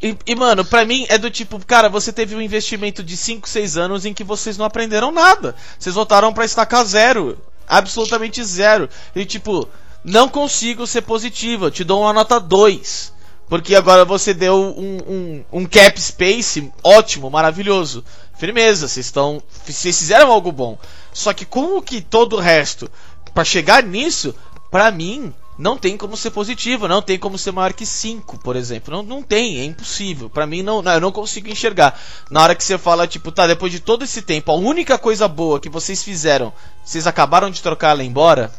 E, 0.03 0.19
e, 0.27 0.35
mano, 0.35 0.65
pra 0.65 0.85
mim 0.85 1.07
é 1.09 1.17
do 1.17 1.31
tipo, 1.31 1.65
cara, 1.65 1.89
você 1.89 2.13
teve 2.13 2.35
um 2.35 2.41
investimento 2.41 3.05
de 3.05 3.17
5, 3.17 3.49
6 3.49 3.77
anos 3.77 4.05
em 4.05 4.13
que 4.13 4.25
vocês 4.25 4.59
não 4.59 4.67
aprenderam 4.67 5.13
nada. 5.13 5.55
Vocês 5.79 5.95
voltaram 5.95 6.33
pra 6.33 6.45
estacar 6.45 6.85
zero. 6.85 7.39
Absolutamente 7.69 8.43
zero. 8.43 8.89
E 9.15 9.25
tipo, 9.25 9.69
não 10.05 10.29
consigo 10.29 10.89
ser 10.89 11.03
positivo. 11.03 11.67
Eu 11.67 11.71
te 11.71 11.85
dou 11.85 12.03
uma 12.03 12.13
nota 12.13 12.41
2. 12.41 13.13
Porque 13.49 13.77
agora 13.77 14.05
você 14.05 14.35
deu 14.35 14.57
um, 14.57 14.99
um, 15.07 15.45
um 15.53 15.67
cap 15.67 16.01
space 16.01 16.73
ótimo, 16.83 17.31
maravilhoso. 17.31 18.05
Firmeza, 18.37 18.89
vocês 18.89 19.07
estão. 19.07 19.41
Vocês 19.65 19.97
fizeram 19.97 20.33
algo 20.33 20.51
bom. 20.51 20.77
Só 21.13 21.33
que 21.33 21.45
como 21.45 21.83
que 21.83 22.01
todo 22.01 22.37
o 22.37 22.41
resto, 22.41 22.91
pra 23.33 23.45
chegar 23.45 23.83
nisso, 23.85 24.35
pra 24.71 24.91
mim, 24.91 25.33
não 25.59 25.77
tem 25.77 25.97
como 25.97 26.17
ser 26.17 26.31
positivo, 26.31 26.89
não 26.89 27.03
tem 27.03 27.19
como 27.19 27.37
ser 27.37 27.53
maior 27.53 27.73
que 27.73 27.85
5, 27.85 28.39
por 28.39 28.57
exemplo. 28.57 28.95
Não, 28.95 29.03
não 29.03 29.23
tem, 29.23 29.59
é 29.61 29.65
impossível. 29.65 30.31
Pra 30.31 30.47
mim, 30.47 30.63
não, 30.63 30.81
não, 30.81 30.93
eu 30.93 31.01
não 31.01 31.13
consigo 31.13 31.49
enxergar. 31.49 31.99
Na 32.31 32.43
hora 32.43 32.55
que 32.55 32.65
você 32.65 32.79
fala, 32.79 33.07
tipo, 33.07 33.31
tá, 33.31 33.47
depois 33.47 33.71
de 33.71 33.81
todo 33.81 34.05
esse 34.05 34.23
tempo, 34.23 34.51
a 34.51 34.55
única 34.55 34.99
coisa 34.99 35.29
boa 35.29 35.61
que 35.61 35.69
vocês 35.69 36.03
fizeram, 36.03 36.53
vocês 36.85 37.07
acabaram 37.07 37.51
de 37.51 37.63
trocar 37.63 37.91
ela 37.91 38.05
embora. 38.05 38.51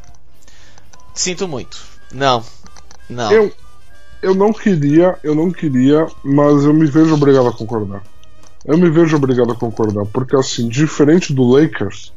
Sinto 1.13 1.47
muito. 1.47 1.77
Não. 2.11 2.43
Não. 3.09 3.31
Eu, 3.31 3.51
eu 4.21 4.35
não 4.35 4.53
queria, 4.53 5.17
eu 5.23 5.35
não 5.35 5.51
queria, 5.51 6.07
mas 6.23 6.63
eu 6.63 6.73
me 6.73 6.85
vejo 6.85 7.13
obrigado 7.13 7.47
a 7.47 7.53
concordar. 7.53 8.03
Eu 8.65 8.77
me 8.77 8.89
vejo 8.89 9.17
obrigado 9.17 9.51
a 9.51 9.55
concordar, 9.55 10.05
porque 10.05 10.35
assim, 10.35 10.69
diferente 10.69 11.33
do 11.33 11.43
Lakers, 11.43 12.13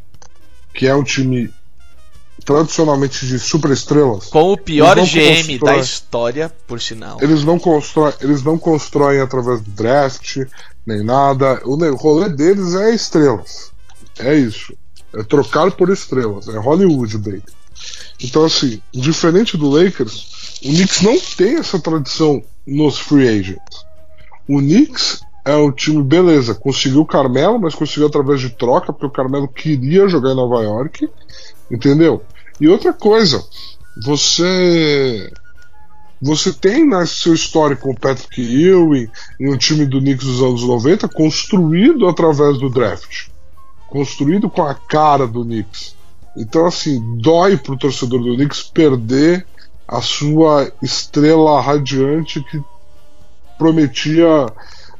que 0.72 0.86
é 0.86 0.94
um 0.94 1.02
time 1.02 1.50
tradicionalmente 2.46 3.26
de 3.26 3.40
superestrelas, 3.40 4.26
Com 4.26 4.52
o 4.52 4.56
pior 4.56 4.96
GM 5.00 5.58
da 5.58 5.76
história, 5.78 6.50
por 6.66 6.80
sinal. 6.80 7.18
eles 7.20 7.42
não 7.42 7.58
constroem, 7.58 8.14
eles 8.20 8.42
não 8.44 8.56
constroem 8.56 9.20
através 9.20 9.60
do 9.60 9.70
draft, 9.72 10.38
nem 10.86 11.02
nada. 11.02 11.60
O 11.64 11.76
rolê 11.96 12.28
deles 12.28 12.74
é 12.76 12.94
estrelas. 12.94 13.72
É 14.18 14.34
isso. 14.36 14.72
É 15.12 15.24
trocar 15.24 15.72
por 15.72 15.90
estrelas. 15.90 16.46
É 16.46 16.56
Hollywood, 16.56 17.18
baby. 17.18 17.42
Então, 18.22 18.44
assim, 18.44 18.80
diferente 18.94 19.56
do 19.56 19.68
Lakers, 19.68 20.60
o 20.64 20.68
Knicks 20.68 21.02
não 21.02 21.18
tem 21.36 21.56
essa 21.56 21.80
tradição 21.80 22.42
nos 22.64 22.96
free 22.98 23.28
agents. 23.28 23.84
O 24.48 24.58
Knicks 24.58 25.20
é 25.44 25.56
um 25.56 25.72
time, 25.72 26.02
beleza, 26.02 26.54
conseguiu 26.54 27.00
o 27.00 27.06
Carmelo, 27.06 27.58
mas 27.58 27.74
conseguiu 27.74 28.06
através 28.06 28.40
de 28.40 28.50
troca, 28.50 28.92
porque 28.92 29.06
o 29.06 29.10
Carmelo 29.10 29.48
queria 29.48 30.08
jogar 30.08 30.30
em 30.30 30.36
Nova 30.36 30.62
York, 30.62 31.08
entendeu? 31.70 32.22
E 32.60 32.68
outra 32.68 32.92
coisa, 32.92 33.44
você 33.96 35.32
você 36.20 36.50
tem 36.50 36.86
no 36.86 37.06
seu 37.06 37.34
histórico 37.34 37.90
o 37.90 37.94
Patrick 37.94 38.40
Ewing 38.40 39.10
e 39.38 39.50
um 39.50 39.56
time 39.56 39.84
do 39.84 40.00
Knicks 40.00 40.26
dos 40.26 40.42
anos 40.42 40.62
90 40.62 41.08
construído 41.08 42.08
através 42.08 42.58
do 42.58 42.70
draft. 42.70 43.28
Construído 43.86 44.48
com 44.48 44.62
a 44.62 44.74
cara 44.74 45.26
do 45.26 45.44
Knicks. 45.44 45.94
Então, 46.36 46.66
assim, 46.66 47.18
dói 47.18 47.56
pro 47.56 47.76
torcedor 47.76 48.22
do 48.22 48.34
Knicks 48.34 48.62
perder 48.62 49.46
a 49.86 50.00
sua 50.00 50.72
estrela 50.82 51.60
radiante 51.60 52.42
que 52.42 52.62
prometia 53.58 54.46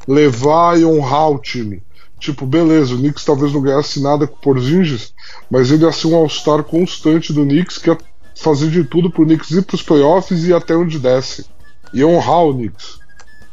levar 0.07 0.79
e 0.79 0.85
honrar 0.85 1.31
o 1.31 1.39
time. 1.39 1.83
Tipo, 2.19 2.47
beleza, 2.47 2.95
o 2.95 2.99
Knicks 2.99 3.25
talvez 3.25 3.53
não 3.53 3.61
ganhasse 3.61 4.01
nada 4.01 4.27
com 4.27 4.37
o 4.37 4.41
Porzingis, 4.41 5.13
mas 5.51 5.71
ele 5.71 5.85
ia 5.85 5.93
ser 5.93 6.09
um 6.09 6.17
All-Star 6.17 6.65
constante 6.65 7.33
do 7.33 7.45
Knicks 7.45 7.79
que 7.79 7.91
ia 7.91 7.99
fazer 8.35 8.71
de 8.71 8.85
tudo 8.85 9.11
pro 9.11 9.25
Knicks 9.25 9.51
ir 9.51 9.63
pros 9.63 9.83
playoffs 9.83 10.45
e 10.45 10.53
até 10.53 10.75
onde 10.75 10.99
desce. 10.99 11.47
E 11.93 12.05
honrar 12.05 12.45
o 12.45 12.55
Knicks. 12.55 12.99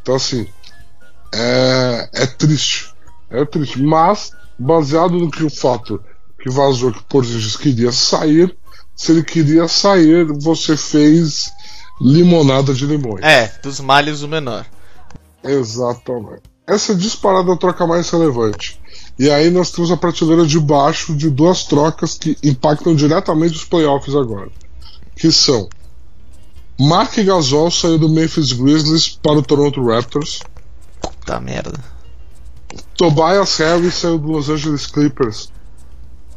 Então, 0.02 0.16
assim, 0.16 0.48
é, 1.34 2.10
é 2.14 2.26
triste. 2.26 2.94
É 3.30 3.44
triste. 3.46 3.82
Mas, 3.82 4.32
baseado 4.58 5.18
no 5.18 5.30
que 5.30 5.44
o 5.44 5.50
fato 5.50 6.02
que 6.42 6.50
vazou 6.50 6.92
que 6.92 7.00
o 7.00 7.04
Porzingis 7.04 7.56
queria 7.56 7.92
sair, 7.92 8.56
se 8.96 9.12
ele 9.12 9.24
queria 9.24 9.68
sair, 9.68 10.26
você 10.26 10.78
fez 10.78 11.52
limonada 12.00 12.74
de 12.74 12.86
limões. 12.86 13.24
É, 13.24 13.48
dos 13.62 13.80
males 13.80 14.22
o 14.22 14.28
menor. 14.28 14.66
Exatamente. 15.44 16.53
Essa 16.66 16.96
disparada 16.96 17.52
é 17.52 17.54
a 17.54 17.58
troca 17.58 17.86
mais 17.86 18.10
relevante. 18.10 18.80
E 19.20 19.30
aí 19.30 19.50
nós 19.50 19.72
temos 19.72 19.92
a 19.92 19.98
prateleira 19.98 20.46
de 20.46 20.60
baixo 20.60 21.16
de 21.16 21.30
duas 21.30 21.66
trocas 21.66 22.18
que 22.18 22.38
impactam 22.42 22.96
diretamente 22.96 23.56
os 23.56 23.66
playoffs 23.66 24.16
agora. 24.16 24.50
Que 25.16 25.32
são 25.32 25.68
Mark 26.80 27.16
Gasol 27.18 27.70
saiu 27.70 28.00
do 28.00 28.10
Memphis 28.10 28.54
Grizzlies 28.54 29.10
para 29.10 29.40
o 29.40 29.44
Toronto 29.44 29.84
Raptors. 29.86 30.40
Puta 31.02 31.40
merda. 31.40 31.80
Tobias 32.96 33.58
Harris 33.58 33.96
saiu 33.96 34.18
do 34.18 34.32
Los 34.32 34.50
Angeles 34.50 34.88
Clippers 34.88 35.52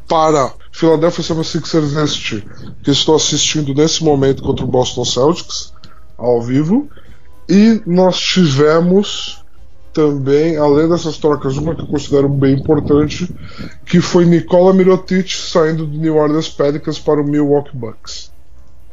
para 0.08 0.52
Philadelphia 0.72 1.24
76ers 1.24 2.04
este 2.04 2.48
que 2.82 2.90
estou 2.90 3.16
assistindo 3.16 3.72
nesse 3.74 4.04
momento 4.04 4.42
contra 4.42 4.64
o 4.64 4.68
Boston 4.68 5.04
Celtics 5.04 5.72
ao 6.18 6.42
vivo. 6.42 6.88
E 7.48 7.80
nós 7.86 8.18
tivemos 8.18 9.45
também, 9.96 10.58
além 10.58 10.86
dessas 10.86 11.16
trocas, 11.16 11.56
uma 11.56 11.74
que 11.74 11.80
eu 11.80 11.86
considero 11.86 12.28
bem 12.28 12.52
importante, 12.52 13.34
que 13.86 13.98
foi 13.98 14.26
Nikola 14.26 14.74
Mirotic 14.74 15.34
saindo 15.34 15.86
do 15.86 15.96
New 15.96 16.16
Orleans 16.16 16.50
Pelicans 16.50 16.98
para 16.98 17.18
o 17.18 17.24
Milwaukee 17.24 17.74
Bucks. 17.74 18.30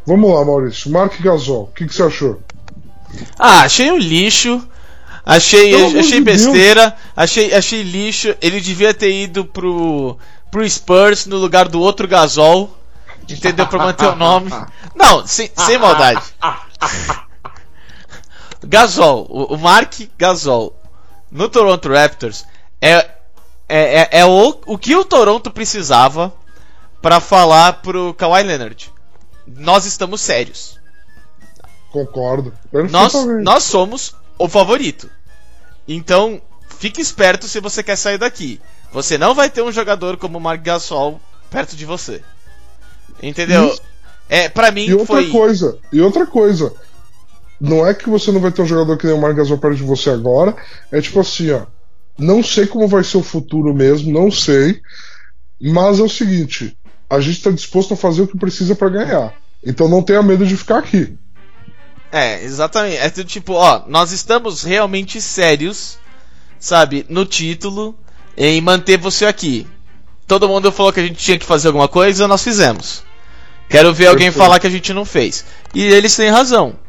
Vamos 0.07 0.33
lá, 0.33 0.45
Maurício. 0.45 0.89
Mark 0.89 1.19
Gasol, 1.19 1.63
o 1.63 1.67
que, 1.67 1.85
que, 1.85 1.93
você 1.93 2.03
achou? 2.03 2.41
Ah, 3.37 3.63
achei 3.63 3.91
um 3.91 3.97
lixo. 3.97 4.65
Achei, 5.25 5.73
achei 5.99 6.21
besteira, 6.21 6.95
achei, 7.17 7.53
achei 7.53 7.83
lixo. 7.83 8.33
Ele 8.41 8.61
devia 8.61 8.93
ter 8.93 9.11
ido 9.11 9.43
pro, 9.43 10.17
pro 10.49 10.69
Spurs 10.69 11.25
no 11.25 11.35
lugar 11.35 11.67
do 11.67 11.81
outro 11.81 12.07
Gasol. 12.07 12.73
Entendeu? 13.29 13.67
Pra 13.67 13.79
manter 13.79 14.05
o 14.05 14.15
nome. 14.15 14.49
Não, 14.95 15.27
sem, 15.27 15.51
sem 15.53 15.77
maldade. 15.77 16.23
Gasol, 18.65 19.27
o 19.29 19.57
Mark 19.57 19.95
Gasol 20.17 20.73
no 21.33 21.49
Toronto 21.49 21.89
Raptors 21.89 22.45
é, 22.79 22.93
é, 23.67 24.01
é, 24.01 24.09
é 24.19 24.25
o, 24.25 24.61
o 24.65 24.77
que 24.77 24.95
o 24.95 25.03
Toronto 25.03 25.49
precisava 25.49 26.31
para 27.01 27.19
falar 27.19 27.81
pro 27.81 28.13
Kawhi 28.13 28.43
Leonard. 28.43 28.91
Nós 29.45 29.85
estamos 29.85 30.21
sérios. 30.21 30.79
Concordo. 31.91 32.53
Nós, 32.89 33.13
nós 33.41 33.63
somos 33.63 34.15
o 34.37 34.47
favorito. 34.47 35.09
Então, 35.87 36.41
fique 36.69 37.01
esperto 37.01 37.47
se 37.47 37.59
você 37.59 37.83
quer 37.83 37.97
sair 37.97 38.17
daqui. 38.17 38.61
Você 38.91 39.17
não 39.17 39.33
vai 39.33 39.49
ter 39.49 39.61
um 39.61 39.71
jogador 39.71 40.17
como 40.17 40.37
o 40.37 40.41
Mark 40.41 40.61
Gasol 40.61 41.19
perto 41.49 41.75
de 41.75 41.85
você. 41.85 42.23
Entendeu? 43.21 43.75
É, 44.29 44.47
para 44.47 44.71
mim 44.71 44.85
e 44.85 44.93
outra 44.93 45.07
foi 45.07 45.29
coisa, 45.29 45.77
e 45.91 46.01
outra 46.01 46.25
coisa. 46.25 46.73
Não 47.63 47.87
é 47.87 47.93
que 47.93 48.09
você 48.09 48.29
não 48.29 48.41
vai 48.41 48.51
ter 48.51 48.61
um 48.61 48.65
jogador 48.65 48.97
que 48.97 49.07
nem 49.07 49.15
o 49.15 49.21
Mark 49.21 49.37
Gasol 49.37 49.57
perto 49.57 49.77
de 49.77 49.83
você 49.83 50.09
agora, 50.09 50.53
é 50.91 50.99
tipo 50.99 51.17
assim, 51.21 51.49
ó, 51.51 51.61
não 52.19 52.43
sei 52.43 52.67
como 52.67 52.89
vai 52.89 53.05
ser 53.05 53.15
o 53.15 53.23
futuro 53.23 53.73
mesmo, 53.73 54.11
não 54.11 54.29
sei, 54.29 54.81
mas 55.61 55.97
é 55.97 56.03
o 56.03 56.09
seguinte, 56.09 56.77
a 57.09 57.21
gente 57.21 57.37
está 57.37 57.49
disposto 57.49 57.93
a 57.93 57.95
fazer 57.95 58.23
o 58.23 58.27
que 58.27 58.37
precisa 58.37 58.75
para 58.75 58.89
ganhar. 58.89 59.33
Então 59.65 59.87
não 59.87 60.03
tenha 60.03 60.21
medo 60.21 60.45
de 60.45 60.57
ficar 60.57 60.79
aqui. 60.79 61.17
É, 62.11 62.43
exatamente. 62.43 62.97
É 62.97 63.09
tipo, 63.09 63.53
ó, 63.53 63.83
nós 63.87 64.11
estamos 64.11 64.63
realmente 64.63 65.21
sérios, 65.21 65.97
sabe, 66.59 67.05
no 67.07 67.25
título 67.25 67.97
em 68.35 68.59
manter 68.59 68.97
você 68.97 69.25
aqui. 69.25 69.65
Todo 70.27 70.49
mundo 70.49 70.69
falou 70.69 70.91
que 70.91 70.99
a 70.99 71.03
gente 71.03 71.15
tinha 71.15 71.39
que 71.39 71.45
fazer 71.45 71.69
alguma 71.69 71.87
coisa, 71.87 72.27
nós 72.27 72.43
fizemos. 72.43 73.05
Quero 73.69 73.93
ver 73.93 74.07
alguém 74.07 74.31
falar 74.31 74.59
que 74.59 74.67
a 74.67 74.69
gente 74.69 74.91
não 74.91 75.05
fez. 75.05 75.45
E 75.73 75.81
eles 75.81 76.13
têm 76.13 76.29
razão. 76.29 76.82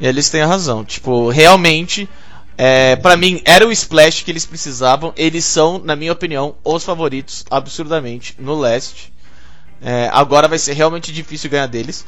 Eles 0.00 0.30
têm 0.30 0.42
razão. 0.42 0.84
Tipo, 0.84 1.28
realmente, 1.28 2.08
é, 2.56 2.96
para 2.96 3.16
mim, 3.16 3.40
era 3.44 3.66
o 3.66 3.72
splash 3.72 4.22
que 4.22 4.30
eles 4.30 4.46
precisavam. 4.46 5.12
Eles 5.16 5.44
são, 5.44 5.78
na 5.78 5.96
minha 5.96 6.12
opinião, 6.12 6.56
os 6.64 6.84
favoritos, 6.84 7.44
absurdamente, 7.50 8.34
no 8.38 8.58
leste. 8.58 9.12
É, 9.80 10.08
agora 10.12 10.48
vai 10.48 10.58
ser 10.58 10.74
realmente 10.74 11.12
difícil 11.12 11.50
ganhar 11.50 11.66
deles. 11.66 12.04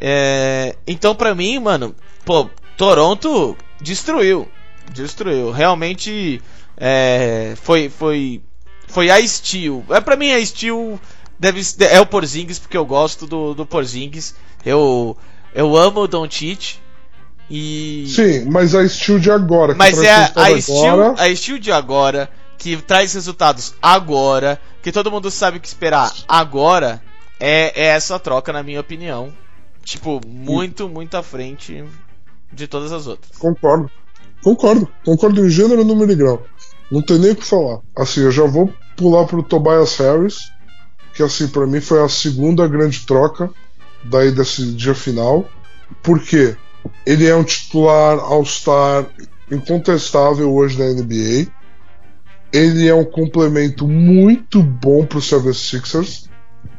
É, 0.00 0.76
então, 0.86 1.14
pra 1.14 1.34
mim, 1.34 1.58
mano, 1.58 1.94
pô, 2.24 2.48
Toronto 2.76 3.56
destruiu. 3.80 4.48
Destruiu. 4.92 5.50
Realmente 5.50 6.40
é, 6.76 7.54
foi, 7.56 7.88
foi, 7.88 8.40
foi 8.86 9.10
a 9.10 9.26
Steel. 9.26 9.84
É, 9.90 10.00
pra 10.00 10.16
mim, 10.16 10.30
a 10.30 10.44
Steel 10.44 11.00
deve, 11.38 11.60
é 11.90 12.00
o 12.00 12.06
Porzingis, 12.06 12.58
porque 12.58 12.76
eu 12.76 12.86
gosto 12.86 13.26
do, 13.26 13.54
do 13.54 13.66
Porzingis. 13.66 14.34
Eu, 14.64 15.16
eu 15.54 15.76
amo 15.76 16.00
o 16.00 16.08
Don 16.08 16.26
Tite. 16.28 16.80
E... 17.50 18.06
Sim, 18.08 18.44
mas 18.50 18.74
a 18.74 18.86
Steel 18.86 19.18
de 19.18 19.30
agora. 19.30 19.74
Mas 19.74 19.98
é 20.02 20.10
a, 20.10 20.32
a, 20.34 20.60
Steel, 20.60 21.14
a 21.16 21.34
Steel 21.34 21.58
de 21.58 21.72
agora 21.72 22.28
que 22.58 22.76
traz 22.76 23.14
resultados 23.14 23.74
agora, 23.80 24.60
que 24.82 24.92
todo 24.92 25.10
mundo 25.10 25.30
sabe 25.30 25.58
o 25.58 25.60
que 25.60 25.68
esperar 25.68 26.12
agora, 26.26 27.00
é, 27.38 27.72
é 27.74 27.86
essa 27.86 28.18
troca, 28.18 28.52
na 28.52 28.62
minha 28.62 28.80
opinião. 28.80 29.32
Tipo, 29.84 30.20
muito, 30.26 30.88
muito 30.88 31.16
à 31.16 31.22
frente 31.22 31.84
de 32.52 32.66
todas 32.66 32.92
as 32.92 33.06
outras. 33.06 33.38
Concordo. 33.38 33.90
Concordo. 34.42 34.88
Concordo 35.04 35.46
em 35.46 35.48
gênero, 35.48 35.84
número 35.84 36.12
e 36.12 36.16
grau. 36.16 36.42
Não 36.90 37.00
tem 37.00 37.18
nem 37.18 37.30
o 37.30 37.36
que 37.36 37.46
falar. 37.46 37.80
Assim, 37.96 38.20
eu 38.20 38.30
já 38.30 38.44
vou 38.44 38.72
pular 38.96 39.24
pro 39.26 39.42
Tobias 39.42 39.96
Harris, 39.96 40.50
que 41.14 41.22
assim, 41.22 41.48
para 41.48 41.66
mim 41.66 41.80
foi 41.80 42.02
a 42.02 42.08
segunda 42.08 42.66
grande 42.66 43.06
troca 43.06 43.50
daí 44.04 44.30
desse 44.30 44.72
dia 44.72 44.94
final. 44.94 45.48
Porque 46.02 46.56
ele 47.06 47.26
é 47.26 47.34
um 47.34 47.44
titular 47.44 48.18
All-Star 48.18 49.06
incontestável 49.50 50.52
hoje 50.52 50.78
na 50.78 50.86
NBA 50.86 51.50
ele 52.52 52.88
é 52.88 52.94
um 52.94 53.04
complemento 53.04 53.86
muito 53.86 54.62
bom 54.62 55.04
para 55.04 55.18
o 55.18 55.20
76ers, 55.20 56.28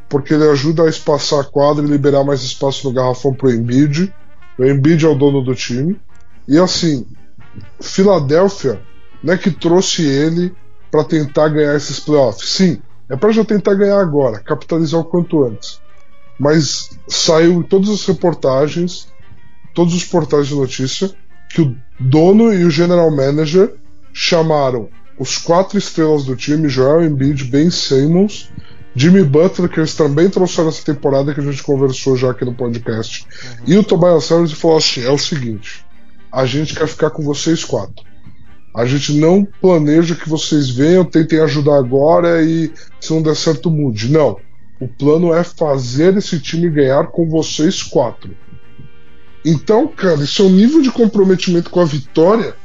porque 0.08 0.34
ele 0.34 0.48
ajuda 0.50 0.84
a 0.84 0.90
espaçar 0.90 1.42
a 1.42 1.44
quadra 1.44 1.86
e 1.86 1.90
liberar 1.90 2.24
mais 2.24 2.42
espaço 2.42 2.88
no 2.88 2.94
garrafão 2.94 3.34
para 3.34 3.48
o 3.48 3.52
Embiid. 3.52 4.14
O 4.58 4.66
Embiid 4.66 5.06
é 5.06 5.08
o 5.08 5.16
dono 5.16 5.44
do 5.44 5.54
time. 5.54 6.00
E 6.48 6.58
assim, 6.58 7.06
Filadélfia 7.80 8.82
não 9.24 9.34
é 9.34 9.38
que 9.38 9.52
trouxe 9.52 10.04
ele 10.04 10.54
para 10.90 11.04
tentar 11.04 11.50
ganhar 11.50 11.76
esses 11.76 12.00
playoffs. 12.00 12.50
Sim, 12.50 12.82
é 13.08 13.16
para 13.16 13.32
já 13.32 13.46
tentar 13.46 13.76
ganhar 13.76 14.00
agora, 14.00 14.40
capitalizar 14.40 15.00
o 15.00 15.06
quanto 15.06 15.44
antes. 15.44 15.80
Mas 16.40 16.98
saiu 17.08 17.60
em 17.60 17.64
todas 17.64 17.90
as 17.90 18.06
reportagens, 18.06 19.08
todos 19.74 19.94
os 19.94 20.04
portais 20.04 20.48
de 20.48 20.56
notícia, 20.56 21.12
que 21.50 21.62
o 21.62 21.76
dono 22.00 22.54
e 22.54 22.64
o 22.64 22.70
general 22.70 23.10
manager 23.12 23.74
chamaram 24.14 24.90
os 25.18 25.38
quatro 25.38 25.78
estrelas 25.78 26.24
do 26.24 26.36
time, 26.36 26.70
Joel 26.70 27.04
Embiid, 27.04 27.44
Ben 27.46 27.70
Simmons, 27.70 28.50
Jimmy 28.96 29.24
Butler, 29.24 29.70
que 29.70 29.80
eles 29.80 29.94
também 29.94 30.30
trouxeram 30.30 30.70
essa 30.70 30.84
temporada 30.84 31.34
que 31.34 31.42
a 31.42 31.44
gente 31.44 31.62
conversou 31.62 32.16
já 32.16 32.32
aqui 32.32 32.46
no 32.46 32.54
podcast, 32.54 33.26
uhum. 33.26 33.64
e 33.68 33.78
o 33.78 33.84
Tobias 33.84 34.30
Harris 34.30 34.54
falou 34.54 34.78
assim: 34.78 35.04
é 35.04 35.12
o 35.12 35.18
seguinte, 35.18 35.86
a 36.32 36.46
gente 36.46 36.74
quer 36.74 36.88
ficar 36.88 37.10
com 37.10 37.22
vocês 37.22 37.64
quatro. 37.64 38.08
A 38.74 38.86
gente 38.86 39.14
não 39.14 39.46
planeja 39.60 40.16
que 40.16 40.30
vocês 40.30 40.70
venham, 40.70 41.04
tentem 41.04 41.40
ajudar 41.40 41.78
agora 41.78 42.42
e 42.44 42.72
se 43.02 43.12
não 43.12 43.22
der 43.22 43.36
certo 43.36 43.70
mude. 43.70 44.12
Não. 44.12 44.38
O 44.80 44.88
plano 44.88 45.34
é 45.34 45.44
fazer 45.44 46.16
esse 46.16 46.40
time 46.40 46.70
ganhar 46.70 47.08
com 47.08 47.28
vocês 47.28 47.82
quatro. 47.82 48.38
Então, 49.44 49.88
cara, 49.88 50.22
isso 50.24 50.42
é 50.42 50.46
um 50.46 50.52
nível 50.52 50.82
de 50.82 50.92
comprometimento 50.92 51.70
com 51.70 51.80
a 51.80 51.86
vitória 51.86 52.56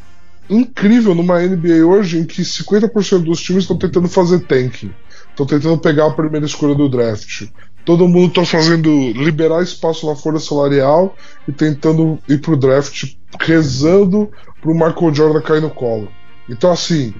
incrível 0.49 1.15
numa 1.15 1.41
NBA 1.41 1.85
hoje 1.87 2.19
em 2.19 2.25
que 2.25 2.43
50% 2.43 3.23
dos 3.23 3.41
times 3.41 3.65
estão 3.65 3.79
tentando 3.79 4.09
fazer 4.09 4.41
tanking. 4.41 4.93
Estão 5.31 5.47
tentando 5.47 5.79
pegar 5.79 6.07
a 6.07 6.11
primeira 6.11 6.47
escolha 6.47 6.75
do 6.75 6.89
draft. 6.89 7.49
Todo 7.85 8.09
mundo 8.09 8.29
está 8.29 8.45
fazendo 8.45 8.89
liberar 9.13 9.63
espaço 9.63 10.07
na 10.07 10.17
folha 10.17 10.39
salarial 10.39 11.15
e 11.47 11.53
tentando 11.53 12.19
ir 12.29 12.41
pro 12.41 12.57
draft, 12.57 13.15
rezando 13.41 14.31
pro 14.61 14.73
Michael 14.73 15.15
Jordan 15.15 15.41
cair 15.41 15.61
no 15.61 15.71
colo. 15.71 16.09
Então 16.49 16.71
assim, 16.73 17.15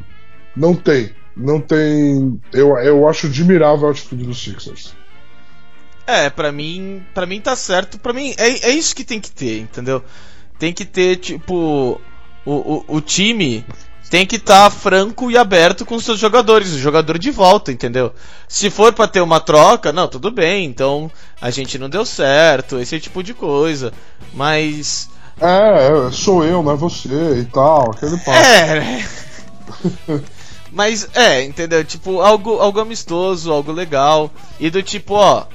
não 0.57 0.75
tem. 0.75 1.11
Não 1.37 1.61
tem. 1.61 2.41
Eu, 2.53 2.77
eu 2.79 3.09
acho 3.09 3.27
admirável 3.27 3.89
a 3.89 3.91
atitude 3.91 4.25
dos 4.25 4.43
Sixers. 4.43 4.95
É, 6.07 6.29
pra 6.29 6.53
mim, 6.53 7.03
para 7.15 7.27
mim 7.27 7.41
tá 7.41 7.57
certo. 7.57 7.99
Pra 7.99 8.13
mim, 8.13 8.35
é, 8.37 8.69
é 8.69 8.71
isso 8.71 8.95
que 8.95 9.05
tem 9.05 9.21
que 9.21 9.31
ter, 9.31 9.61
entendeu? 9.61 10.03
Tem 10.59 10.73
que 10.73 10.85
ter, 10.85 11.17
tipo, 11.17 12.01
o, 12.45 12.53
o, 12.53 12.85
o 12.89 13.01
time 13.01 13.65
tem 14.11 14.27
que 14.27 14.37
estar 14.37 14.65
tá 14.65 14.71
franco 14.71 15.31
e 15.31 15.37
aberto 15.37 15.85
com 15.85 15.97
os 15.97 16.05
seus 16.05 16.21
jogadores, 16.21 16.73
o 16.73 16.79
jogador 16.79 17.19
de 17.19 17.31
volta, 17.31 17.73
entendeu? 17.73 18.13
Se 18.47 18.71
for 18.71 18.93
para 18.93 19.09
ter 19.09 19.21
uma 19.21 19.41
troca, 19.41 19.93
não, 19.93 20.07
tudo 20.07 20.31
bem, 20.31 20.67
então 20.67 21.11
a 21.41 21.51
gente 21.51 21.79
não 21.79 21.89
deu 21.89 22.05
certo, 22.05 22.79
esse 22.79 23.01
tipo 23.01 23.23
de 23.23 23.35
coisa. 23.35 23.93
Mas. 24.33 25.09
É, 25.41 26.13
sou 26.13 26.45
eu, 26.45 26.63
não 26.63 26.73
é 26.73 26.77
você 26.77 27.41
e 27.41 27.45
tal, 27.47 27.91
aquele 27.91 28.17
papo. 28.19 28.31
É, 28.31 28.81
né? 28.81 29.09
Mas 30.71 31.09
é, 31.15 31.43
entendeu? 31.43 31.85
Tipo, 31.85 32.21
algo, 32.21 32.59
algo 32.59 32.81
amistoso, 32.81 33.53
algo 33.53 33.73
legal. 33.73 34.31
E 34.59 34.71
do 34.71 34.83
tipo, 34.83 35.15
ó, 35.15 35.47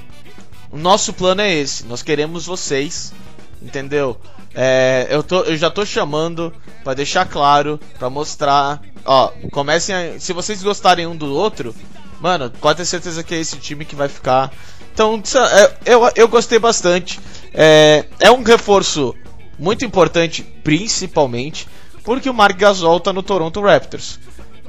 o 0.71 0.77
nosso 0.77 1.13
plano 1.13 1.41
é 1.41 1.53
esse, 1.53 1.85
nós 1.85 2.01
queremos 2.01 2.45
vocês, 2.45 3.13
entendeu? 3.61 4.19
É, 4.53 5.07
eu, 5.09 5.23
tô, 5.23 5.41
eu 5.41 5.57
já 5.57 5.69
tô 5.69 5.85
chamando 5.85 6.53
para 6.83 6.93
deixar 6.93 7.25
claro, 7.25 7.79
para 7.97 8.09
mostrar. 8.09 8.81
Ó, 9.05 9.31
comecem 9.51 9.95
a, 9.95 10.19
Se 10.19 10.33
vocês 10.33 10.61
gostarem 10.61 11.07
um 11.07 11.15
do 11.15 11.33
outro, 11.33 11.73
mano, 12.19 12.49
pode 12.49 12.77
ter 12.77 12.85
certeza 12.85 13.23
que 13.23 13.33
é 13.33 13.39
esse 13.39 13.57
time 13.57 13.85
que 13.85 13.95
vai 13.95 14.07
ficar. 14.07 14.51
Então, 14.93 15.21
é, 15.51 15.93
eu, 15.93 16.01
eu 16.15 16.27
gostei 16.27 16.59
bastante. 16.59 17.19
É, 17.53 18.05
é 18.19 18.31
um 18.31 18.43
reforço 18.43 19.15
muito 19.57 19.85
importante, 19.85 20.43
principalmente, 20.63 21.67
porque 22.03 22.29
o 22.29 22.33
Mark 22.33 22.57
Gasol 22.57 22.99
tá 22.99 23.13
no 23.13 23.23
Toronto 23.23 23.61
Raptors. 23.61 24.19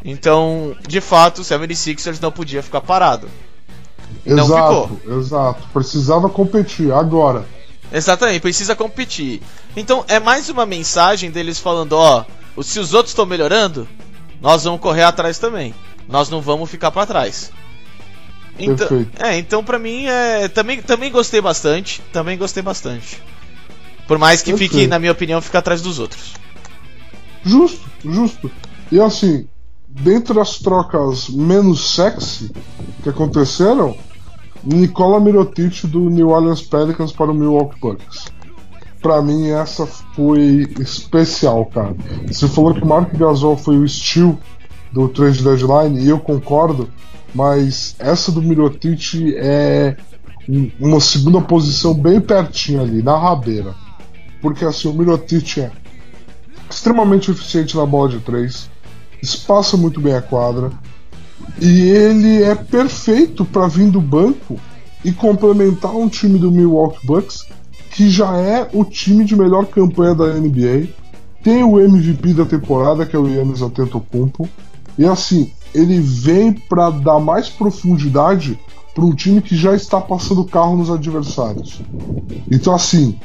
Então, 0.04 0.76
de 0.86 1.00
fato, 1.00 1.40
o 1.40 1.44
76ers 1.44 2.20
não 2.20 2.32
podia 2.32 2.62
ficar 2.62 2.80
parado. 2.80 3.28
Não 4.24 4.44
exato, 4.44 4.88
ficou. 4.96 5.18
exato. 5.18 5.68
Precisava 5.72 6.28
competir 6.28 6.92
agora. 6.92 7.44
Exatamente, 7.92 8.40
precisa 8.40 8.76
competir. 8.76 9.42
Então 9.76 10.04
é 10.06 10.20
mais 10.20 10.48
uma 10.48 10.64
mensagem 10.64 11.30
deles 11.30 11.58
falando, 11.58 11.92
ó, 11.94 12.24
se 12.62 12.78
os 12.78 12.94
outros 12.94 13.10
estão 13.10 13.26
melhorando, 13.26 13.88
nós 14.40 14.64
vamos 14.64 14.80
correr 14.80 15.02
atrás 15.02 15.38
também. 15.38 15.74
Nós 16.08 16.28
não 16.28 16.40
vamos 16.40 16.70
ficar 16.70 16.90
para 16.90 17.06
trás. 17.06 17.50
Então, 18.58 19.06
é, 19.18 19.38
então 19.38 19.64
para 19.64 19.78
mim 19.78 20.06
é 20.06 20.48
também 20.48 20.82
também 20.82 21.10
gostei 21.10 21.40
bastante, 21.40 22.02
também 22.12 22.36
gostei 22.36 22.62
bastante. 22.62 23.22
Por 24.06 24.18
mais 24.18 24.42
que 24.42 24.50
Perfeito. 24.50 24.72
fique, 24.72 24.86
na 24.86 24.98
minha 24.98 25.12
opinião, 25.12 25.40
ficar 25.40 25.60
atrás 25.60 25.80
dos 25.80 25.98
outros. 25.98 26.34
Justo, 27.44 27.88
justo. 28.04 28.50
E 28.90 29.00
assim, 29.00 29.46
dentre 29.88 30.38
as 30.40 30.58
trocas 30.58 31.28
menos 31.28 31.94
sexy 31.94 32.50
que 33.02 33.08
aconteceram, 33.08 33.96
Nicola 34.64 35.18
Mirotic 35.20 35.86
do 35.86 36.10
New 36.10 36.28
Orleans 36.28 36.62
Pelicans 36.62 37.12
para 37.12 37.30
o 37.30 37.34
Milwaukee 37.34 37.80
Bucks. 37.80 38.26
Para 39.00 39.22
mim 39.22 39.48
essa 39.48 39.86
foi 39.86 40.68
especial, 40.78 41.64
cara. 41.66 41.96
Você 42.26 42.46
falou 42.46 42.74
que 42.74 42.82
o 42.82 42.86
Mark 42.86 43.14
Gasol 43.16 43.56
foi 43.56 43.78
o 43.78 43.84
estilo 43.84 44.38
do 44.92 45.08
trade 45.08 45.42
deadline 45.42 46.02
e 46.02 46.08
eu 46.08 46.18
concordo, 46.18 46.88
mas 47.34 47.94
essa 47.98 48.30
do 48.30 48.42
Mirotic 48.42 49.34
é 49.36 49.96
uma 50.78 51.00
segunda 51.00 51.40
posição 51.40 51.94
bem 51.94 52.20
pertinho 52.20 52.82
ali, 52.82 53.02
na 53.02 53.16
rabeira. 53.16 53.74
Porque 54.42 54.64
assim, 54.64 54.88
o 54.88 54.92
Mirotic 54.92 55.58
é 55.58 55.70
extremamente 56.68 57.30
eficiente 57.30 57.76
na 57.76 57.86
bola 57.86 58.10
de 58.10 58.18
três, 58.20 58.68
espaça 59.22 59.76
muito 59.76 60.00
bem 60.00 60.14
a 60.14 60.22
quadra, 60.22 60.70
e 61.60 61.82
ele 61.88 62.42
é 62.42 62.54
perfeito 62.54 63.44
para 63.44 63.66
vir 63.66 63.90
do 63.90 64.00
banco 64.00 64.58
e 65.04 65.12
complementar 65.12 65.94
um 65.94 66.08
time 66.08 66.38
do 66.38 66.50
Milwaukee 66.50 67.06
Bucks 67.06 67.46
que 67.90 68.08
já 68.08 68.36
é 68.36 68.68
o 68.72 68.84
time 68.84 69.24
de 69.24 69.36
melhor 69.36 69.66
campanha 69.66 70.14
da 70.14 70.32
NBA. 70.34 70.88
Tem 71.42 71.64
o 71.64 71.80
MVP 71.80 72.34
da 72.34 72.44
temporada, 72.44 73.04
que 73.04 73.16
é 73.16 73.18
o 73.18 73.28
Yannis 73.28 73.62
Antetokounmpo. 73.62 74.48
E 74.96 75.04
assim, 75.04 75.50
ele 75.74 76.00
vem 76.00 76.52
para 76.52 76.90
dar 76.90 77.18
mais 77.18 77.48
profundidade 77.48 78.58
para 78.94 79.04
um 79.04 79.14
time 79.14 79.40
que 79.40 79.56
já 79.56 79.74
está 79.74 80.00
passando 80.00 80.44
carro 80.44 80.76
nos 80.76 80.90
adversários. 80.90 81.80
Então 82.50 82.74
assim, 82.74 83.18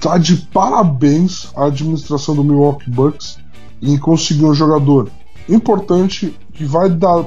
tá 0.00 0.18
de 0.18 0.36
parabéns 0.36 1.50
a 1.54 1.66
administração 1.66 2.34
do 2.34 2.44
Milwaukee 2.44 2.90
Bucks 2.90 3.38
em 3.80 3.96
conseguir 3.98 4.44
um 4.44 4.54
jogador 4.54 5.10
importante 5.48 6.34
que 6.62 6.66
vai 6.66 6.88
dar 6.88 7.24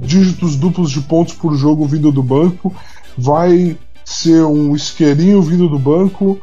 dígitos 0.00 0.56
duplos 0.56 0.90
de 0.90 1.02
pontos 1.02 1.34
por 1.34 1.54
jogo 1.54 1.84
vindo 1.84 2.10
do 2.10 2.22
banco, 2.22 2.74
vai 3.18 3.76
ser 4.02 4.44
um 4.44 4.74
isqueirinho 4.74 5.42
vindo 5.42 5.68
do 5.68 5.78
banco, 5.78 6.38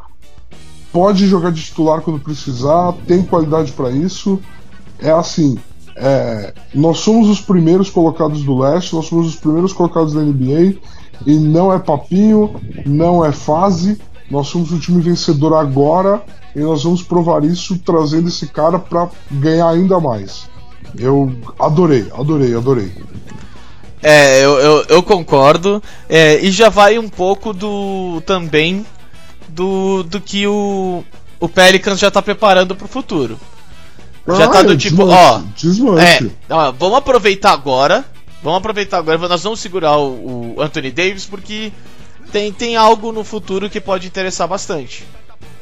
pode 0.93 1.25
jogar 1.25 1.51
de 1.51 1.63
titular 1.63 2.01
quando 2.01 2.19
precisar, 2.19 2.93
tem 3.07 3.23
qualidade 3.23 3.71
para 3.71 3.89
isso. 3.89 4.39
É 4.99 5.09
assim, 5.09 5.57
é, 5.95 6.53
nós 6.71 6.99
somos 6.99 7.29
os 7.29 7.41
primeiros 7.41 7.89
colocados 7.89 8.43
do 8.43 8.55
leste, 8.59 8.93
nós 8.93 9.07
somos 9.07 9.27
os 9.27 9.35
primeiros 9.35 9.73
colocados 9.73 10.13
da 10.13 10.21
NBA 10.21 10.75
e 11.25 11.33
não 11.39 11.73
é 11.73 11.79
papinho, 11.79 12.61
não 12.85 13.25
é 13.25 13.31
fase. 13.31 13.99
Nós 14.29 14.47
somos 14.47 14.71
um 14.71 14.77
time 14.77 15.01
vencedor 15.01 15.55
agora 15.55 16.21
e 16.55 16.59
nós 16.59 16.83
vamos 16.83 17.01
provar 17.01 17.43
isso 17.43 17.79
trazendo 17.79 18.27
esse 18.27 18.45
cara 18.45 18.77
para 18.77 19.09
ganhar 19.31 19.69
ainda 19.69 19.99
mais. 19.99 20.47
Eu 20.97 21.33
adorei, 21.59 22.07
adorei, 22.13 22.55
adorei. 22.55 22.91
É, 24.01 24.43
eu, 24.43 24.51
eu, 24.59 24.85
eu 24.89 25.03
concordo. 25.03 25.81
É, 26.07 26.39
e 26.39 26.51
já 26.51 26.69
vai 26.69 26.99
um 26.99 27.09
pouco 27.09 27.53
do. 27.53 28.21
também 28.25 28.85
do, 29.49 30.03
do 30.03 30.19
que 30.19 30.45
o, 30.45 31.03
o 31.39 31.49
Pelicans 31.49 31.99
já 31.99 32.11
tá 32.11 32.21
preparando 32.21 32.75
pro 32.75 32.87
futuro. 32.87 33.39
Já 34.27 34.45
ah, 34.45 34.47
tá 34.47 34.61
do 34.63 34.75
tipo, 34.75 35.05
ó. 35.07 35.41
É, 35.99 36.19
ó, 36.49 36.71
vamos 36.71 36.97
aproveitar 36.97 37.51
agora. 37.51 38.03
Vamos 38.43 38.57
aproveitar 38.57 38.97
agora. 38.97 39.17
Nós 39.27 39.43
vamos 39.43 39.59
segurar 39.59 39.97
o, 39.97 40.55
o 40.55 40.61
Anthony 40.61 40.91
Davis 40.91 41.25
porque 41.25 41.71
tem, 42.31 42.51
tem 42.51 42.75
algo 42.75 43.11
no 43.11 43.23
futuro 43.23 43.69
que 43.69 43.79
pode 43.79 44.07
interessar 44.07 44.47
bastante. 44.47 45.05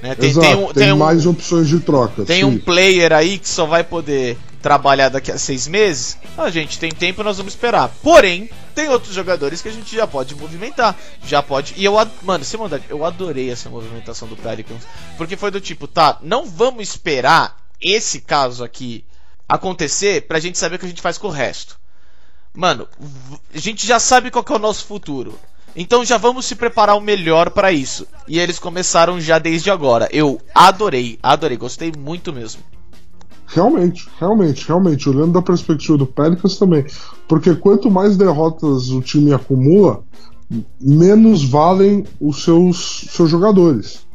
Né? 0.01 0.15
Tem, 0.15 0.29
Exato, 0.29 0.47
tem, 0.47 0.55
um, 0.55 0.65
tem, 0.67 0.87
tem 0.87 0.95
mais 0.95 1.25
opções 1.25 1.67
de 1.67 1.79
troca. 1.79 2.25
Tem 2.25 2.39
sim. 2.39 2.43
um 2.45 2.57
player 2.57 3.13
aí 3.13 3.37
que 3.37 3.47
só 3.47 3.65
vai 3.65 3.83
poder 3.83 4.37
trabalhar 4.63 5.09
daqui 5.09 5.29
a 5.29 5.37
seis 5.37 5.67
meses. 5.67 6.17
A 6.37 6.49
gente 6.49 6.79
tem 6.79 6.89
tempo, 6.89 7.21
nós 7.21 7.37
vamos 7.37 7.53
esperar. 7.53 7.89
Porém, 8.01 8.49
tem 8.73 8.87
outros 8.87 9.13
jogadores 9.13 9.61
que 9.61 9.67
a 9.67 9.71
gente 9.71 9.93
já 9.93 10.07
pode 10.07 10.33
movimentar. 10.33 10.95
Já 11.23 11.43
pode. 11.43 11.73
E 11.75 11.83
eu, 11.83 11.93
mano, 12.23 12.45
sem 12.45 12.57
maldade, 12.57 12.85
eu 12.89 13.03
adorei 13.05 13.51
essa 13.51 13.69
movimentação 13.69 14.25
do 14.27 14.37
Pelicans. 14.37 14.83
Porque 15.17 15.35
foi 15.35 15.51
do 15.51 15.59
tipo, 15.59 15.85
tá, 15.85 16.17
não 16.23 16.45
vamos 16.45 16.87
esperar 16.87 17.57
esse 17.79 18.21
caso 18.21 18.63
aqui 18.63 19.03
acontecer 19.47 20.25
pra 20.25 20.39
gente 20.39 20.57
saber 20.57 20.77
o 20.77 20.79
que 20.79 20.85
a 20.85 20.89
gente 20.89 21.01
faz 21.01 21.17
com 21.17 21.27
o 21.27 21.31
resto. 21.31 21.77
Mano, 22.53 22.87
a 23.53 23.59
gente 23.59 23.85
já 23.85 23.99
sabe 23.99 24.31
qual 24.31 24.45
é 24.47 24.53
o 24.53 24.59
nosso 24.59 24.85
futuro. 24.85 25.37
Então 25.75 26.05
já 26.05 26.17
vamos 26.17 26.45
se 26.45 26.55
preparar 26.55 26.95
o 26.95 27.01
melhor 27.01 27.49
para 27.49 27.71
isso. 27.71 28.07
E 28.27 28.39
eles 28.39 28.59
começaram 28.59 29.19
já 29.19 29.39
desde 29.39 29.69
agora. 29.69 30.07
Eu 30.11 30.39
adorei, 30.55 31.19
adorei, 31.21 31.57
gostei 31.57 31.91
muito 31.91 32.31
mesmo. 32.31 32.63
Realmente, 33.47 34.09
realmente, 34.19 34.67
realmente. 34.67 35.09
Olhando 35.09 35.33
da 35.33 35.41
perspectiva 35.41 35.97
do 35.97 36.05
Pelicans 36.05 36.57
também. 36.57 36.85
Porque 37.27 37.53
quanto 37.55 37.91
mais 37.91 38.17
derrotas 38.17 38.89
o 38.89 39.01
time 39.01 39.33
acumula, 39.33 40.03
menos 40.79 41.43
valem 41.43 42.05
os 42.19 42.43
seus, 42.43 43.05
seus 43.09 43.29
jogadores. 43.29 44.05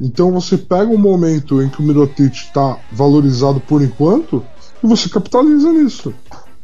Então 0.00 0.30
você 0.30 0.56
pega 0.56 0.90
um 0.90 0.98
momento 0.98 1.60
em 1.60 1.68
que 1.68 1.80
o 1.80 1.82
Mirotic 1.82 2.32
está 2.32 2.78
valorizado 2.92 3.60
por 3.60 3.82
enquanto 3.82 4.44
e 4.82 4.86
você 4.86 5.08
capitaliza 5.08 5.72
nisso. 5.72 6.14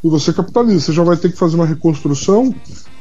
E 0.03 0.09
você 0.09 0.33
capitaliza. 0.33 0.87
Você 0.87 0.93
já 0.93 1.03
vai 1.03 1.17
ter 1.17 1.33
que 1.33 1.39
fazer 1.39 1.57
uma 1.57 1.67
reconstrução 1.67 2.55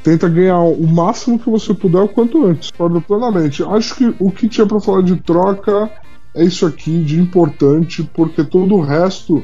tenta 0.04 0.28
ganhar 0.28 0.60
o 0.60 0.86
máximo 0.86 1.38
que 1.38 1.48
você 1.48 1.72
puder 1.72 2.02
o 2.02 2.08
quanto 2.08 2.44
antes. 2.44 2.70
Concordo 2.70 3.00
plenamente. 3.00 3.64
Acho 3.64 3.96
que 3.96 4.14
o 4.20 4.30
que 4.30 4.46
tinha 4.46 4.66
para 4.66 4.78
falar 4.78 5.02
de 5.02 5.16
troca 5.16 5.90
é 6.34 6.44
isso 6.44 6.66
aqui 6.66 7.02
de 7.02 7.20
importante, 7.20 8.02
porque 8.14 8.42
todo 8.42 8.74
o 8.74 8.80
resto 8.80 9.42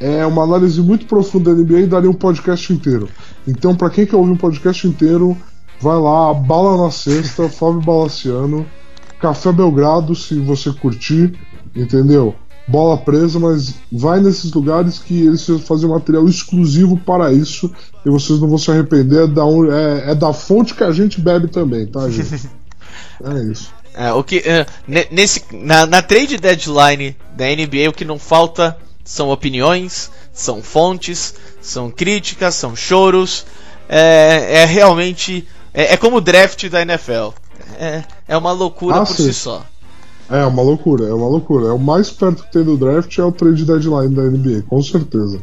é 0.00 0.24
uma 0.26 0.42
análise 0.42 0.80
muito 0.80 1.06
profunda 1.06 1.54
da 1.54 1.62
NBA 1.62 1.80
e 1.80 1.86
daria 1.86 2.10
um 2.10 2.14
podcast 2.14 2.72
inteiro. 2.72 3.08
Então, 3.46 3.74
para 3.74 3.90
quem 3.90 4.06
quer 4.06 4.16
ouvir 4.16 4.32
um 4.32 4.36
podcast 4.36 4.86
inteiro, 4.86 5.36
vai 5.80 5.98
lá, 5.98 6.32
Bala 6.34 6.82
na 6.82 6.90
Sexta, 6.90 7.48
Fábio 7.50 7.80
Balaciano, 7.80 8.66
Café 9.20 9.52
Belgrado, 9.52 10.14
se 10.14 10.38
você 10.40 10.72
curtir, 10.72 11.38
entendeu? 11.76 12.34
bola 12.66 12.96
presa, 12.96 13.38
mas 13.38 13.74
vai 13.90 14.20
nesses 14.20 14.52
lugares 14.52 14.98
que 14.98 15.26
eles 15.26 15.44
fazem 15.66 15.88
material 15.88 16.26
exclusivo 16.26 16.96
para 16.96 17.32
isso 17.32 17.70
e 18.04 18.10
vocês 18.10 18.40
não 18.40 18.48
vão 18.48 18.58
se 18.58 18.70
arrepender. 18.70 19.24
É 19.24 19.26
da, 19.26 19.42
é, 19.42 20.12
é 20.12 20.14
da 20.14 20.32
fonte 20.32 20.74
que 20.74 20.84
a 20.84 20.92
gente 20.92 21.20
bebe 21.20 21.48
também, 21.48 21.86
tá, 21.86 22.08
gente? 22.08 22.48
é 23.22 23.42
isso. 23.50 23.72
É, 23.94 24.12
o 24.12 24.24
que, 24.24 24.38
é, 24.38 24.66
nesse, 25.10 25.44
na, 25.52 25.84
na 25.86 26.00
trade 26.02 26.38
deadline 26.38 27.16
da 27.36 27.44
NBA, 27.46 27.90
o 27.90 27.92
que 27.92 28.04
não 28.04 28.18
falta 28.18 28.76
são 29.04 29.28
opiniões, 29.30 30.10
são 30.32 30.62
fontes, 30.62 31.34
são 31.60 31.90
críticas, 31.90 32.54
são 32.54 32.74
choros. 32.74 33.44
É, 33.88 34.62
é 34.62 34.64
realmente. 34.64 35.46
É, 35.74 35.94
é 35.94 35.96
como 35.96 36.16
o 36.16 36.20
draft 36.20 36.68
da 36.68 36.82
NFL. 36.82 37.30
é, 37.78 38.02
é 38.28 38.36
uma 38.36 38.52
loucura 38.52 38.96
Ah, 38.96 39.06
por 39.06 39.14
sim. 39.14 39.24
si 39.24 39.34
só. 39.34 39.64
É 40.30 40.44
uma 40.46 40.62
loucura, 40.62 41.06
é 41.06 41.12
uma 41.12 41.28
loucura. 41.28 41.66
É 41.66 41.72
o 41.72 41.78
mais 41.78 42.10
perto 42.10 42.44
que 42.44 42.52
tem 42.52 42.64
do 42.64 42.76
draft 42.78 43.18
é 43.18 43.22
o 43.22 43.32
trade 43.32 43.64
deadline 43.66 44.14
da 44.14 44.22
NBA, 44.22 44.62
com 44.66 44.82
certeza. 44.82 45.40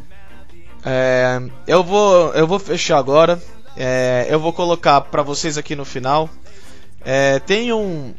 É, 0.84 1.40
eu 1.68 1.84
vou 1.84 2.34
eu 2.34 2.48
vou 2.48 2.58
fechar 2.58 2.98
agora. 2.98 3.40
É, 3.78 4.26
eu 4.30 4.40
vou 4.40 4.52
colocar 4.52 5.00
pra 5.02 5.22
vocês 5.22 5.58
aqui 5.58 5.76
no 5.76 5.86
final. 5.86 6.28
É, 7.06 7.40
tem 7.40 7.72
um, 7.72 8.14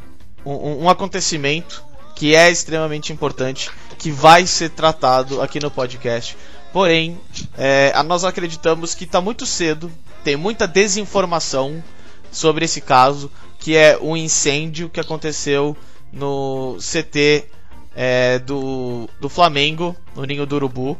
um, 0.45 0.85
um 0.85 0.89
acontecimento 0.89 1.85
que 2.15 2.35
é 2.35 2.51
extremamente 2.51 3.13
importante 3.13 3.71
que 3.99 4.11
vai 4.11 4.47
ser 4.47 4.71
tratado 4.71 5.41
aqui 5.41 5.59
no 5.61 5.71
podcast. 5.71 6.37
Porém, 6.73 7.19
é, 7.57 7.93
nós 8.03 8.25
acreditamos 8.25 8.95
que 8.95 9.05
está 9.05 9.21
muito 9.21 9.45
cedo, 9.45 9.91
tem 10.23 10.37
muita 10.37 10.69
desinformação 10.69 11.83
sobre 12.31 12.65
esse 12.65 12.81
caso, 12.81 13.31
que 13.59 13.77
é 13.77 13.99
o 14.01 14.17
incêndio 14.17 14.89
que 14.89 15.01
aconteceu 15.01 15.77
no 16.13 16.77
CT 16.79 17.47
é, 17.95 18.39
do, 18.39 19.09
do 19.21 19.29
Flamengo, 19.29 19.97
no 20.15 20.25
Ninho 20.25 20.47
do 20.47 20.57
Urubu. 20.57 20.99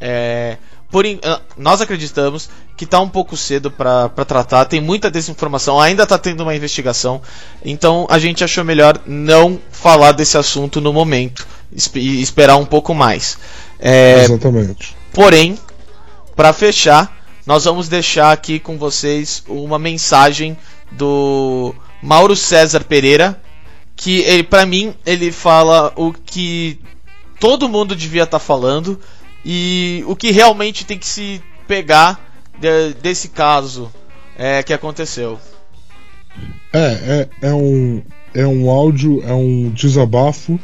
É, 0.00 0.56
por 0.90 1.04
ah, 1.22 1.40
nós 1.56 1.80
acreditamos 1.80 2.48
que 2.78 2.84
está 2.84 3.00
um 3.00 3.08
pouco 3.08 3.36
cedo 3.36 3.72
para 3.72 4.08
tratar, 4.24 4.64
tem 4.64 4.80
muita 4.80 5.10
desinformação, 5.10 5.80
ainda 5.80 6.04
está 6.04 6.16
tendo 6.16 6.44
uma 6.44 6.54
investigação, 6.54 7.20
então 7.64 8.06
a 8.08 8.20
gente 8.20 8.44
achou 8.44 8.64
melhor 8.64 9.00
não 9.04 9.58
falar 9.72 10.12
desse 10.12 10.38
assunto 10.38 10.80
no 10.80 10.92
momento 10.92 11.44
e 11.92 12.22
esperar 12.22 12.56
um 12.56 12.64
pouco 12.64 12.94
mais. 12.94 13.36
É, 13.80 14.22
Exatamente. 14.22 14.96
Porém, 15.12 15.58
para 16.36 16.52
fechar, 16.52 17.20
nós 17.44 17.64
vamos 17.64 17.88
deixar 17.88 18.30
aqui 18.30 18.60
com 18.60 18.78
vocês 18.78 19.42
uma 19.48 19.76
mensagem 19.76 20.56
do 20.92 21.74
Mauro 22.00 22.36
César 22.36 22.84
Pereira, 22.84 23.42
que 23.96 24.20
ele, 24.20 24.44
para 24.44 24.64
mim 24.64 24.94
ele 25.04 25.32
fala 25.32 25.92
o 25.96 26.12
que 26.12 26.78
todo 27.40 27.68
mundo 27.68 27.96
devia 27.96 28.22
estar 28.22 28.38
falando 28.38 29.00
e 29.44 30.04
o 30.06 30.14
que 30.14 30.30
realmente 30.30 30.86
tem 30.86 30.96
que 30.96 31.06
se 31.06 31.42
pegar 31.66 32.27
de- 32.60 32.94
desse 33.02 33.28
caso 33.28 33.90
é, 34.36 34.62
que 34.62 34.72
aconteceu. 34.72 35.38
É, 36.72 37.28
é, 37.42 37.48
é 37.48 37.54
um, 37.54 38.02
é 38.34 38.46
um 38.46 38.70
áudio, 38.70 39.22
é 39.24 39.32
um 39.32 39.70
desabafo 39.70 40.58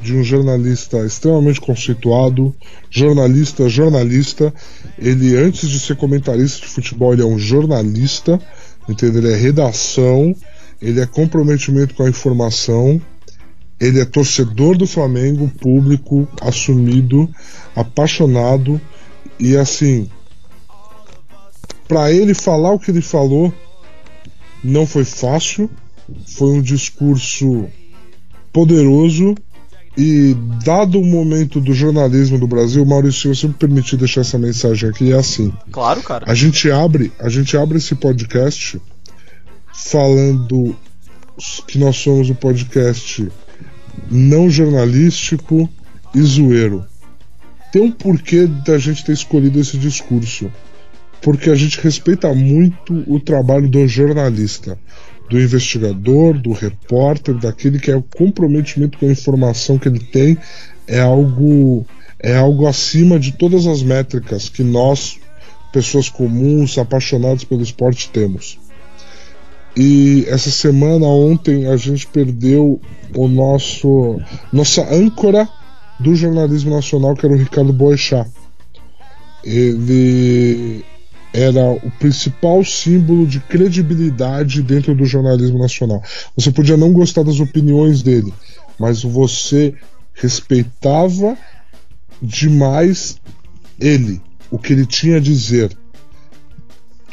de 0.00 0.16
um 0.16 0.24
jornalista 0.24 1.04
extremamente 1.04 1.60
conceituado, 1.60 2.54
jornalista, 2.88 3.68
jornalista. 3.68 4.52
Ele, 4.98 5.36
antes 5.36 5.68
de 5.68 5.78
ser 5.78 5.96
comentarista 5.96 6.60
de 6.62 6.72
futebol, 6.72 7.12
ele 7.12 7.22
é 7.22 7.26
um 7.26 7.38
jornalista, 7.38 8.40
entendeu? 8.88 9.22
Ele 9.22 9.32
é 9.32 9.36
redação, 9.36 10.34
ele 10.80 11.00
é 11.00 11.06
comprometimento 11.06 11.94
com 11.94 12.02
a 12.04 12.08
informação, 12.08 13.00
ele 13.78 14.00
é 14.00 14.04
torcedor 14.04 14.76
do 14.76 14.86
Flamengo, 14.86 15.50
público, 15.60 16.26
assumido, 16.40 17.28
apaixonado, 17.76 18.80
e 19.38 19.56
assim, 19.56 20.10
para 21.90 22.12
ele 22.12 22.34
falar 22.34 22.70
o 22.70 22.78
que 22.78 22.92
ele 22.92 23.00
falou, 23.00 23.52
não 24.62 24.86
foi 24.86 25.04
fácil, 25.04 25.68
foi 26.24 26.52
um 26.52 26.62
discurso 26.62 27.68
poderoso 28.52 29.34
e 29.98 30.36
dado 30.64 31.00
o 31.00 31.04
momento 31.04 31.60
do 31.60 31.74
jornalismo 31.74 32.38
do 32.38 32.46
Brasil, 32.46 32.86
Maurício, 32.86 33.34
se 33.34 33.40
você 33.40 33.48
me 33.48 33.54
permitir 33.54 33.96
deixar 33.96 34.20
essa 34.20 34.38
mensagem 34.38 34.88
aqui, 34.88 35.12
é 35.12 35.16
assim. 35.16 35.52
Claro, 35.72 36.00
cara. 36.04 36.30
A 36.30 36.34
gente 36.34 36.70
abre, 36.70 37.10
a 37.18 37.28
gente 37.28 37.56
abre 37.56 37.78
esse 37.78 37.96
podcast 37.96 38.80
falando 39.74 40.76
que 41.66 41.76
nós 41.76 41.96
somos 41.96 42.30
um 42.30 42.34
podcast 42.34 43.28
não 44.08 44.48
jornalístico 44.48 45.68
e 46.14 46.22
zoeiro. 46.22 46.86
Tem 47.72 47.82
um 47.82 47.90
porquê 47.90 48.46
da 48.46 48.78
gente 48.78 49.04
ter 49.04 49.12
escolhido 49.12 49.58
esse 49.58 49.76
discurso. 49.76 50.52
Porque 51.22 51.50
a 51.50 51.54
gente 51.54 51.80
respeita 51.80 52.32
muito 52.34 53.04
o 53.06 53.20
trabalho 53.20 53.68
do 53.68 53.86
jornalista, 53.86 54.78
do 55.28 55.40
investigador, 55.40 56.38
do 56.38 56.52
repórter, 56.52 57.34
daquele 57.36 57.78
que 57.78 57.90
é 57.90 57.96
o 57.96 58.02
comprometimento 58.02 58.98
com 58.98 59.06
a 59.06 59.12
informação 59.12 59.78
que 59.78 59.88
ele 59.88 60.00
tem, 60.00 60.36
é 60.86 61.00
algo 61.00 61.86
é 62.22 62.36
algo 62.36 62.66
acima 62.66 63.18
de 63.18 63.32
todas 63.32 63.66
as 63.66 63.82
métricas 63.82 64.48
que 64.48 64.62
nós, 64.62 65.18
pessoas 65.72 66.08
comuns, 66.10 66.76
apaixonados 66.76 67.44
pelo 67.44 67.62
esporte, 67.62 68.10
temos. 68.10 68.58
E 69.76 70.26
essa 70.28 70.50
semana, 70.50 71.06
ontem, 71.06 71.66
a 71.66 71.76
gente 71.76 72.06
perdeu 72.06 72.80
o 73.14 73.28
nosso 73.28 74.20
nossa 74.52 74.82
âncora 74.92 75.48
do 75.98 76.14
jornalismo 76.14 76.74
nacional, 76.74 77.14
que 77.14 77.24
era 77.24 77.34
o 77.34 77.38
Ricardo 77.38 77.72
Boechat. 77.72 78.28
Ele 79.44 80.84
era 81.32 81.72
o 81.72 81.90
principal 81.98 82.64
símbolo 82.64 83.26
de 83.26 83.40
credibilidade 83.40 84.62
dentro 84.62 84.94
do 84.94 85.04
jornalismo 85.04 85.58
nacional. 85.58 86.02
Você 86.36 86.50
podia 86.50 86.76
não 86.76 86.92
gostar 86.92 87.22
das 87.22 87.38
opiniões 87.40 88.02
dele, 88.02 88.32
mas 88.78 89.02
você 89.02 89.74
respeitava 90.12 91.36
demais 92.20 93.18
ele, 93.78 94.20
o 94.50 94.58
que 94.58 94.72
ele 94.72 94.84
tinha 94.84 95.16
a 95.16 95.20
dizer. 95.20 95.70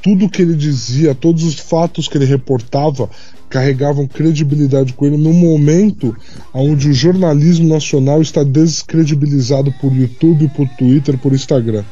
Tudo 0.02 0.30
que 0.30 0.42
ele 0.42 0.56
dizia, 0.56 1.16
todos 1.16 1.44
os 1.44 1.56
fatos 1.56 2.08
que 2.08 2.18
ele 2.18 2.26
reportava 2.26 3.10
carregavam 3.50 4.08
credibilidade 4.08 4.94
com 4.94 5.06
ele 5.06 5.18
no 5.18 5.34
momento 5.34 6.16
onde 6.54 6.90
o 6.90 6.94
jornalismo 6.94 7.68
nacional 7.68 8.22
está 8.22 8.44
descredibilizado 8.44 9.72
por 9.80 9.94
YouTube, 9.94 10.50
por 10.50 10.68
Twitter, 10.70 11.18
por 11.18 11.34
Instagram. 11.34 11.84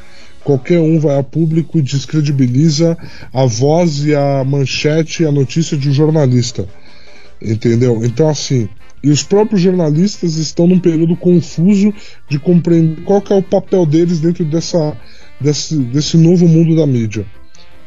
Qualquer 0.45 0.79
um 0.79 0.99
vai 0.99 1.17
a 1.17 1.23
público 1.23 1.79
e 1.79 1.81
descredibiliza 1.81 2.95
a 3.33 3.45
voz 3.47 4.05
e 4.05 4.13
a 4.13 4.43
manchete 4.43 5.23
e 5.23 5.25
a 5.25 5.31
notícia 5.31 5.75
de 5.75 5.89
um 5.89 5.91
jornalista. 5.91 6.67
Entendeu? 7.41 8.05
Então, 8.05 8.29
assim, 8.29 8.69
e 9.03 9.09
os 9.09 9.23
próprios 9.23 9.61
jornalistas 9.61 10.35
estão 10.35 10.67
num 10.67 10.77
período 10.77 11.15
confuso 11.15 11.91
de 12.29 12.37
compreender 12.37 13.03
qual 13.03 13.23
é 13.27 13.33
o 13.33 13.41
papel 13.41 13.87
deles 13.87 14.19
dentro 14.19 14.45
dessa, 14.45 14.95
desse, 15.41 15.77
desse 15.77 16.15
novo 16.15 16.47
mundo 16.47 16.75
da 16.75 16.85
mídia. 16.85 17.25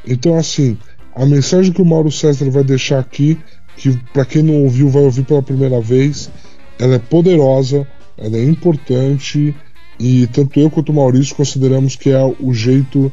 Então, 0.05 0.37
assim, 0.37 0.77
a 1.15 1.25
mensagem 1.25 1.73
que 1.73 1.81
o 1.81 1.85
Mauro 1.85 2.11
César 2.11 2.51
vai 2.51 2.65
deixar 2.65 2.99
aqui, 2.99 3.39
que 3.77 3.97
para 4.13 4.25
quem 4.25 4.43
não 4.43 4.65
ouviu 4.65 4.89
vai 4.89 5.05
ouvir 5.05 5.23
pela 5.23 5.45
primeira 5.45 5.81
vez, 5.81 6.29
ela 6.77 6.97
é 6.97 6.99
poderosa, 6.99 7.87
ela 8.17 8.37
é 8.37 8.43
importante 8.43 9.55
e 9.99 10.27
tanto 10.29 10.61
eu 10.61 10.71
quanto 10.71 10.91
o 10.91 10.95
Maurício 10.95 11.35
consideramos 11.35 11.97
que 11.97 12.11
é 12.11 12.23
o 12.41 12.53
jeito 12.53 13.13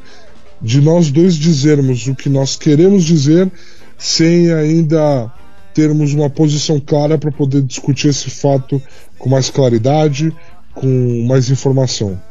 de 0.61 0.81
nós 0.81 1.11
dois 1.11 1.35
dizermos 1.35 2.07
o 2.07 2.15
que 2.15 2.29
nós 2.29 2.55
queremos 2.55 3.03
dizer 3.03 3.51
sem 3.97 4.51
ainda 4.53 5.31
termos 5.73 6.13
uma 6.13 6.29
posição 6.29 6.79
clara 6.79 7.17
para 7.17 7.31
poder 7.31 7.61
discutir 7.61 8.09
esse 8.09 8.29
fato 8.29 8.81
com 9.17 9.29
mais 9.29 9.49
claridade, 9.49 10.35
com 10.73 11.25
mais 11.27 11.49
informação. 11.49 12.21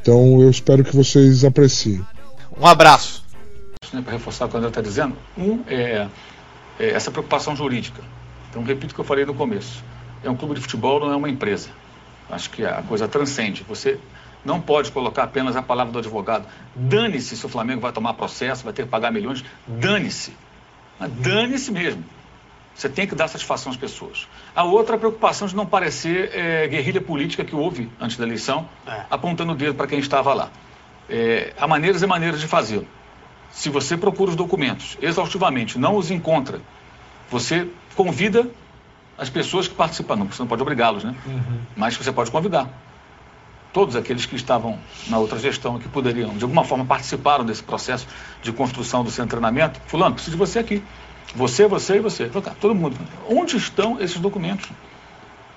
Então 0.00 0.40
eu 0.40 0.50
espero 0.50 0.84
que 0.84 0.94
vocês 0.94 1.44
apreciem. 1.44 2.04
Um 2.58 2.66
abraço. 2.66 3.24
né, 3.92 4.00
para 4.02 4.12
reforçar 4.12 4.46
o 4.46 4.48
que 4.48 4.54
o 4.54 4.58
André 4.58 4.68
está 4.68 4.80
dizendo. 4.80 5.16
Um 5.36 5.60
é, 5.66 6.06
é 6.78 6.90
essa 6.90 7.10
preocupação 7.10 7.56
jurídica. 7.56 8.02
Então, 8.50 8.62
repito 8.62 8.92
o 8.92 8.94
que 8.94 9.00
eu 9.00 9.04
falei 9.04 9.24
no 9.24 9.34
começo. 9.34 9.82
É 10.22 10.30
um 10.30 10.36
clube 10.36 10.54
de 10.54 10.60
futebol, 10.60 11.00
não 11.00 11.12
é 11.12 11.16
uma 11.16 11.28
empresa. 11.28 11.68
Acho 12.30 12.50
que 12.50 12.64
a 12.64 12.82
coisa 12.82 13.06
transcende. 13.06 13.64
Você 13.68 13.98
não 14.44 14.60
pode 14.60 14.90
colocar 14.92 15.24
apenas 15.24 15.56
a 15.56 15.62
palavra 15.62 15.92
do 15.92 15.98
advogado. 15.98 16.46
Dane-se 16.74 17.36
se 17.36 17.46
o 17.46 17.48
Flamengo 17.48 17.80
vai 17.80 17.92
tomar 17.92 18.14
processo, 18.14 18.64
vai 18.64 18.72
ter 18.72 18.84
que 18.84 18.88
pagar 18.88 19.10
milhões. 19.10 19.44
Dane-se. 19.66 20.36
Dane-se 20.98 21.72
mesmo. 21.72 22.04
Você 22.74 22.88
tem 22.88 23.06
que 23.06 23.14
dar 23.14 23.28
satisfação 23.28 23.70
às 23.70 23.78
pessoas. 23.78 24.26
A 24.54 24.64
outra 24.64 24.94
é 24.94 24.96
a 24.96 24.98
preocupação 24.98 25.46
de 25.46 25.54
não 25.54 25.64
parecer 25.64 26.30
é, 26.34 26.66
guerrilha 26.66 27.00
política 27.00 27.44
que 27.44 27.54
houve 27.54 27.88
antes 28.00 28.16
da 28.16 28.24
eleição, 28.24 28.68
apontando 29.08 29.52
o 29.52 29.54
dedo 29.54 29.74
para 29.74 29.86
quem 29.86 30.00
estava 30.00 30.34
lá. 30.34 30.50
É, 31.08 31.52
há 31.56 31.68
maneiras 31.68 32.02
e 32.02 32.06
maneiras 32.06 32.40
de 32.40 32.48
fazê-lo. 32.48 32.86
Se 33.52 33.70
você 33.70 33.96
procura 33.96 34.30
os 34.30 34.36
documentos 34.36 34.98
exaustivamente, 35.00 35.78
não 35.78 35.96
os 35.96 36.10
encontra, 36.10 36.60
você 37.30 37.68
convida 37.94 38.50
as 39.16 39.30
pessoas 39.30 39.68
que 39.68 39.74
participam, 39.74 40.16
não, 40.16 40.26
você 40.26 40.42
não 40.42 40.48
pode 40.48 40.62
obrigá-los, 40.62 41.04
né? 41.04 41.14
Mas 41.76 41.96
você 41.96 42.12
pode 42.12 42.30
convidar. 42.30 42.68
Todos 43.72 43.96
aqueles 43.96 44.24
que 44.26 44.36
estavam 44.36 44.78
na 45.08 45.18
outra 45.18 45.38
gestão, 45.38 45.78
que 45.78 45.88
poderiam, 45.88 46.36
de 46.36 46.44
alguma 46.44 46.64
forma, 46.64 46.84
participaram 46.84 47.44
desse 47.44 47.62
processo 47.62 48.06
de 48.42 48.52
construção 48.52 49.02
do 49.02 49.10
de 49.10 49.26
treinamento. 49.26 49.80
Fulano, 49.86 50.14
preciso 50.14 50.36
de 50.36 50.38
você 50.38 50.60
aqui. 50.60 50.82
Você, 51.34 51.66
você 51.66 51.96
e 51.96 52.00
você. 52.00 52.26
Tá, 52.28 52.52
todo 52.60 52.74
mundo. 52.74 52.96
Onde 53.28 53.56
estão 53.56 54.00
esses 54.00 54.18
documentos? 54.18 54.68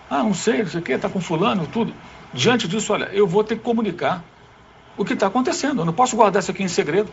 Ah, 0.10 0.24
não 0.24 0.34
sei, 0.34 0.64
não 0.64 0.68
sei 0.68 0.80
o 0.80 0.84
quê, 0.84 0.94
está 0.94 1.10
com 1.10 1.20
fulano, 1.20 1.68
tudo. 1.68 1.94
Diante 2.34 2.68
disso, 2.68 2.94
olha, 2.94 3.06
eu 3.12 3.28
vou 3.28 3.44
ter 3.44 3.56
que 3.56 3.62
comunicar 3.62 4.24
o 4.98 5.06
que 5.06 5.14
está 5.14 5.28
acontecendo. 5.28 5.82
Eu 5.82 5.86
não 5.86 5.94
posso 5.94 6.16
guardar 6.16 6.42
isso 6.42 6.50
aqui 6.50 6.64
em 6.64 6.68
segredo. 6.68 7.10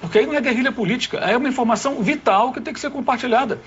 Porque 0.00 0.18
aí 0.18 0.26
não 0.26 0.34
é 0.34 0.40
guerrilha 0.40 0.70
política, 0.70 1.16
é 1.18 1.36
uma 1.36 1.48
informação 1.48 2.02
vital 2.02 2.52
que 2.52 2.60
tem 2.60 2.74
que 2.74 2.80
ser 2.80 2.90
compartilhada. 2.90 3.58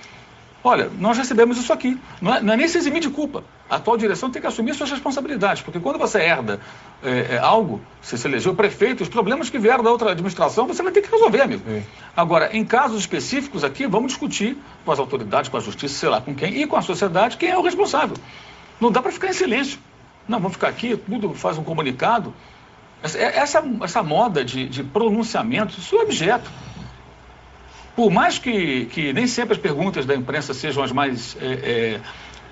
Olha, 0.67 0.89
nós 0.99 1.17
recebemos 1.17 1.57
isso 1.57 1.71
aqui. 1.71 1.99
Não 2.21 2.35
é, 2.35 2.41
não 2.41 2.53
é 2.53 2.57
nem 2.57 2.67
se 2.67 2.77
eximir 2.77 3.01
de 3.01 3.09
culpa. 3.09 3.43
A 3.69 3.77
atual 3.77 3.97
direção 3.97 4.29
tem 4.29 4.41
que 4.41 4.47
assumir 4.47 4.73
suas 4.75 4.91
responsabilidades, 4.91 5.61
porque 5.61 5.79
quando 5.79 5.97
você 5.97 6.19
herda 6.19 6.59
é, 7.03 7.35
é, 7.35 7.37
algo, 7.37 7.81
se 8.01 8.17
você 8.17 8.27
elegeu 8.27 8.53
prefeito, 8.53 9.01
os 9.01 9.09
problemas 9.09 9.49
que 9.49 9.57
vieram 9.57 9.83
da 9.83 9.89
outra 9.89 10.11
administração, 10.11 10.67
você 10.67 10.83
vai 10.83 10.91
ter 10.91 11.01
que 11.01 11.09
resolver, 11.09 11.41
amigo. 11.41 11.63
Sim. 11.65 11.83
Agora, 12.15 12.55
em 12.55 12.63
casos 12.63 12.99
específicos 12.99 13.63
aqui, 13.63 13.87
vamos 13.87 14.11
discutir 14.11 14.57
com 14.85 14.91
as 14.91 14.99
autoridades, 14.99 15.49
com 15.49 15.57
a 15.57 15.59
justiça, 15.59 15.95
sei 15.95 16.09
lá 16.09 16.21
com 16.21 16.35
quem, 16.35 16.61
e 16.61 16.67
com 16.67 16.75
a 16.75 16.81
sociedade, 16.81 17.37
quem 17.37 17.49
é 17.49 17.57
o 17.57 17.61
responsável. 17.61 18.17
Não 18.79 18.91
dá 18.91 19.01
para 19.01 19.11
ficar 19.11 19.29
em 19.29 19.33
silêncio. 19.33 19.79
Não, 20.27 20.39
vamos 20.39 20.53
ficar 20.53 20.67
aqui, 20.67 20.97
tudo 20.97 21.33
faz 21.33 21.57
um 21.57 21.63
comunicado. 21.63 22.33
Essa, 23.01 23.61
essa 23.83 24.03
moda 24.03 24.43
de, 24.43 24.67
de 24.67 24.83
pronunciamento, 24.83 25.79
isso 25.79 25.95
é 25.95 26.01
objeto. 26.01 26.49
Por 27.97 28.11
mais 28.11 28.37
que, 28.37 28.85
que 28.91 29.11
nem 29.11 29.25
sempre 29.25 29.55
as 29.55 29.59
perguntas 29.59 30.05
da 30.05 30.13
imprensa 30.13 30.53
sejam 30.53 30.83
as 30.83 30.91
mais 30.91 31.35
é, 31.41 31.45
é, 31.45 32.01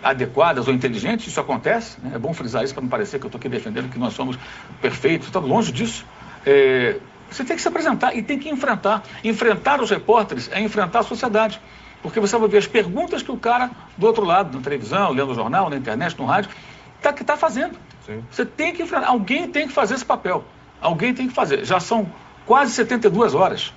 adequadas 0.01 0.67
ou 0.67 0.73
inteligentes, 0.73 1.27
isso 1.27 1.39
acontece. 1.39 1.97
Né? 2.01 2.13
É 2.15 2.17
bom 2.17 2.33
frisar 2.33 2.63
isso 2.63 2.73
para 2.73 2.81
não 2.81 2.89
parecer 2.89 3.19
que 3.19 3.25
eu 3.25 3.27
estou 3.27 3.37
aqui 3.37 3.47
defendendo 3.47 3.91
que 3.91 3.99
nós 3.99 4.15
somos 4.15 4.39
perfeitos, 4.81 5.27
estamos 5.27 5.47
longe 5.47 5.71
disso. 5.71 6.03
É, 6.43 6.97
você 7.29 7.45
tem 7.45 7.55
que 7.55 7.61
se 7.61 7.67
apresentar 7.67 8.15
e 8.15 8.23
tem 8.23 8.39
que 8.39 8.49
enfrentar. 8.49 9.03
Enfrentar 9.23 9.79
os 9.83 9.91
repórteres 9.91 10.49
é 10.51 10.59
enfrentar 10.59 11.01
a 11.01 11.03
sociedade. 11.03 11.61
Porque 12.01 12.19
você 12.19 12.35
vai 12.39 12.49
ver 12.49 12.57
as 12.57 12.67
perguntas 12.67 13.21
que 13.21 13.31
o 13.31 13.37
cara 13.37 13.69
do 13.95 14.07
outro 14.07 14.25
lado, 14.25 14.57
na 14.57 14.63
televisão, 14.63 15.11
lendo 15.11 15.31
o 15.31 15.35
jornal, 15.35 15.69
na 15.69 15.77
internet, 15.77 16.17
no 16.17 16.25
rádio, 16.25 16.49
está 16.97 17.13
tá 17.13 17.37
fazendo. 17.37 17.77
Sim. 18.03 18.23
Você 18.31 18.47
tem 18.47 18.73
que 18.73 18.81
enfrentar. 18.81 19.09
Alguém 19.09 19.47
tem 19.47 19.67
que 19.67 19.73
fazer 19.73 19.93
esse 19.93 20.05
papel. 20.05 20.43
Alguém 20.81 21.13
tem 21.13 21.27
que 21.27 21.35
fazer. 21.35 21.63
Já 21.63 21.79
são 21.79 22.11
quase 22.47 22.71
72 22.71 23.35
horas. 23.35 23.71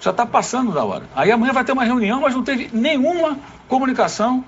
Já 0.00 0.10
está 0.10 0.24
passando 0.24 0.72
da 0.72 0.84
hora. 0.84 1.04
Aí 1.14 1.30
amanhã 1.30 1.52
vai 1.52 1.64
ter 1.64 1.72
uma 1.72 1.84
reunião, 1.84 2.20
mas 2.20 2.34
não 2.34 2.42
teve 2.42 2.70
nenhuma 2.72 3.38
comunicação 3.66 4.44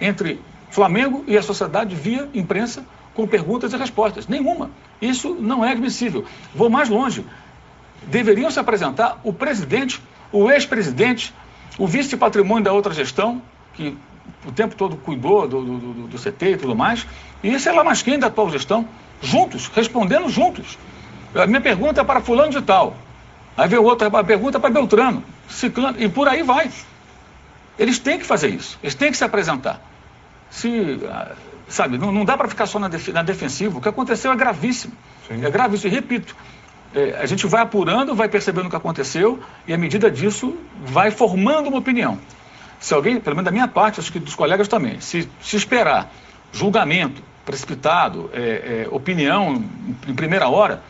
entre 0.00 0.40
Flamengo 0.70 1.24
e 1.26 1.36
a 1.36 1.42
sociedade 1.42 1.94
via 1.94 2.28
imprensa 2.34 2.84
com 3.14 3.26
perguntas 3.26 3.72
e 3.72 3.76
respostas. 3.76 4.26
Nenhuma. 4.26 4.70
Isso 5.00 5.34
não 5.34 5.64
é 5.64 5.72
admissível. 5.72 6.24
Vou 6.54 6.68
mais 6.68 6.88
longe. 6.88 7.24
Deveriam 8.02 8.50
se 8.50 8.60
apresentar 8.60 9.20
o 9.24 9.32
presidente, 9.32 10.00
o 10.32 10.50
ex-presidente, 10.50 11.34
o 11.78 11.86
vice-patrimônio 11.86 12.64
da 12.64 12.72
outra 12.72 12.92
gestão, 12.92 13.42
que 13.74 13.96
o 14.46 14.52
tempo 14.52 14.74
todo 14.74 14.96
cuidou 14.96 15.48
do, 15.48 15.64
do, 15.64 15.78
do, 15.78 16.06
do 16.08 16.18
CT 16.18 16.52
e 16.52 16.56
tudo 16.56 16.76
mais, 16.76 17.06
e 17.42 17.58
sei 17.58 17.72
lá 17.72 17.82
mais 17.82 18.02
quem 18.02 18.18
da 18.18 18.28
atual 18.28 18.50
gestão, 18.50 18.86
juntos, 19.22 19.68
respondendo 19.68 20.28
juntos. 20.28 20.78
A 21.34 21.46
minha 21.46 21.60
pergunta 21.60 22.00
é 22.00 22.04
para 22.04 22.20
fulano 22.20 22.50
de 22.50 22.62
tal. 22.62 22.96
Aí 23.58 23.66
vem 23.66 23.80
outra 23.80 24.08
pergunta 24.22 24.60
para 24.60 24.70
Beltrano, 24.70 25.24
Ciclano, 25.48 26.00
e 26.00 26.08
por 26.08 26.28
aí 26.28 26.44
vai. 26.44 26.70
Eles 27.76 27.98
têm 27.98 28.16
que 28.16 28.24
fazer 28.24 28.50
isso, 28.50 28.78
eles 28.80 28.94
têm 28.94 29.10
que 29.10 29.16
se 29.16 29.24
apresentar. 29.24 29.80
Se, 30.48 31.00
ah, 31.10 31.32
sabe, 31.66 31.98
não, 31.98 32.12
não 32.12 32.24
dá 32.24 32.36
para 32.36 32.46
ficar 32.46 32.66
só 32.66 32.78
na, 32.78 32.86
def, 32.86 33.08
na 33.08 33.24
defensiva. 33.24 33.76
O 33.76 33.80
que 33.80 33.88
aconteceu 33.88 34.30
é 34.30 34.36
gravíssimo. 34.36 34.94
Sim. 35.26 35.44
É 35.44 35.50
gravíssimo. 35.50 35.92
E 35.92 35.94
repito, 35.94 36.36
é, 36.94 37.18
a 37.20 37.26
gente 37.26 37.48
vai 37.48 37.60
apurando, 37.60 38.14
vai 38.14 38.28
percebendo 38.28 38.66
o 38.66 38.70
que 38.70 38.76
aconteceu 38.76 39.40
e, 39.66 39.74
à 39.74 39.76
medida 39.76 40.08
disso, 40.08 40.56
vai 40.84 41.10
formando 41.10 41.68
uma 41.68 41.78
opinião. 41.78 42.16
Se 42.78 42.94
alguém, 42.94 43.18
pelo 43.18 43.34
menos 43.34 43.46
da 43.46 43.50
minha 43.50 43.66
parte, 43.66 43.98
acho 43.98 44.12
que 44.12 44.20
dos 44.20 44.36
colegas 44.36 44.68
também, 44.68 45.00
se, 45.00 45.28
se 45.42 45.56
esperar 45.56 46.12
julgamento 46.52 47.20
precipitado, 47.44 48.30
é, 48.32 48.84
é, 48.86 48.88
opinião 48.88 49.54
em, 49.54 50.10
em 50.10 50.14
primeira 50.14 50.48
hora, 50.48 50.80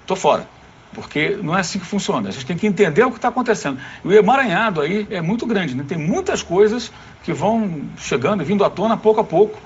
estou 0.00 0.16
fora 0.16 0.55
porque 0.96 1.38
não 1.42 1.54
é 1.54 1.60
assim 1.60 1.78
que 1.78 1.84
funciona. 1.84 2.30
A 2.30 2.32
gente 2.32 2.46
tem 2.46 2.56
que 2.56 2.66
entender 2.66 3.04
o 3.04 3.10
que 3.10 3.18
está 3.18 3.28
acontecendo. 3.28 3.78
E 4.02 4.08
o 4.08 4.12
emaranhado 4.12 4.80
aí 4.80 5.06
é 5.10 5.20
muito 5.20 5.44
grande, 5.44 5.76
né? 5.76 5.84
tem 5.86 5.98
muitas 5.98 6.42
coisas 6.42 6.90
que 7.22 7.34
vão 7.34 7.82
chegando, 7.98 8.42
vindo 8.42 8.64
à 8.64 8.70
tona 8.70 8.96
pouco 8.96 9.20
a 9.20 9.24
pouco, 9.24 9.58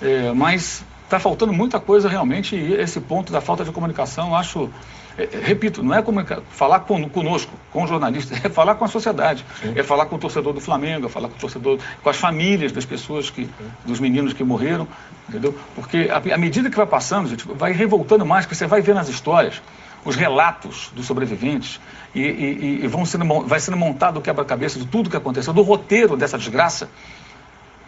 é, 0.00 0.32
mas 0.32 0.82
está 1.04 1.20
faltando 1.20 1.52
muita 1.52 1.78
coisa 1.78 2.08
realmente 2.08 2.56
e 2.56 2.72
esse 2.72 2.98
ponto 2.98 3.30
da 3.30 3.42
falta 3.42 3.62
de 3.62 3.70
comunicação, 3.72 4.28
eu 4.28 4.36
acho, 4.36 4.70
é, 5.18 5.24
é 5.24 5.40
repito, 5.42 5.82
não 5.82 5.92
é 5.92 6.02
falar 6.48 6.80
conosco, 6.80 7.52
com 7.70 7.86
jornalistas, 7.86 8.42
é 8.42 8.48
falar 8.48 8.76
com 8.76 8.84
a 8.86 8.88
sociedade, 8.88 9.44
Sim. 9.60 9.74
é 9.76 9.82
falar 9.82 10.06
com 10.06 10.16
o 10.16 10.18
torcedor 10.18 10.54
do 10.54 10.62
Flamengo, 10.62 11.06
é 11.06 11.08
falar 11.10 11.28
com 11.28 11.36
o 11.36 11.38
torcedor, 11.38 11.78
com 12.02 12.08
as 12.08 12.16
famílias 12.16 12.72
das 12.72 12.86
pessoas 12.86 13.28
que, 13.28 13.50
dos 13.84 14.00
meninos 14.00 14.32
que 14.32 14.42
morreram, 14.42 14.88
entendeu? 15.28 15.54
Porque 15.74 16.08
à 16.10 16.38
medida 16.38 16.70
que 16.70 16.76
vai 16.76 16.86
passando, 16.86 17.28
gente, 17.28 17.46
vai 17.46 17.72
revoltando 17.72 18.24
mais, 18.24 18.46
porque 18.46 18.54
você 18.54 18.66
vai 18.66 18.80
ver 18.80 18.94
nas 18.94 19.10
histórias 19.10 19.60
os 20.04 20.16
relatos 20.16 20.90
dos 20.94 21.06
sobreviventes 21.06 21.80
e, 22.14 22.20
e, 22.20 22.80
e 22.84 22.86
vão 22.86 23.04
sendo, 23.04 23.46
vai 23.46 23.60
sendo 23.60 23.76
montado 23.76 24.18
o 24.18 24.20
quebra-cabeça 24.20 24.78
de 24.78 24.86
tudo 24.86 25.10
que 25.10 25.16
aconteceu, 25.16 25.52
do 25.52 25.62
roteiro 25.62 26.16
dessa 26.16 26.38
desgraça. 26.38 26.88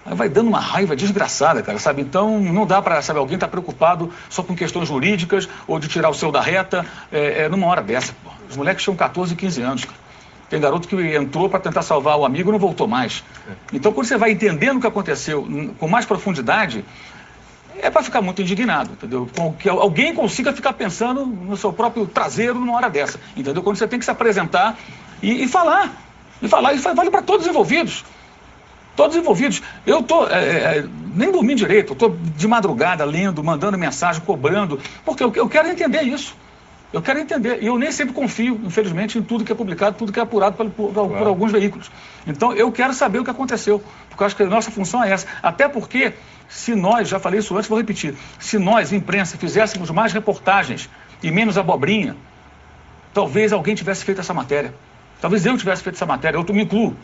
Aí 0.04 0.14
vai 0.14 0.28
dando 0.28 0.48
uma 0.48 0.60
raiva 0.60 0.96
desgraçada, 0.96 1.62
cara, 1.62 1.78
sabe? 1.78 2.02
Então 2.02 2.40
não 2.40 2.66
dá 2.66 2.82
para, 2.82 3.00
sabe, 3.02 3.18
alguém 3.20 3.36
estar 3.36 3.46
tá 3.46 3.50
preocupado 3.50 4.10
só 4.28 4.42
com 4.42 4.54
questões 4.54 4.88
jurídicas 4.88 5.48
ou 5.66 5.78
de 5.78 5.86
tirar 5.86 6.10
o 6.10 6.14
seu 6.14 6.32
da 6.32 6.40
reta 6.40 6.84
é, 7.10 7.44
é 7.44 7.48
numa 7.48 7.66
hora 7.68 7.82
dessa. 7.82 8.12
Pô. 8.24 8.30
Os 8.50 8.56
moleques 8.56 8.82
tinham 8.82 8.96
14, 8.96 9.34
15 9.36 9.62
anos, 9.62 9.84
cara. 9.84 10.02
Tem 10.50 10.60
garoto 10.60 10.86
que 10.86 10.96
entrou 11.16 11.48
para 11.48 11.60
tentar 11.60 11.80
salvar 11.80 12.18
o 12.18 12.26
amigo 12.26 12.50
e 12.50 12.52
não 12.52 12.58
voltou 12.58 12.86
mais. 12.86 13.24
É. 13.48 13.52
Então, 13.72 13.90
quando 13.90 14.06
você 14.06 14.18
vai 14.18 14.32
entendendo 14.32 14.76
o 14.76 14.80
que 14.80 14.86
aconteceu 14.86 15.48
com 15.78 15.88
mais 15.88 16.04
profundidade, 16.04 16.84
é 17.80 17.90
para 17.90 18.02
ficar 18.02 18.20
muito 18.20 18.42
indignado, 18.42 18.92
entendeu? 18.92 19.28
Que 19.58 19.68
alguém 19.68 20.14
consiga 20.14 20.52
ficar 20.52 20.72
pensando 20.72 21.24
no 21.24 21.56
seu 21.56 21.72
próprio 21.72 22.06
traseiro 22.06 22.54
numa 22.54 22.74
hora 22.76 22.90
dessa, 22.90 23.18
entendeu? 23.36 23.62
Quando 23.62 23.76
você 23.76 23.88
tem 23.88 23.98
que 23.98 24.04
se 24.04 24.10
apresentar 24.10 24.76
e, 25.22 25.44
e 25.44 25.48
falar. 25.48 25.92
E 26.40 26.48
falar, 26.48 26.74
e 26.74 26.78
vale 26.78 27.10
para 27.10 27.22
todos 27.22 27.46
os 27.46 27.50
envolvidos. 27.50 28.04
Todos 28.96 29.16
envolvidos. 29.16 29.62
Eu 29.86 30.00
estou 30.00 30.28
é, 30.28 30.78
é, 30.78 30.84
nem 31.14 31.30
dormindo 31.30 31.58
direito, 31.58 31.92
estou 31.92 32.16
de 32.36 32.48
madrugada 32.48 33.04
lendo, 33.04 33.42
mandando 33.42 33.78
mensagem, 33.78 34.20
cobrando, 34.22 34.78
porque 35.04 35.22
eu, 35.22 35.32
eu 35.34 35.48
quero 35.48 35.68
entender 35.68 36.02
isso. 36.02 36.36
Eu 36.93 37.01
quero 37.01 37.18
entender. 37.18 37.62
E 37.62 37.66
eu 37.66 37.78
nem 37.78 37.90
sempre 37.90 38.12
confio, 38.14 38.61
infelizmente, 38.64 39.18
em 39.18 39.22
tudo 39.22 39.45
que 39.45 39.53
é 39.53 39.55
publicado, 39.55 39.97
tudo 39.97 40.12
que 40.12 40.18
é 40.18 40.22
apurado 40.22 40.57
por, 40.57 40.70
por, 40.70 40.93
claro. 40.93 41.09
por, 41.09 41.26
alguns 41.26 41.51
veículos. 41.51 41.90
Então, 42.26 42.53
eu 42.53 42.70
quero 42.70 42.93
saber 42.93 43.18
o 43.18 43.24
que 43.24 43.30
aconteceu. 43.30 43.82
Porque 44.09 44.22
eu 44.22 44.26
acho 44.26 44.36
que 44.36 44.43
a 44.43 44.47
nossa 44.47 44.70
função 44.70 45.03
é 45.03 45.11
essa. 45.11 45.26
Até 45.43 45.68
porque, 45.68 46.12
se 46.49 46.74
nós, 46.74 47.09
já 47.09 47.18
falei 47.18 47.40
isso 47.40 47.57
antes, 47.57 47.68
vou 47.68 47.78
repetir, 47.78 48.14
se 48.38 48.59
nós, 48.59 48.93
imprensa, 48.93 49.38
fizéssemos 49.38 49.90
mais 49.90 50.12
reportagens 50.12 50.90
e 51.22 51.30
menos 51.30 51.57
abobrinha, 51.57 52.14
talvez 53.14 53.53
alguém 53.53 53.74
tivesse 53.74 54.05
feito 54.05 54.20
essa 54.20 54.34
matéria. 54.34 54.74
Talvez 55.20 55.47
eu 55.47 55.57
tivesse 55.57 55.82
feito 55.82 55.97
essa 55.97 56.07
matéria, 56.07 56.36
eu 56.36 56.55
me 56.55 56.62
incluo. 56.62 56.95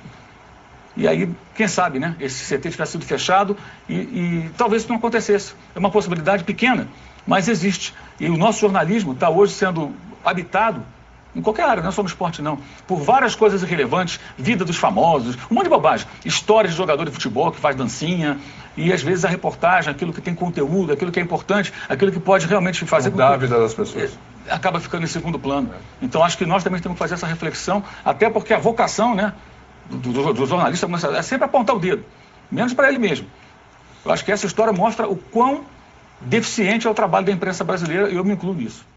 E 0.97 1.07
aí, 1.07 1.31
quem 1.55 1.69
sabe, 1.69 2.01
né? 2.01 2.17
Esse 2.19 2.45
CT 2.45 2.71
tivesse 2.71 2.93
sido 2.93 3.05
fechado 3.05 3.57
e, 3.89 3.95
e 3.95 4.51
talvez 4.59 4.83
isso 4.83 4.91
não 4.91 4.99
acontecesse. 4.99 5.55
É 5.75 5.79
uma 5.79 5.91
possibilidade 5.91 6.43
pequena, 6.43 6.89
mas 7.29 7.47
existe. 7.47 7.95
E 8.19 8.27
o 8.31 8.39
nosso 8.39 8.59
jornalismo 8.59 9.13
está 9.13 9.29
hoje 9.29 9.53
sendo 9.53 9.95
habitado 10.25 10.83
em 11.37 11.43
qualquer 11.43 11.69
área, 11.69 11.83
não 11.83 11.91
é 11.91 11.93
só 11.93 12.03
no 12.03 12.09
esporte, 12.09 12.41
não. 12.41 12.59
Por 12.87 13.01
várias 13.01 13.35
coisas 13.35 13.63
irrelevantes, 13.63 14.19
vida 14.37 14.65
dos 14.65 14.79
famosos, 14.79 15.37
um 15.51 15.55
monte 15.55 15.65
de 15.65 15.71
bobagem. 15.71 16.07
Histórias 16.25 16.73
de 16.73 16.79
jogador 16.79 17.05
de 17.05 17.11
futebol 17.11 17.53
que 17.53 17.61
faz 17.61 17.77
dancinha, 17.77 18.39
e 18.75 18.91
às 18.91 19.03
vezes 19.03 19.27
a 19.27 19.29
reportagem, 19.29 19.91
aquilo 19.91 20.11
que 20.11 20.23
tem 20.23 20.35
conteúdo, 20.35 20.91
aquilo 20.91 21.13
que 21.13 21.21
é 21.21 21.23
importante, 21.23 21.71
aquilo 21.87 22.11
que 22.11 22.19
pode 22.19 22.47
realmente 22.47 22.85
fazer. 22.87 23.11
Mudar 23.11 23.35
a 23.35 23.37
vida 23.37 23.61
das 23.61 23.75
pessoas. 23.75 24.19
É, 24.47 24.53
acaba 24.53 24.81
ficando 24.81 25.05
em 25.05 25.07
segundo 25.07 25.39
plano. 25.39 25.71
Então 26.01 26.25
acho 26.25 26.39
que 26.39 26.47
nós 26.47 26.65
também 26.65 26.81
temos 26.81 26.97
que 26.97 26.99
fazer 26.99 27.13
essa 27.13 27.27
reflexão, 27.27 27.85
até 28.03 28.31
porque 28.31 28.55
a 28.55 28.59
vocação 28.59 29.15
né, 29.15 29.35
do, 29.91 29.99
do, 29.99 30.33
do 30.33 30.47
jornalista 30.47 30.89
é 31.15 31.23
sempre 31.23 31.45
apontar 31.45 31.77
o 31.77 31.79
dedo, 31.79 32.05
menos 32.51 32.73
para 32.73 32.89
ele 32.89 32.99
mesmo. 32.99 33.27
Eu 34.03 34.13
acho 34.13 34.25
que 34.25 34.33
essa 34.33 34.47
história 34.47 34.73
mostra 34.73 35.07
o 35.07 35.15
quão 35.15 35.67
deficiente 36.21 36.87
é 36.87 36.91
o 36.91 36.95
trabalho 36.95 37.27
da 37.27 37.33
imprensa 37.33 37.65
brasileira 37.65 38.11
e 38.11 38.17
eu 38.17 38.25
me 38.25 38.33
incluo 38.33 38.55
nisso. 38.55 38.85